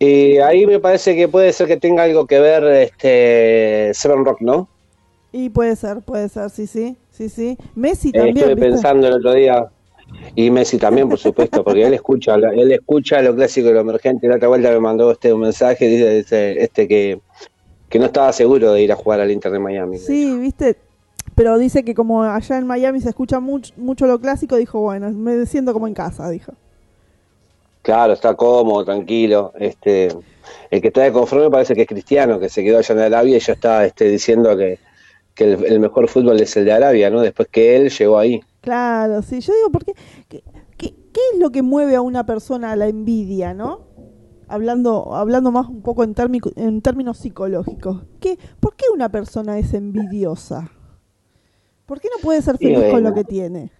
Y 0.00 0.38
ahí 0.38 0.66
me 0.66 0.78
parece 0.80 1.16
que 1.16 1.28
puede 1.28 1.52
ser 1.52 1.66
que 1.66 1.76
tenga 1.76 2.04
algo 2.04 2.26
que 2.26 2.38
ver 2.40 2.64
este 2.64 3.92
Seven 3.94 4.24
Rock, 4.24 4.40
¿no? 4.42 4.68
Y 5.32 5.50
puede 5.50 5.76
ser, 5.76 6.02
puede 6.02 6.28
ser, 6.28 6.50
sí, 6.50 6.66
sí, 6.66 6.96
sí, 7.10 7.28
sí. 7.28 7.58
Messi 7.74 8.12
Eh, 8.12 8.12
también, 8.12 8.50
estuve 8.50 8.54
¿viste? 8.54 8.68
pensando 8.70 9.06
el 9.08 9.14
otro 9.14 9.32
día. 9.34 9.70
Y 10.34 10.50
Messi 10.50 10.78
también, 10.78 11.08
por 11.08 11.18
supuesto, 11.18 11.64
porque 11.64 11.84
él 11.84 11.94
escucha, 11.94 12.34
él 12.34 12.72
escucha 12.72 13.20
lo 13.22 13.34
clásico 13.34 13.68
y 13.68 13.72
lo 13.72 13.80
emergente. 13.80 14.28
La 14.28 14.36
otra 14.36 14.48
vuelta 14.48 14.70
me 14.70 14.80
mandó 14.80 15.10
este 15.10 15.32
un 15.32 15.40
mensaje, 15.40 15.86
dice, 15.86 16.14
dice, 16.16 16.62
este 16.62 16.86
que, 16.86 17.20
que 17.88 17.98
no 17.98 18.06
estaba 18.06 18.32
seguro 18.32 18.72
de 18.72 18.82
ir 18.82 18.92
a 18.92 18.96
jugar 18.96 19.20
al 19.20 19.30
Inter 19.30 19.52
de 19.52 19.58
Miami. 19.58 19.98
Sí, 19.98 20.38
viste, 20.38 20.76
pero 21.34 21.58
dice 21.58 21.84
que 21.84 21.94
como 21.94 22.22
allá 22.22 22.58
en 22.58 22.66
Miami 22.66 23.00
se 23.00 23.08
escucha 23.08 23.40
mucho, 23.40 23.72
mucho 23.76 24.06
lo 24.06 24.20
clásico, 24.20 24.56
dijo, 24.56 24.80
bueno, 24.80 25.10
me 25.10 25.44
siento 25.46 25.72
como 25.72 25.86
en 25.86 25.94
casa, 25.94 26.28
dijo. 26.30 26.52
Claro, 27.82 28.12
está 28.12 28.34
cómodo, 28.34 28.84
tranquilo. 28.84 29.52
Este, 29.58 30.08
el 30.70 30.80
que 30.82 30.88
está 30.88 31.02
de 31.02 31.12
conforme 31.12 31.50
parece 31.50 31.74
que 31.74 31.82
es 31.82 31.88
cristiano, 31.88 32.38
que 32.38 32.48
se 32.48 32.62
quedó 32.62 32.78
allá 32.78 32.94
en 32.94 33.00
Arabia 33.00 33.36
y 33.36 33.40
ya 33.40 33.52
está 33.52 33.84
este, 33.86 34.08
diciendo 34.08 34.56
que, 34.56 34.78
que 35.38 35.44
el, 35.54 35.64
el 35.64 35.80
mejor 35.80 36.08
fútbol 36.08 36.40
es 36.40 36.56
el 36.56 36.64
de 36.66 36.72
Arabia, 36.72 37.10
¿no? 37.10 37.20
Después 37.22 37.48
que 37.48 37.76
él 37.76 37.90
llegó 37.90 38.18
ahí. 38.18 38.40
Claro, 38.60 39.22
sí, 39.22 39.40
yo 39.40 39.54
digo, 39.54 39.70
¿por 39.70 39.84
qué? 39.84 39.94
¿Qué, 40.28 40.42
es 41.34 41.40
lo 41.40 41.50
que 41.50 41.62
mueve 41.62 41.96
a 41.96 42.00
una 42.00 42.26
persona 42.26 42.72
a 42.72 42.76
la 42.76 42.86
envidia, 42.88 43.54
no? 43.54 43.80
Hablando, 44.48 45.14
hablando 45.14 45.50
más 45.50 45.68
un 45.68 45.82
poco 45.82 46.04
en, 46.04 46.14
térmico- 46.14 46.52
en 46.56 46.80
términos 46.82 47.18
psicológicos. 47.18 48.02
¿Qué, 48.20 48.38
¿Por 48.60 48.76
qué 48.76 48.86
una 48.92 49.08
persona 49.10 49.58
es 49.58 49.74
envidiosa? 49.74 50.70
¿Por 51.86 52.00
qué 52.00 52.08
no 52.14 52.20
puede 52.22 52.42
ser 52.42 52.58
feliz 52.58 52.84
con 52.90 53.02
lo 53.02 53.14
que 53.14 53.24
tiene? 53.24 53.70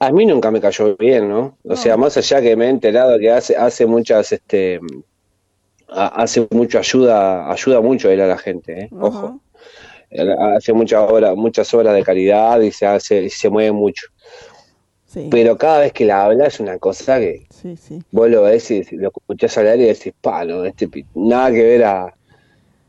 A 0.00 0.10
mí 0.12 0.26
nunca 0.26 0.50
me 0.50 0.60
cayó 0.60 0.96
bien, 0.96 1.28
¿no? 1.28 1.56
O 1.64 1.68
No. 1.70 1.76
sea, 1.76 1.96
más 1.96 2.16
allá 2.16 2.40
que 2.42 2.56
me 2.56 2.66
he 2.66 2.70
enterado 2.70 3.18
que 3.18 3.30
hace, 3.30 3.56
hace 3.56 3.86
muchas, 3.86 4.32
este, 4.32 4.80
ha- 5.88 6.22
hace 6.22 6.46
mucho 6.50 6.78
ayuda, 6.78 7.50
ayuda 7.50 7.80
mucho 7.80 8.10
él 8.10 8.20
a 8.20 8.26
la 8.26 8.38
gente, 8.38 8.80
¿eh? 8.82 8.88
Ojo. 8.92 9.40
Hace 10.56 10.72
muchas 10.72 11.10
obras, 11.10 11.34
muchas 11.36 11.72
obras 11.74 11.94
de 11.94 12.02
caridad 12.04 12.60
y 12.60 12.70
se 12.70 12.86
hace, 12.86 13.22
y 13.24 13.30
se 13.30 13.48
mueve 13.50 13.72
mucho. 13.72 14.06
Sí, 15.06 15.28
Pero 15.30 15.56
cada 15.56 15.80
vez 15.80 15.92
que 15.92 16.04
la 16.04 16.24
habla 16.24 16.46
es 16.46 16.60
una 16.60 16.78
cosa 16.78 17.18
que 17.18 17.46
sí, 17.50 17.76
sí. 17.76 18.02
vos 18.10 18.28
lo 18.28 18.42
ves 18.42 18.70
y 18.70 18.82
lo 18.96 19.08
escuchás 19.08 19.56
hablar 19.58 19.78
y 19.78 19.84
decís, 19.84 20.12
pa, 20.20 20.44
no, 20.44 20.64
este, 20.64 20.88
nada 21.14 21.50
que 21.52 21.62
ver 21.62 21.84
a, 21.84 22.04
a, 22.04 22.14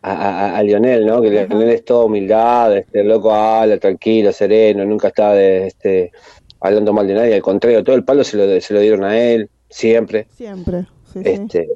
a- 0.01 0.57
a 0.57 0.63
Lionel, 0.63 1.05
¿no? 1.05 1.21
Que 1.21 1.39
Ajá. 1.39 1.47
Lionel 1.47 1.69
es 1.69 1.85
todo 1.85 2.05
humildad, 2.05 2.75
este 2.77 3.01
el 3.01 3.07
loco 3.07 3.31
habla 3.33 3.77
tranquilo, 3.77 4.31
sereno, 4.31 4.85
nunca 4.85 5.09
está 5.09 5.33
de, 5.33 5.67
este, 5.67 6.11
hablando 6.59 6.93
mal 6.93 7.07
de 7.07 7.13
nadie, 7.13 7.35
al 7.35 7.41
contrario, 7.41 7.83
todo 7.83 7.95
el 7.95 8.03
palo 8.03 8.23
se 8.23 8.37
lo, 8.37 8.59
se 8.61 8.73
lo 8.73 8.79
dieron 8.79 9.03
a 9.03 9.17
él, 9.19 9.49
siempre. 9.69 10.27
Siempre. 10.35 10.85
Este, 11.23 11.69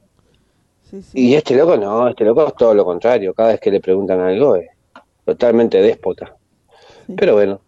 y 1.13 1.35
este 1.35 1.55
loco 1.55 1.77
no, 1.77 2.07
este 2.09 2.23
loco 2.25 2.47
es 2.47 2.55
todo 2.55 2.73
lo 2.73 2.83
contrario, 2.85 3.33
cada 3.35 3.49
vez 3.49 3.59
que 3.59 3.69
le 3.71 3.79
preguntan 3.79 4.19
algo 4.19 4.55
es 4.55 4.67
totalmente 5.29 5.81
déspota. 5.81 6.35
Sí. 7.07 7.13
Pero 7.17 7.33
bueno, 7.33 7.61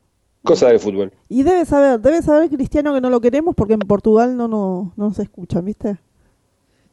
cosa 0.43 0.67
del 0.67 0.79
fútbol. 0.79 1.11
Y 1.29 1.43
debe 1.43 1.65
saber, 1.65 1.99
debe 1.99 2.21
saber 2.21 2.49
Cristiano 2.49 2.93
que 2.93 3.01
no 3.01 3.09
lo 3.09 3.21
queremos 3.21 3.55
porque 3.55 3.73
en 3.73 3.79
Portugal 3.79 4.35
no, 4.35 4.47
no, 4.47 4.93
no 4.95 5.05
nos 5.05 5.19
escuchan, 5.19 5.65
¿viste? 5.65 5.97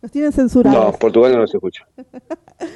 Nos 0.00 0.12
tienen 0.12 0.30
No, 0.30 0.36
censurados. 0.36 0.96
Portugal 0.96 1.32
no 1.32 1.38
nos 1.40 1.54
escucha. 1.54 1.86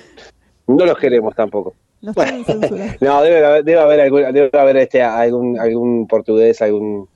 No 0.64 0.86
los 0.86 0.96
queremos 0.96 1.34
tampoco. 1.34 1.74
Nos 2.00 2.14
tienen 2.14 2.44
censurados. 2.44 2.96
No, 3.00 3.20
debe 3.22 3.44
haber, 3.44 3.64
debe 3.64 3.80
haber, 3.80 4.00
algún, 4.00 4.32
debe 4.32 4.50
haber 4.58 4.76
este, 4.76 5.02
algún, 5.02 5.58
algún 5.58 6.06
portugués, 6.06 6.62
algún 6.62 7.08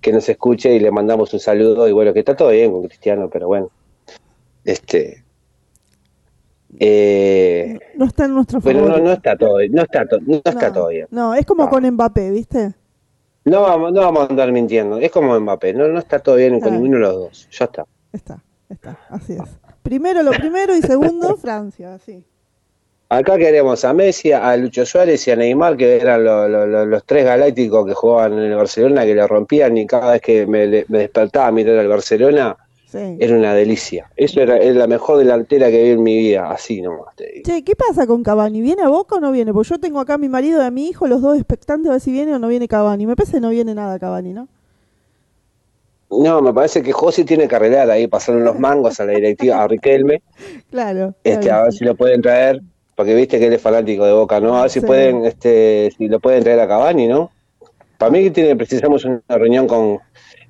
que 0.00 0.12
nos 0.12 0.28
escuche 0.28 0.74
y 0.74 0.80
le 0.80 0.90
mandamos 0.90 1.32
un 1.32 1.40
saludo 1.40 1.86
y 1.88 1.92
bueno, 1.92 2.12
que 2.12 2.20
está 2.20 2.34
todo 2.34 2.50
bien 2.50 2.72
con 2.72 2.82
Cristiano, 2.86 3.28
pero 3.30 3.46
bueno. 3.46 3.70
Este 4.64 5.23
eh, 6.80 7.78
No 7.96 8.06
está 8.06 8.24
en 8.24 8.34
nuestro 8.34 8.60
pero 8.60 8.88
no, 8.88 8.98
no 8.98 9.12
está 9.12 9.36
todo 9.36 9.58
no 9.70 9.82
está 9.82 10.06
to- 10.06 10.20
no 10.20 10.36
está 10.36 10.52
No, 10.68 10.72
todo 10.72 10.88
bien. 10.88 11.06
No, 11.10 11.34
es 11.34 11.44
como 11.46 11.64
No. 11.64 11.70
con 11.70 11.84
Mbappé, 11.88 12.30
¿viste? 12.30 12.74
No 13.44 13.60
vamos, 13.62 13.92
no 13.92 14.00
vamos 14.00 14.22
a 14.22 14.30
andar 14.30 14.50
mintiendo, 14.52 14.98
es 14.98 15.10
como 15.10 15.38
Mbappé, 15.38 15.74
no, 15.74 15.86
no 15.88 15.98
está 15.98 16.18
todo 16.18 16.36
bien 16.36 16.60
con 16.60 16.72
ninguno 16.72 16.96
de 16.96 17.02
los 17.02 17.14
dos, 17.14 17.48
ya 17.50 17.66
está. 17.66 17.84
Está, 18.12 18.42
está, 18.70 18.98
así 19.10 19.34
es. 19.34 19.40
Primero 19.82 20.22
lo 20.22 20.30
primero 20.32 20.74
y 20.74 20.80
segundo 20.80 21.36
Francia, 21.42 21.98
sí. 21.98 22.24
Acá 23.10 23.36
queremos 23.36 23.84
a 23.84 23.92
Messi, 23.92 24.32
a 24.32 24.56
Lucho 24.56 24.86
Suárez 24.86 25.28
y 25.28 25.30
a 25.30 25.36
Neymar, 25.36 25.76
que 25.76 25.96
eran 25.98 26.24
lo- 26.24 26.48
lo- 26.48 26.66
lo- 26.66 26.86
los 26.86 27.04
tres 27.04 27.24
galácticos 27.26 27.86
que 27.86 27.92
jugaban 27.92 28.32
en 28.32 28.38
el 28.50 28.54
Barcelona, 28.56 29.04
que 29.04 29.14
le 29.14 29.26
rompían 29.26 29.76
y 29.76 29.86
cada 29.86 30.12
vez 30.12 30.22
que 30.22 30.46
me 30.46 30.66
despertaba 30.88 31.48
a 31.48 31.52
mirar 31.52 31.76
al 31.78 31.86
Barcelona, 31.88 32.56
Sí. 32.94 33.16
era 33.18 33.36
una 33.36 33.54
delicia. 33.54 34.08
Eso 34.16 34.40
era, 34.40 34.56
es 34.58 34.76
la 34.76 34.86
mejor 34.86 35.18
delantera 35.18 35.68
que 35.68 35.82
vi 35.82 35.90
en 35.90 36.02
mi 36.04 36.16
vida, 36.16 36.50
así 36.50 36.80
nomás 36.80 37.14
te 37.16 37.26
digo. 37.26 37.42
Che, 37.44 37.64
¿qué 37.64 37.74
pasa 37.74 38.06
con 38.06 38.22
Cavani? 38.22 38.60
¿Viene 38.60 38.82
a 38.82 38.88
Boca 38.88 39.16
o 39.16 39.20
no 39.20 39.32
viene? 39.32 39.52
Porque 39.52 39.70
yo 39.70 39.78
tengo 39.80 39.98
acá 39.98 40.14
a 40.14 40.18
mi 40.18 40.28
marido 40.28 40.62
y 40.62 40.64
a 40.64 40.70
mi 40.70 40.86
hijo, 40.88 41.06
los 41.08 41.20
dos 41.20 41.36
expectantes 41.36 41.88
a 41.88 41.92
ver 41.94 42.00
si 42.00 42.12
viene 42.12 42.32
o 42.34 42.38
no 42.38 42.46
viene 42.48 42.68
Cavani. 42.68 43.06
Me 43.06 43.16
parece 43.16 43.32
que 43.34 43.40
no 43.40 43.50
viene 43.50 43.74
nada 43.74 43.98
Cavani, 43.98 44.32
¿no? 44.32 44.46
No, 46.10 46.40
me 46.40 46.52
parece 46.52 46.82
que 46.82 46.92
José 46.92 47.24
tiene 47.24 47.48
que 47.48 47.56
arreglar 47.56 47.90
ahí, 47.90 48.06
pasar 48.06 48.36
unos 48.36 48.58
mangos 48.58 49.00
a 49.00 49.04
la 49.06 49.12
directiva, 49.12 49.62
a 49.62 49.66
Riquelme, 49.66 50.22
Claro. 50.70 51.14
este, 51.24 51.46
claro. 51.46 51.60
a 51.60 51.64
ver 51.64 51.72
si 51.72 51.84
lo 51.84 51.96
pueden 51.96 52.22
traer, 52.22 52.60
porque 52.94 53.14
viste 53.14 53.38
que 53.40 53.46
él 53.48 53.52
es 53.54 53.60
fanático 53.60 54.04
de 54.06 54.12
Boca, 54.12 54.38
¿no? 54.38 54.56
A 54.56 54.62
ver 54.62 54.70
si 54.70 54.80
pueden, 54.80 55.24
este, 55.24 55.90
si 55.96 56.06
lo 56.06 56.20
pueden 56.20 56.44
traer 56.44 56.60
a 56.60 56.68
Cavani, 56.68 57.08
¿no? 57.08 57.32
Para 57.98 58.12
mí 58.12 58.22
que 58.22 58.30
tiene, 58.30 58.54
precisamos 58.54 59.04
una 59.04 59.22
reunión 59.28 59.66
con 59.66 59.98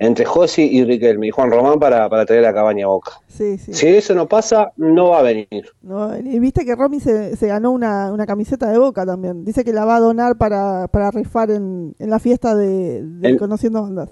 entre 0.05 0.25
Josi 0.25 0.63
y 0.63 0.85
Riquelme 0.85 1.27
y 1.29 1.31
Juan 1.31 1.51
Román 1.51 1.79
para, 1.79 2.09
para 2.09 2.25
traer 2.27 2.45
a 2.47 2.53
Cavani 2.55 2.83
a 2.83 2.87
Boca. 2.89 3.13
Sí, 3.29 3.59
sí. 3.59 3.73
Si 3.73 3.87
eso 3.89 4.15
no 4.15 4.27
pasa, 4.29 4.73
no 4.77 5.11
va 5.11 5.21
a 5.21 5.23
venir. 5.23 5.49
No, 5.83 6.17
y 6.19 6.39
viste 6.39 6.65
que 6.65 6.75
Romy 6.75 7.01
se, 7.01 7.37
se 7.37 7.47
ganó 7.47 7.71
una, 7.73 8.13
una 8.13 8.27
camiseta 8.27 8.71
de 8.71 8.79
Boca 8.79 9.05
también. 9.07 9.45
Dice 9.45 9.65
que 9.65 9.73
la 9.73 9.85
va 9.85 9.97
a 9.97 10.01
donar 10.01 10.37
para, 10.37 10.89
para 10.89 11.11
rifar 11.11 11.51
en, 11.51 11.95
en 11.99 12.11
la 12.11 12.19
fiesta 12.19 12.55
de, 12.55 13.03
de 13.03 13.29
El- 13.31 13.39
Conociendo 13.39 13.83
Bandas. 13.83 14.11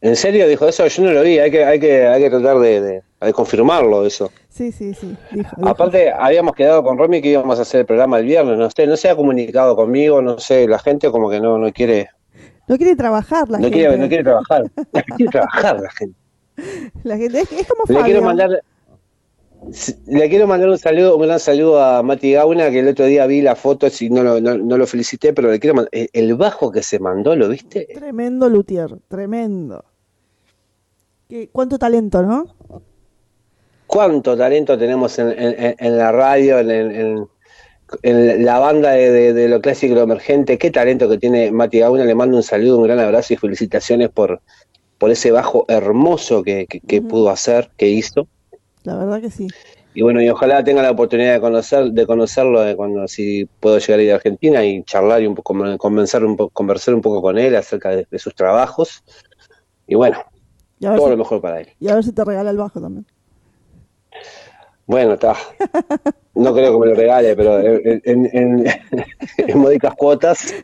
¿En 0.00 0.16
serio 0.16 0.48
dijo 0.48 0.66
eso? 0.66 0.84
Yo 0.88 1.04
no 1.04 1.12
lo 1.12 1.22
vi, 1.22 1.38
hay 1.38 1.50
que, 1.50 1.64
hay 1.64 1.78
que, 1.78 2.06
hay 2.08 2.20
que 2.22 2.30
tratar 2.30 2.58
de, 2.58 2.80
de- 2.80 3.02
de 3.20 3.32
confirmarlo 3.32 4.04
eso. 4.04 4.32
Sí, 4.48 4.72
sí, 4.72 4.94
sí. 4.94 5.16
Dijo, 5.30 5.50
dijo. 5.56 5.68
Aparte, 5.68 6.10
habíamos 6.10 6.54
quedado 6.56 6.82
con 6.82 6.98
Romy 6.98 7.22
que 7.22 7.28
íbamos 7.28 7.56
a 7.60 7.62
hacer 7.62 7.80
el 7.80 7.86
programa 7.86 8.18
el 8.18 8.24
viernes, 8.26 8.58
no 8.58 8.68
sé, 8.68 8.84
no 8.88 8.96
se 8.96 9.08
ha 9.08 9.14
comunicado 9.14 9.76
conmigo, 9.76 10.20
no 10.20 10.38
sé, 10.40 10.66
la 10.66 10.80
gente 10.80 11.08
como 11.12 11.30
que 11.30 11.40
no, 11.40 11.56
no 11.56 11.72
quiere, 11.72 12.08
No 12.68 12.76
quiere 12.76 12.94
trabajar 12.96 13.48
la 13.50 13.58
no 13.58 13.64
gente. 13.64 13.78
quiere, 13.78 13.98
no 13.98 14.08
quiere 14.08 14.24
trabajar, 14.24 14.62
no 14.76 15.16
quiere 15.16 15.30
trabajar 15.32 15.80
la 15.80 15.90
gente. 15.90 16.16
La 17.04 17.16
gente 17.16 17.40
es, 17.40 17.52
es 17.52 17.66
como 17.66 17.82
Le 17.88 17.94
Fabio. 17.94 18.04
quiero 18.04 18.22
mandar, 18.22 18.62
le 20.06 20.28
quiero 20.28 20.46
mandar 20.46 20.68
un 20.68 20.78
saludo, 20.78 21.16
un 21.16 21.22
gran 21.22 21.40
saludo 21.40 21.82
a 21.82 22.02
Mati 22.02 22.32
Gauna, 22.32 22.70
que 22.70 22.80
el 22.80 22.88
otro 22.88 23.04
día 23.06 23.26
vi 23.26 23.40
la 23.42 23.54
foto, 23.56 23.88
si 23.90 24.10
no 24.10 24.22
lo, 24.22 24.40
no, 24.40 24.56
no 24.56 24.76
lo 24.76 24.86
felicité, 24.86 25.32
pero 25.32 25.50
le 25.50 25.58
quiero 25.60 25.74
mandar, 25.76 25.90
el, 25.92 26.34
bajo 26.34 26.70
que 26.70 26.82
se 26.82 26.98
mandó, 26.98 27.34
¿lo 27.36 27.48
viste? 27.48 27.88
Tremendo 27.94 28.48
luthier, 28.48 28.98
tremendo. 29.08 29.84
Qué- 31.28 31.48
cuánto 31.52 31.78
talento, 31.78 32.22
¿no? 32.22 32.54
cuánto 33.86 34.34
talento 34.38 34.78
tenemos 34.78 35.18
en, 35.18 35.30
en- 35.38 35.76
en 35.78 35.98
la 35.98 36.10
radio, 36.12 36.58
en, 36.60 36.70
en- 36.70 37.28
en 38.02 38.44
la 38.44 38.58
banda 38.58 38.90
de, 38.92 39.10
de- 39.10 39.32
de 39.32 39.48
lo 39.48 39.60
clásico 39.60 39.92
y 39.92 39.96
lo 39.96 40.02
emergente, 40.02 40.58
qué 40.58 40.70
talento 40.70 41.08
que 41.08 41.18
tiene 41.18 41.50
Mati 41.52 41.78
Gauna, 41.80 42.04
le 42.04 42.14
mando 42.14 42.36
un 42.36 42.42
saludo, 42.42 42.78
un 42.78 42.84
gran 42.84 42.98
abrazo 43.00 43.34
y 43.34 43.36
felicitaciones 43.36 44.08
por, 44.10 44.40
por 44.98 45.10
ese 45.10 45.30
bajo 45.30 45.64
hermoso 45.68 46.42
que, 46.42 46.66
que- 46.66 47.02
pudo 47.02 47.30
hacer, 47.30 47.70
que 47.76 47.88
hizo. 47.88 48.28
La 48.84 48.96
verdad 48.96 49.20
que 49.20 49.30
sí. 49.30 49.46
Y 49.94 50.00
bueno, 50.02 50.22
y 50.22 50.28
ojalá 50.30 50.64
tenga 50.64 50.82
la 50.82 50.90
oportunidad 50.90 51.34
de 51.34 51.40
conocer, 51.40 51.90
de 51.92 52.06
conocerlo 52.06 52.62
de 52.62 52.74
cuando 52.74 53.06
si 53.06 53.46
puedo 53.60 53.78
llegar 53.78 54.00
a 54.00 54.02
ir 54.02 54.12
a 54.12 54.14
Argentina 54.16 54.64
y 54.64 54.82
charlar 54.84 55.22
y 55.22 55.26
un 55.26 55.34
poco, 55.34 55.54
conversar 55.76 56.24
un 56.24 56.36
poco, 56.36 56.50
conversar 56.50 56.94
un 56.94 57.02
poco 57.02 57.20
con 57.20 57.36
él 57.38 57.54
acerca 57.54 57.90
de, 57.90 58.06
de 58.10 58.18
sus 58.18 58.34
trabajos. 58.34 59.02
Y 59.86 59.94
bueno, 59.94 60.18
Y 60.80 60.86
todo 60.86 61.10
lo 61.10 61.16
mejor 61.18 61.42
para 61.42 61.60
él. 61.60 61.68
y 61.78 61.88
a 61.88 61.94
ver 61.94 62.04
si 62.04 62.12
te 62.12 62.24
regala 62.24 62.50
el 62.50 62.56
bajo 62.56 62.80
también. 62.80 63.04
Bueno, 64.86 65.14
está. 65.14 65.34
No 66.34 66.52
creo 66.54 66.72
que 66.72 66.78
me 66.78 66.86
lo 66.86 66.94
regale, 66.94 67.36
pero 67.36 67.58
en, 67.60 68.02
en, 68.04 68.30
en- 68.32 68.64
módicas 69.60 69.94
cuotas, 69.94 70.54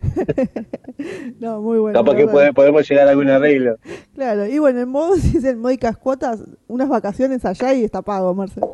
No, 1.41 1.61
muy 1.61 1.79
bueno. 1.79 1.99
capaz 2.01 2.17
que 2.17 2.27
podemos 2.53 2.89
llegar 2.89 3.07
a 3.07 3.11
algún 3.11 3.29
arreglo. 3.31 3.77
Claro, 4.15 4.47
y 4.47 4.59
bueno, 4.59 4.81
en 4.81 4.89
modo 4.89 5.15
si 5.17 5.37
es 5.39 5.45
el 5.45 5.57
módicas 5.57 5.97
cuotas, 5.97 6.43
unas 6.67 6.89
vacaciones 6.89 7.45
allá 7.45 7.73
y 7.75 7.85
está 7.85 8.03
pago, 8.03 8.35
Marcel. 8.35 8.65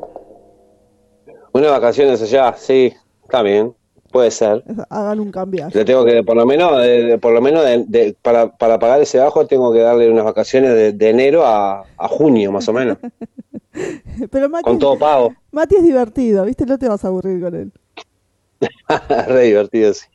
Unas 1.53 1.71
vacaciones 1.71 2.21
allá, 2.23 2.55
sí, 2.57 2.93
está 3.23 3.43
bien, 3.43 3.75
puede 4.15 4.31
ser. 4.31 4.63
Hagan 4.91 5.19
un 5.19 5.33
cambio. 5.33 5.67
Le 5.75 5.85
tengo 5.85 6.05
que, 6.05 6.23
por 6.23 6.37
lo 6.37 6.47
menos, 6.47 6.71
por 7.21 7.33
lo 7.33 7.41
menos 7.41 7.65
de- 7.65 7.85
de- 7.89 8.17
para, 8.23 8.57
para 8.57 8.79
pagar 8.79 9.01
ese 9.03 9.19
bajo, 9.19 9.45
tengo 9.49 9.73
que 9.73 9.81
darle 9.81 10.09
unas 10.09 10.25
vacaciones 10.25 10.71
de, 10.71 10.93
de 10.93 11.11
enero 11.11 11.45
a, 11.45 11.85
a 11.99 12.09
junio, 12.09 12.53
más 12.53 12.69
o 12.69 12.73
menos, 12.73 12.97
Pero 14.31 14.49
Mati, 14.49 14.63
con 14.63 14.79
todo 14.79 14.97
pago. 14.97 15.35
Mati 15.51 15.75
es 15.77 15.83
divertido, 15.83 16.45
¿viste? 16.45 16.65
No 16.65 16.79
te 16.79 16.89
vas 16.89 17.05
a 17.05 17.09
aburrir 17.09 17.43
con 17.43 17.55
él. 17.57 17.73
Re 19.27 19.43
divertido, 19.43 19.93
sí. 19.93 20.07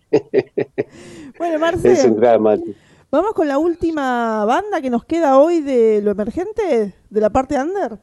Bueno, 1.38 1.68
Es 1.84 2.06
un 2.06 2.16
gran 2.16 2.42
Mati. 2.42 2.74
vamos 3.12 3.34
con 3.34 3.50
la 3.50 3.58
última 3.58 4.46
banda 4.46 4.80
que 4.82 4.90
nos 4.90 5.04
queda 5.04 5.38
hoy 5.38 5.60
de 5.60 6.02
lo 6.02 6.12
emergente, 6.12 6.94
de 7.10 7.22
la 7.22 7.30
parte 7.30 7.60
under. 7.60 7.98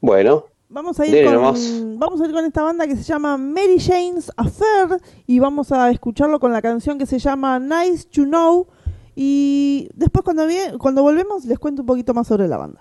Bueno, 0.00 0.46
Vamos 0.68 0.98
a 0.98 1.06
ir 1.06 1.12
Dele 1.12 1.26
con 1.26 1.34
nomás. 1.34 1.82
vamos 1.98 2.20
a 2.20 2.24
ir 2.26 2.32
con 2.32 2.44
esta 2.44 2.62
banda 2.62 2.86
que 2.86 2.96
se 2.96 3.02
llama 3.02 3.36
Mary 3.36 3.78
Jane's 3.78 4.32
Affair 4.36 5.00
y 5.26 5.38
vamos 5.38 5.70
a 5.70 5.90
escucharlo 5.90 6.40
con 6.40 6.52
la 6.52 6.60
canción 6.62 6.98
que 6.98 7.06
se 7.06 7.18
llama 7.18 7.58
Nice 7.60 8.06
to 8.10 8.24
Know 8.24 8.66
y 9.14 9.88
después 9.94 10.24
cuando 10.24 10.44
cuando 10.78 11.02
volvemos 11.02 11.44
les 11.44 11.58
cuento 11.58 11.82
un 11.82 11.86
poquito 11.86 12.12
más 12.14 12.26
sobre 12.26 12.48
la 12.48 12.56
banda. 12.56 12.80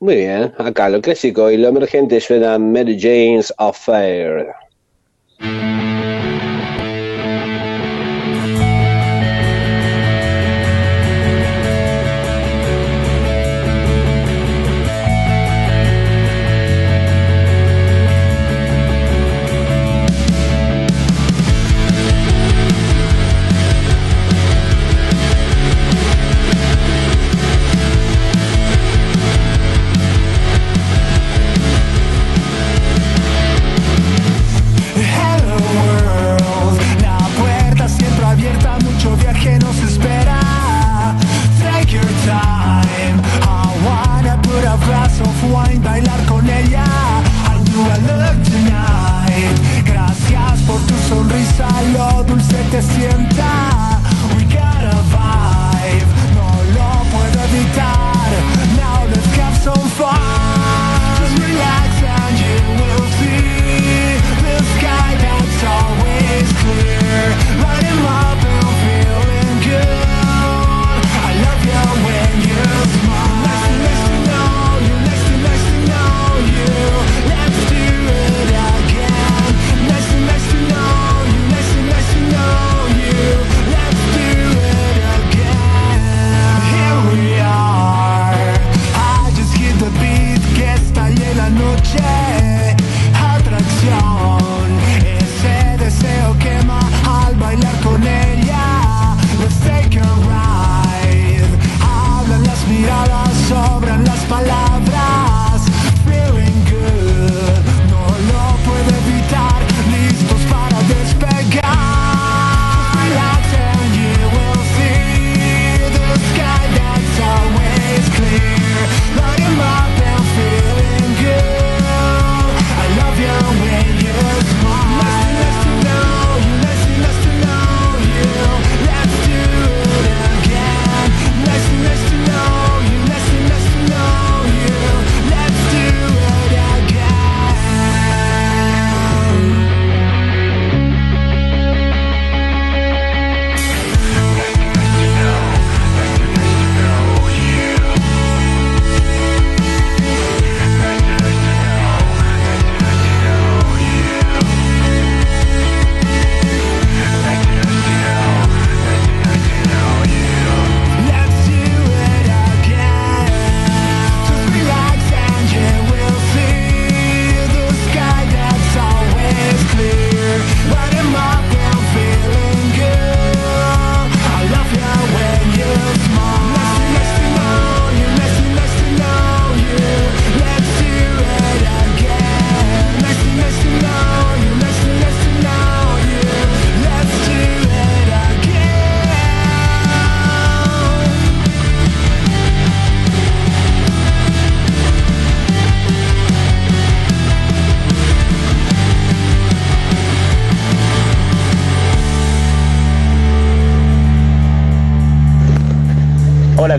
muy 0.00 0.16
bien. 0.16 0.52
Acá 0.58 0.88
lo 0.88 1.00
clásico 1.00 1.50
y 1.50 1.56
lo 1.56 1.68
emergente 1.68 2.20
suena 2.20 2.58
Mary 2.58 2.98
Jane's 2.98 3.52
Affair. 3.58 4.46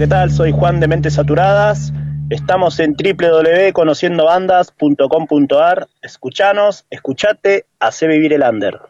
¿Qué 0.03 0.09
tal? 0.09 0.31
Soy 0.31 0.51
Juan 0.51 0.81
de 0.81 0.89
Mentes 0.89 1.13
Saturadas. 1.13 1.93
Estamos 2.29 2.77
en 2.81 2.93
www.conociendobandas.com.ar. 2.93 5.87
Escuchanos, 6.01 6.85
escuchate, 6.89 7.67
hace 7.79 8.07
vivir 8.07 8.33
el 8.33 8.43
under. 8.43 8.81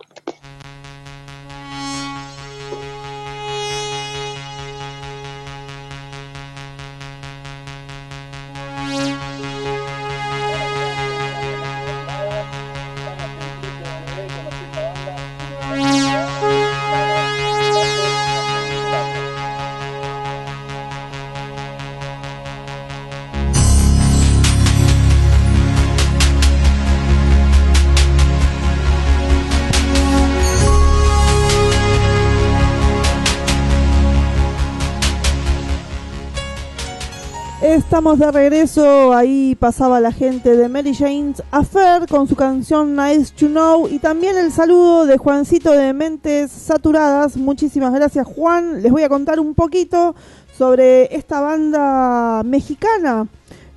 Estamos 37.94 38.18
de 38.18 38.32
regreso, 38.32 39.14
ahí 39.14 39.54
pasaba 39.54 40.00
la 40.00 40.12
gente 40.12 40.58
de 40.58 40.68
Mary 40.68 40.96
Jane's 40.96 41.44
Affair 41.52 42.08
con 42.10 42.28
su 42.28 42.36
canción 42.36 42.96
Nice 42.96 43.32
to 43.38 43.46
Know 43.46 43.88
y 43.88 44.00
también 44.00 44.36
el 44.36 44.52
saludo 44.52 45.06
de 45.06 45.20
Juancito 45.20 45.72
de 45.74 45.94
Mentes 45.94 46.52
Saturadas. 46.52 47.38
Muchísimas 47.38 47.94
gracias 47.94 48.26
Juan. 48.26 48.82
Les 48.82 48.92
voy 48.92 49.04
a 49.04 49.10
contar 49.10 49.40
un 49.40 49.54
poquito 49.54 50.16
sobre 50.58 51.16
esta 51.16 51.40
banda 51.40 52.42
mexicana. 52.42 53.28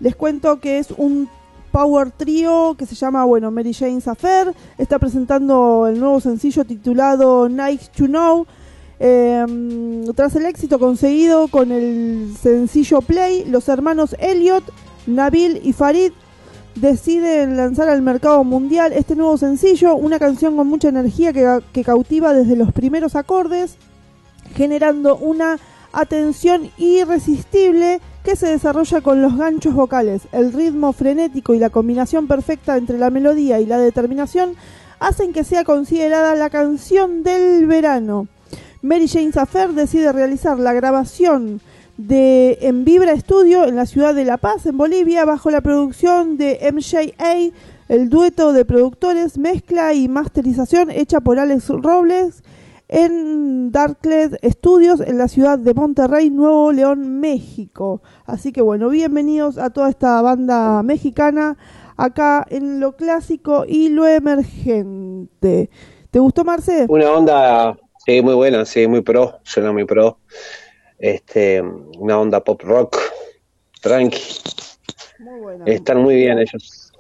Les 0.00 0.16
cuento 0.16 0.60
que 0.60 0.78
es 0.78 0.92
un 0.96 1.28
power 1.70 2.10
trio 2.10 2.74
que 2.78 2.86
se 2.86 2.94
llama, 2.94 3.22
bueno, 3.26 3.50
Mary 3.50 3.74
Jane's 3.74 4.08
Affair. 4.08 4.54
Está 4.78 4.98
presentando 4.98 5.86
el 5.88 6.00
nuevo 6.00 6.20
sencillo 6.20 6.64
titulado 6.64 7.50
Nice 7.50 7.90
to 7.94 8.06
Know. 8.06 8.46
Eh, 8.98 9.44
tras 10.14 10.34
el 10.36 10.46
éxito 10.46 10.78
conseguido 10.78 11.48
con 11.48 11.70
el 11.70 12.34
sencillo 12.40 13.00
Play, 13.00 13.44
los 13.44 13.68
hermanos 13.68 14.16
Elliot, 14.18 14.64
Nabil 15.06 15.60
y 15.62 15.72
Farid 15.72 16.12
deciden 16.76 17.56
lanzar 17.56 17.88
al 17.88 18.02
mercado 18.02 18.44
mundial 18.44 18.92
este 18.92 19.16
nuevo 19.16 19.36
sencillo, 19.36 19.96
una 19.96 20.18
canción 20.18 20.56
con 20.56 20.66
mucha 20.66 20.88
energía 20.88 21.32
que 21.32 21.84
cautiva 21.84 22.32
desde 22.32 22.56
los 22.56 22.72
primeros 22.72 23.16
acordes, 23.16 23.76
generando 24.54 25.16
una 25.16 25.58
atención 25.92 26.70
irresistible 26.76 28.00
que 28.22 28.36
se 28.36 28.48
desarrolla 28.48 29.00
con 29.00 29.22
los 29.22 29.36
ganchos 29.36 29.74
vocales. 29.74 30.22
El 30.32 30.52
ritmo 30.52 30.92
frenético 30.92 31.54
y 31.54 31.58
la 31.58 31.70
combinación 31.70 32.26
perfecta 32.26 32.76
entre 32.76 32.98
la 32.98 33.10
melodía 33.10 33.60
y 33.60 33.66
la 33.66 33.78
determinación 33.78 34.54
hacen 34.98 35.32
que 35.32 35.44
sea 35.44 35.64
considerada 35.64 36.34
la 36.34 36.50
canción 36.50 37.22
del 37.22 37.66
verano. 37.66 38.28
Mary 38.86 39.08
Jane 39.08 39.32
Affair 39.34 39.72
decide 39.72 40.12
realizar 40.12 40.60
la 40.60 40.72
grabación 40.72 41.60
de 41.96 42.58
en 42.60 42.84
Vibra 42.84 43.18
Studio 43.18 43.64
en 43.64 43.74
la 43.74 43.84
ciudad 43.84 44.14
de 44.14 44.24
La 44.24 44.36
Paz, 44.36 44.64
en 44.64 44.78
Bolivia, 44.78 45.24
bajo 45.24 45.50
la 45.50 45.60
producción 45.60 46.36
de 46.36 46.60
MJA, 46.72 47.52
el 47.88 48.08
dueto 48.08 48.52
de 48.52 48.64
productores, 48.64 49.38
mezcla 49.38 49.92
y 49.92 50.06
masterización 50.06 50.92
hecha 50.92 51.20
por 51.20 51.40
Alex 51.40 51.68
Robles 51.68 52.44
en 52.86 53.72
Darklet 53.72 54.38
Studios 54.44 55.00
en 55.00 55.18
la 55.18 55.26
ciudad 55.26 55.58
de 55.58 55.74
Monterrey, 55.74 56.30
Nuevo 56.30 56.70
León, 56.70 57.18
México. 57.18 58.02
Así 58.24 58.52
que 58.52 58.62
bueno, 58.62 58.88
bienvenidos 58.88 59.58
a 59.58 59.70
toda 59.70 59.90
esta 59.90 60.22
banda 60.22 60.84
mexicana 60.84 61.56
acá 61.96 62.46
en 62.50 62.78
lo 62.78 62.94
clásico 62.94 63.64
y 63.66 63.88
lo 63.88 64.06
emergente. 64.06 65.70
¿Te 66.12 66.20
gustó, 66.20 66.44
Marce? 66.44 66.86
Una 66.88 67.10
onda, 67.10 67.76
sí, 68.06 68.22
muy 68.22 68.34
buena, 68.34 68.64
sí, 68.64 68.86
muy 68.86 69.02
pro, 69.02 69.40
suena 69.42 69.72
muy 69.72 69.84
pro. 69.84 70.18
Este, 70.98 71.60
una 71.60 72.18
onda 72.18 72.42
pop 72.42 72.62
rock, 72.62 72.96
tranqui. 73.82 74.18
Muy 75.18 75.40
buena. 75.40 75.64
Están 75.66 76.02
muy 76.02 76.16
bien 76.16 76.38
ellos. 76.38 76.92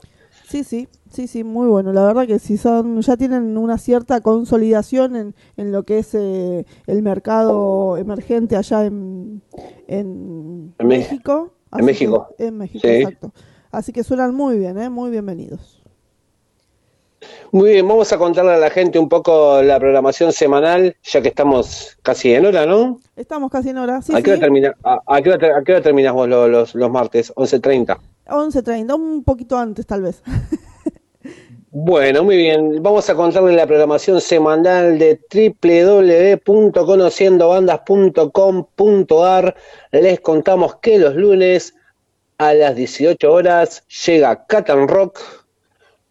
Sí, 0.48 0.64
sí, 0.64 0.88
sí, 1.10 1.26
sí, 1.26 1.44
muy 1.44 1.66
bueno. 1.66 1.92
La 1.92 2.04
verdad 2.04 2.26
que 2.26 2.38
sí 2.38 2.56
son, 2.56 3.00
ya 3.02 3.16
tienen 3.16 3.56
una 3.58 3.78
cierta 3.78 4.20
consolidación 4.20 5.16
en, 5.16 5.34
en 5.56 5.72
lo 5.72 5.82
que 5.84 5.98
es 5.98 6.14
eh, 6.14 6.64
el 6.86 7.02
mercado 7.02 7.96
emergente 7.96 8.56
allá 8.56 8.84
en, 8.84 9.42
en, 9.88 10.74
México. 10.78 11.52
en 11.72 11.84
México. 11.84 12.28
en 12.38 12.58
México, 12.58 12.86
Sí. 12.86 12.94
exacto. 12.94 13.32
Así 13.72 13.92
que 13.92 14.04
suenan 14.04 14.34
muy 14.34 14.58
bien, 14.58 14.78
¿eh? 14.78 14.88
muy 14.88 15.10
bienvenidos. 15.10 15.75
Muy 17.52 17.70
bien, 17.72 17.88
vamos 17.88 18.12
a 18.12 18.18
contarle 18.18 18.52
a 18.52 18.58
la 18.58 18.70
gente 18.70 18.98
un 18.98 19.08
poco 19.08 19.62
la 19.62 19.78
programación 19.80 20.32
semanal, 20.32 20.96
ya 21.02 21.22
que 21.22 21.28
estamos 21.28 21.96
casi 22.02 22.34
en 22.34 22.44
hora, 22.46 22.66
¿no? 22.66 22.98
Estamos 23.16 23.50
casi 23.50 23.70
en 23.70 23.78
hora. 23.78 24.02
Sí, 24.02 24.12
¿A, 24.14 24.20
qué 24.22 24.30
hora 24.30 24.36
sí. 24.36 24.42
termina, 24.42 24.74
a, 24.84 25.00
a 25.06 25.22
qué 25.22 25.30
hora, 25.30 25.38
ter- 25.38 25.52
a 25.52 25.62
qué 25.64 25.72
hora 25.72 25.80
terminas 25.82 26.12
vos 26.12 26.28
lo- 26.28 26.46
los, 26.48 26.74
los 26.74 26.90
martes? 26.90 27.32
11.30. 27.34 27.96
11.30, 28.26 28.94
un 28.94 29.24
poquito 29.24 29.56
antes 29.56 29.86
tal 29.86 30.02
vez. 30.02 30.22
Bueno, 31.78 32.24
muy 32.24 32.36
bien. 32.38 32.82
Vamos 32.82 33.10
a 33.10 33.14
contarle 33.14 33.52
la 33.52 33.66
programación 33.66 34.18
semanal 34.22 34.98
de 34.98 35.20
www.conociendobandas.com.ar. 38.06 39.54
Les 39.92 40.20
contamos 40.20 40.76
que 40.76 40.98
los 40.98 41.14
lunes 41.16 41.74
a 42.38 42.54
las 42.54 42.76
18 42.76 43.30
horas 43.30 43.82
llega 44.06 44.46
Catan 44.46 44.88
Rock. 44.88 45.20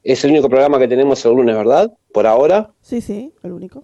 Es 0.05 0.23
el 0.23 0.31
único 0.31 0.49
programa 0.49 0.77
que 0.77 0.87
tenemos 0.87 1.25
el 1.25 1.33
lunes, 1.33 1.55
¿verdad? 1.57 1.91
Por 2.13 2.27
ahora. 2.27 2.69
sí, 2.79 3.01
sí, 3.01 3.33
el 3.41 3.51
único. 3.51 3.83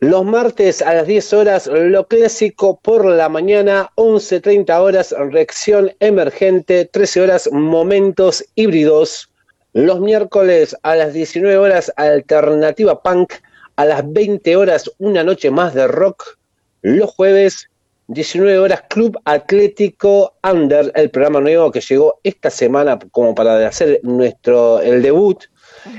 Los 0.00 0.24
martes 0.24 0.82
a 0.82 0.92
las 0.92 1.06
10 1.06 1.32
horas, 1.34 1.66
lo 1.72 2.08
clásico 2.08 2.80
por 2.80 3.04
la 3.04 3.28
mañana, 3.28 3.90
11.30 3.94 4.80
horas, 4.80 5.14
reacción 5.30 5.92
emergente, 6.00 6.84
13 6.86 7.20
horas, 7.20 7.48
momentos 7.52 8.44
híbridos. 8.56 9.30
Los 9.72 10.00
miércoles 10.00 10.76
a 10.82 10.96
las 10.96 11.12
19 11.12 11.56
horas, 11.56 11.92
alternativa 11.96 13.00
punk, 13.02 13.34
a 13.76 13.84
las 13.84 14.12
20 14.12 14.56
horas, 14.56 14.90
una 14.98 15.22
noche 15.22 15.52
más 15.52 15.74
de 15.74 15.86
rock. 15.86 16.38
Los 16.82 17.12
jueves, 17.12 17.69
19 18.10 18.58
horas, 18.58 18.82
Club 18.88 19.16
Atlético 19.24 20.34
Under, 20.42 20.90
el 20.96 21.10
programa 21.10 21.40
nuevo 21.40 21.70
que 21.70 21.80
llegó 21.80 22.18
esta 22.24 22.50
semana 22.50 22.98
como 23.12 23.36
para 23.36 23.64
hacer 23.68 24.00
nuestro 24.02 24.80
el 24.80 25.00
debut. 25.00 25.44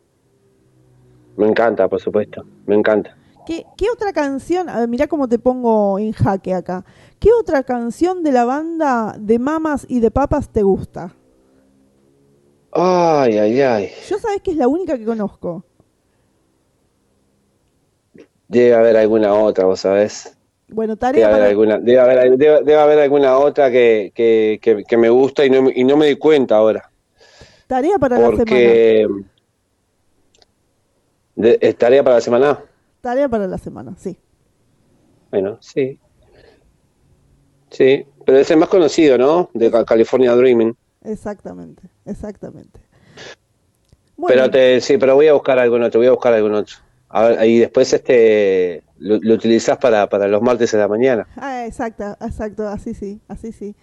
Me 1.36 1.46
encanta, 1.46 1.86
por 1.86 2.00
supuesto, 2.00 2.42
me 2.64 2.74
encanta. 2.74 3.14
¿Qué, 3.44 3.66
qué 3.76 3.90
otra 3.92 4.14
canción? 4.14 4.70
A 4.70 4.78
ver, 4.80 4.88
mirá 4.88 5.06
cómo 5.06 5.28
te 5.28 5.38
pongo 5.38 5.98
en 5.98 6.12
jaque 6.12 6.54
acá. 6.54 6.82
¿Qué 7.18 7.28
otra 7.38 7.62
canción 7.62 8.22
de 8.22 8.32
la 8.32 8.46
banda 8.46 9.16
de 9.18 9.38
Mamas 9.38 9.84
y 9.86 10.00
de 10.00 10.10
Papas 10.10 10.48
te 10.48 10.62
gusta? 10.62 11.14
Ay, 12.72 13.38
ay, 13.38 13.60
ay, 13.62 13.92
Yo 14.08 14.18
sabes 14.18 14.42
que 14.42 14.50
es 14.52 14.56
la 14.56 14.68
única 14.68 14.98
que 14.98 15.04
conozco. 15.04 15.64
debe 18.48 18.74
haber 18.74 18.96
alguna 18.96 19.34
otra, 19.34 19.64
vos 19.64 19.80
sabés. 19.80 20.36
Bueno, 20.68 20.96
Debe 21.12 21.24
tarea 21.24 21.26
haber 21.26 21.42
para, 21.42 21.46
alguna, 21.50 21.78
debe 21.78 22.00
haber, 22.00 22.38
debe, 22.38 22.58
debe 22.64 22.76
haber 22.76 22.98
alguna 23.00 23.38
otra 23.38 23.70
que, 23.70 24.12
que, 24.14 24.58
que, 24.62 24.84
que 24.84 24.96
me 24.96 25.10
gusta 25.10 25.44
y 25.44 25.50
no, 25.50 25.70
y 25.74 25.84
no 25.84 25.96
me 25.96 26.06
di 26.06 26.16
cuenta 26.16 26.56
ahora. 26.56 26.90
tarea 27.66 27.98
para 27.98 28.18
la 28.18 28.30
semana. 28.32 28.80
Porque 28.80 29.06
de, 31.34 31.58
¿es 31.60 31.76
tarea 31.76 32.02
para 32.02 32.16
la 32.16 32.20
semana. 32.22 32.58
Tarea 33.00 33.28
para 33.28 33.46
la 33.46 33.58
semana, 33.58 33.94
sí. 33.98 34.16
Bueno, 35.30 35.58
sí. 35.60 35.98
Sí, 37.70 38.04
pero 38.24 38.38
es 38.38 38.50
el 38.50 38.58
más 38.58 38.68
conocido, 38.68 39.18
¿no? 39.18 39.50
De 39.54 39.70
Ca- 39.70 39.84
California 39.84 40.34
Dreaming. 40.34 40.76
Exactamente, 41.04 41.90
exactamente. 42.04 42.80
Bueno, 44.16 44.42
Pero 44.42 44.50
te, 44.50 44.80
sí, 44.80 44.98
pero 44.98 45.14
voy 45.14 45.28
a 45.28 45.32
buscar 45.32 45.58
algún 45.58 45.82
otro, 45.82 46.00
voy 46.00 46.06
a 46.08 46.12
buscar 46.12 46.32
algún 46.34 46.54
otro. 46.54 46.76
A 47.08 47.24
ver, 47.28 47.44
y 47.48 47.58
después 47.58 47.92
este 47.92 48.84
lo, 48.98 49.18
lo 49.20 49.34
utilizás 49.34 49.78
para, 49.78 50.08
para 50.08 50.28
los 50.28 50.42
martes 50.42 50.72
de 50.72 50.78
la 50.78 50.88
mañana. 50.88 51.28
ah, 51.36 51.66
exacto, 51.66 52.16
exacto, 52.20 52.66
así 52.68 52.94
sí, 52.94 53.20
así 53.28 53.52
sí. 53.52 53.76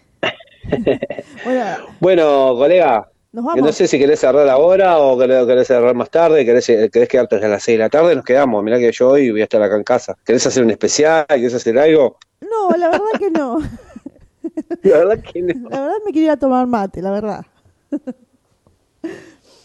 bueno, 1.44 1.78
Bueno, 2.00 2.56
colega, 2.58 3.12
nos 3.32 3.46
vamos. 3.46 3.66
no 3.66 3.72
sé 3.74 3.88
si 3.88 4.00
querés 4.00 4.20
cerrar 4.20 4.48
ahora 4.50 5.00
o 5.00 5.18
querés, 5.18 5.46
querés 5.46 5.68
cerrar 5.68 5.94
más 5.96 6.10
tarde, 6.10 6.46
querés, 6.46 6.66
querés 6.68 7.08
quedarte 7.10 7.36
hasta 7.36 7.48
las 7.48 7.64
6 7.64 7.78
de 7.78 7.84
la 7.84 7.90
tarde, 7.90 8.16
nos 8.16 8.26
quedamos. 8.26 8.64
Mirá 8.64 8.78
que 8.80 8.91
yo 8.91 9.10
hoy 9.10 9.32
voy 9.32 9.41
a 9.41 9.44
estar 9.46 9.62
acá 9.62 9.76
en 9.76 9.84
casa. 9.84 10.16
¿Querés 10.26 10.46
hacer 10.48 10.64
un 10.64 10.72
especial? 10.72 11.26
¿Querés 11.28 11.54
hacer 11.54 11.78
algo? 11.78 12.18
No, 12.41 12.76
la 12.78 12.90
verdad 12.90 13.06
que 13.18 13.32
no. 13.32 13.60
La 14.84 14.98
verdad 14.98 15.20
que 15.22 15.41
no. 15.41 15.70
La 15.70 15.82
verdad 15.82 15.95
me 16.06 16.11
quería 16.11 16.38
tomar 16.38 16.66
mate, 16.68 17.02
la 17.02 17.11
verdad. 17.11 17.45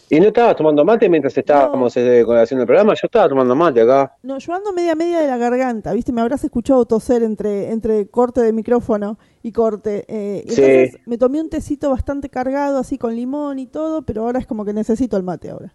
¿Y 0.07 0.19
no 0.19 0.27
estabas 0.27 0.55
tomando 0.55 0.85
mate 0.85 1.09
mientras 1.09 1.35
estábamos 1.35 1.97
eh, 1.97 2.21
con- 2.25 2.37
haciendo 2.37 2.61
el 2.61 2.67
programa? 2.67 2.93
Yo 2.93 3.05
estaba 3.07 3.27
tomando 3.27 3.55
mate 3.55 3.81
acá. 3.81 4.15
No, 4.21 4.37
yo 4.37 4.53
ando 4.53 4.71
media 4.71 4.93
media 4.93 5.19
de 5.19 5.27
la 5.27 5.37
garganta, 5.37 5.93
¿viste? 5.93 6.11
Me 6.11 6.21
habrás 6.21 6.43
escuchado 6.43 6.85
toser 6.85 7.23
entre, 7.23 7.71
entre 7.71 8.07
corte 8.07 8.41
de 8.41 8.53
micrófono 8.53 9.17
y 9.41 9.51
corte. 9.51 10.05
eh, 10.07 10.43
y 10.45 10.51
Sí. 10.51 10.61
Entonces 10.61 11.01
me 11.07 11.17
tomé 11.17 11.41
un 11.41 11.49
tecito 11.49 11.89
bastante 11.89 12.29
cargado, 12.29 12.77
así 12.77 12.99
con 12.99 13.15
limón 13.15 13.57
y 13.57 13.65
todo, 13.65 14.03
pero 14.03 14.21
ahora 14.25 14.37
es 14.39 14.45
como 14.45 14.63
que 14.63 14.73
necesito 14.73 15.17
el 15.17 15.23
mate 15.23 15.49
ahora. 15.49 15.73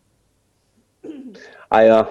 Ahí 1.69 1.89
va. 1.89 2.09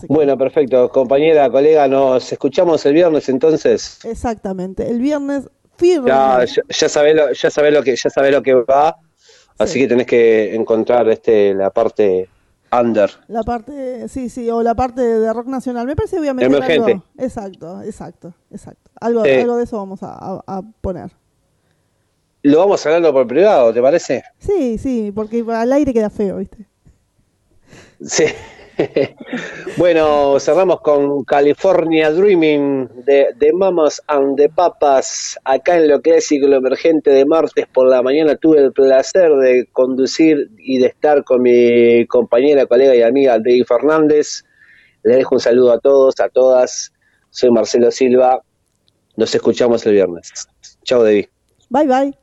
Que- 0.00 0.06
Bueno, 0.06 0.38
perfecto. 0.38 0.88
Compañera, 0.88 1.50
colega, 1.50 1.88
nos 1.88 2.30
escuchamos 2.32 2.86
el 2.86 2.94
viernes 2.94 3.28
entonces. 3.28 3.98
Exactamente. 4.04 4.88
El 4.88 5.00
viernes 5.00 5.48
Ya, 6.06 6.44
ya, 6.44 6.62
ya 6.68 6.88
sabés 6.88 7.14
lo, 7.14 7.32
ya 7.32 7.50
sabés 7.50 7.72
lo 7.74 7.82
que, 7.82 7.96
ya 7.96 8.10
sabés 8.10 8.32
lo 8.32 8.42
que 8.42 8.54
va. 8.54 8.96
Así 9.58 9.74
Sí. 9.74 9.78
que 9.80 9.88
tenés 9.88 10.06
que 10.06 10.54
encontrar 10.54 11.08
este 11.08 11.54
la 11.54 11.70
parte 11.70 12.28
under. 12.72 13.10
La 13.28 13.42
parte, 13.42 14.08
sí, 14.08 14.28
sí, 14.30 14.48
o 14.50 14.62
la 14.62 14.74
parte 14.74 15.02
de 15.02 15.32
rock 15.32 15.46
nacional. 15.46 15.86
Me 15.86 15.94
parece 15.94 16.16
que 16.16 16.20
voy 16.20 16.28
a 16.28 16.34
meter 16.34 16.50
Emergente. 16.50 16.92
algo. 16.92 17.04
Exacto, 17.18 17.82
exacto, 17.82 18.34
exacto. 18.50 18.90
Algo, 19.00 19.24
Eh. 19.26 19.42
algo 19.42 19.56
de 19.58 19.64
eso 19.64 19.76
vamos 19.76 20.02
a, 20.02 20.12
a- 20.14 20.42
a 20.46 20.62
poner. 20.80 21.10
Lo 22.44 22.58
vamos 22.58 22.84
hablando 22.86 23.12
por 23.12 23.26
privado, 23.26 23.72
¿te 23.72 23.80
parece? 23.80 24.24
Sí, 24.38 24.78
sí, 24.78 25.12
porque 25.14 25.44
al 25.48 25.72
aire 25.72 25.92
queda 25.92 26.10
feo, 26.10 26.38
¿viste? 26.38 26.66
Sí. 28.04 28.24
bueno, 29.76 30.38
cerramos 30.40 30.80
con 30.80 31.24
California 31.24 32.10
Dreaming 32.10 32.88
de, 33.04 33.28
de 33.36 33.52
Mamas 33.52 34.02
and 34.06 34.36
the 34.36 34.48
Papas. 34.48 35.38
Acá 35.44 35.76
en 35.76 35.88
lo 35.88 36.00
clásico, 36.00 36.46
lo 36.46 36.56
emergente 36.56 37.10
de 37.10 37.24
martes 37.24 37.66
por 37.72 37.88
la 37.88 38.02
mañana 38.02 38.36
tuve 38.36 38.60
el 38.60 38.72
placer 38.72 39.32
de 39.36 39.66
conducir 39.72 40.50
y 40.58 40.78
de 40.78 40.86
estar 40.86 41.24
con 41.24 41.42
mi 41.42 42.06
compañera, 42.06 42.66
colega 42.66 42.94
y 42.94 43.02
amiga 43.02 43.38
Debbie 43.38 43.64
Fernández. 43.64 44.44
Les 45.02 45.18
dejo 45.18 45.34
un 45.34 45.40
saludo 45.40 45.72
a 45.72 45.78
todos, 45.78 46.20
a 46.20 46.28
todas. 46.28 46.92
Soy 47.30 47.50
Marcelo 47.50 47.90
Silva. 47.90 48.42
Nos 49.16 49.34
escuchamos 49.34 49.84
el 49.86 49.94
viernes. 49.94 50.30
Chao, 50.84 51.02
Debbie. 51.02 51.28
Bye, 51.70 51.86
bye. 51.86 52.21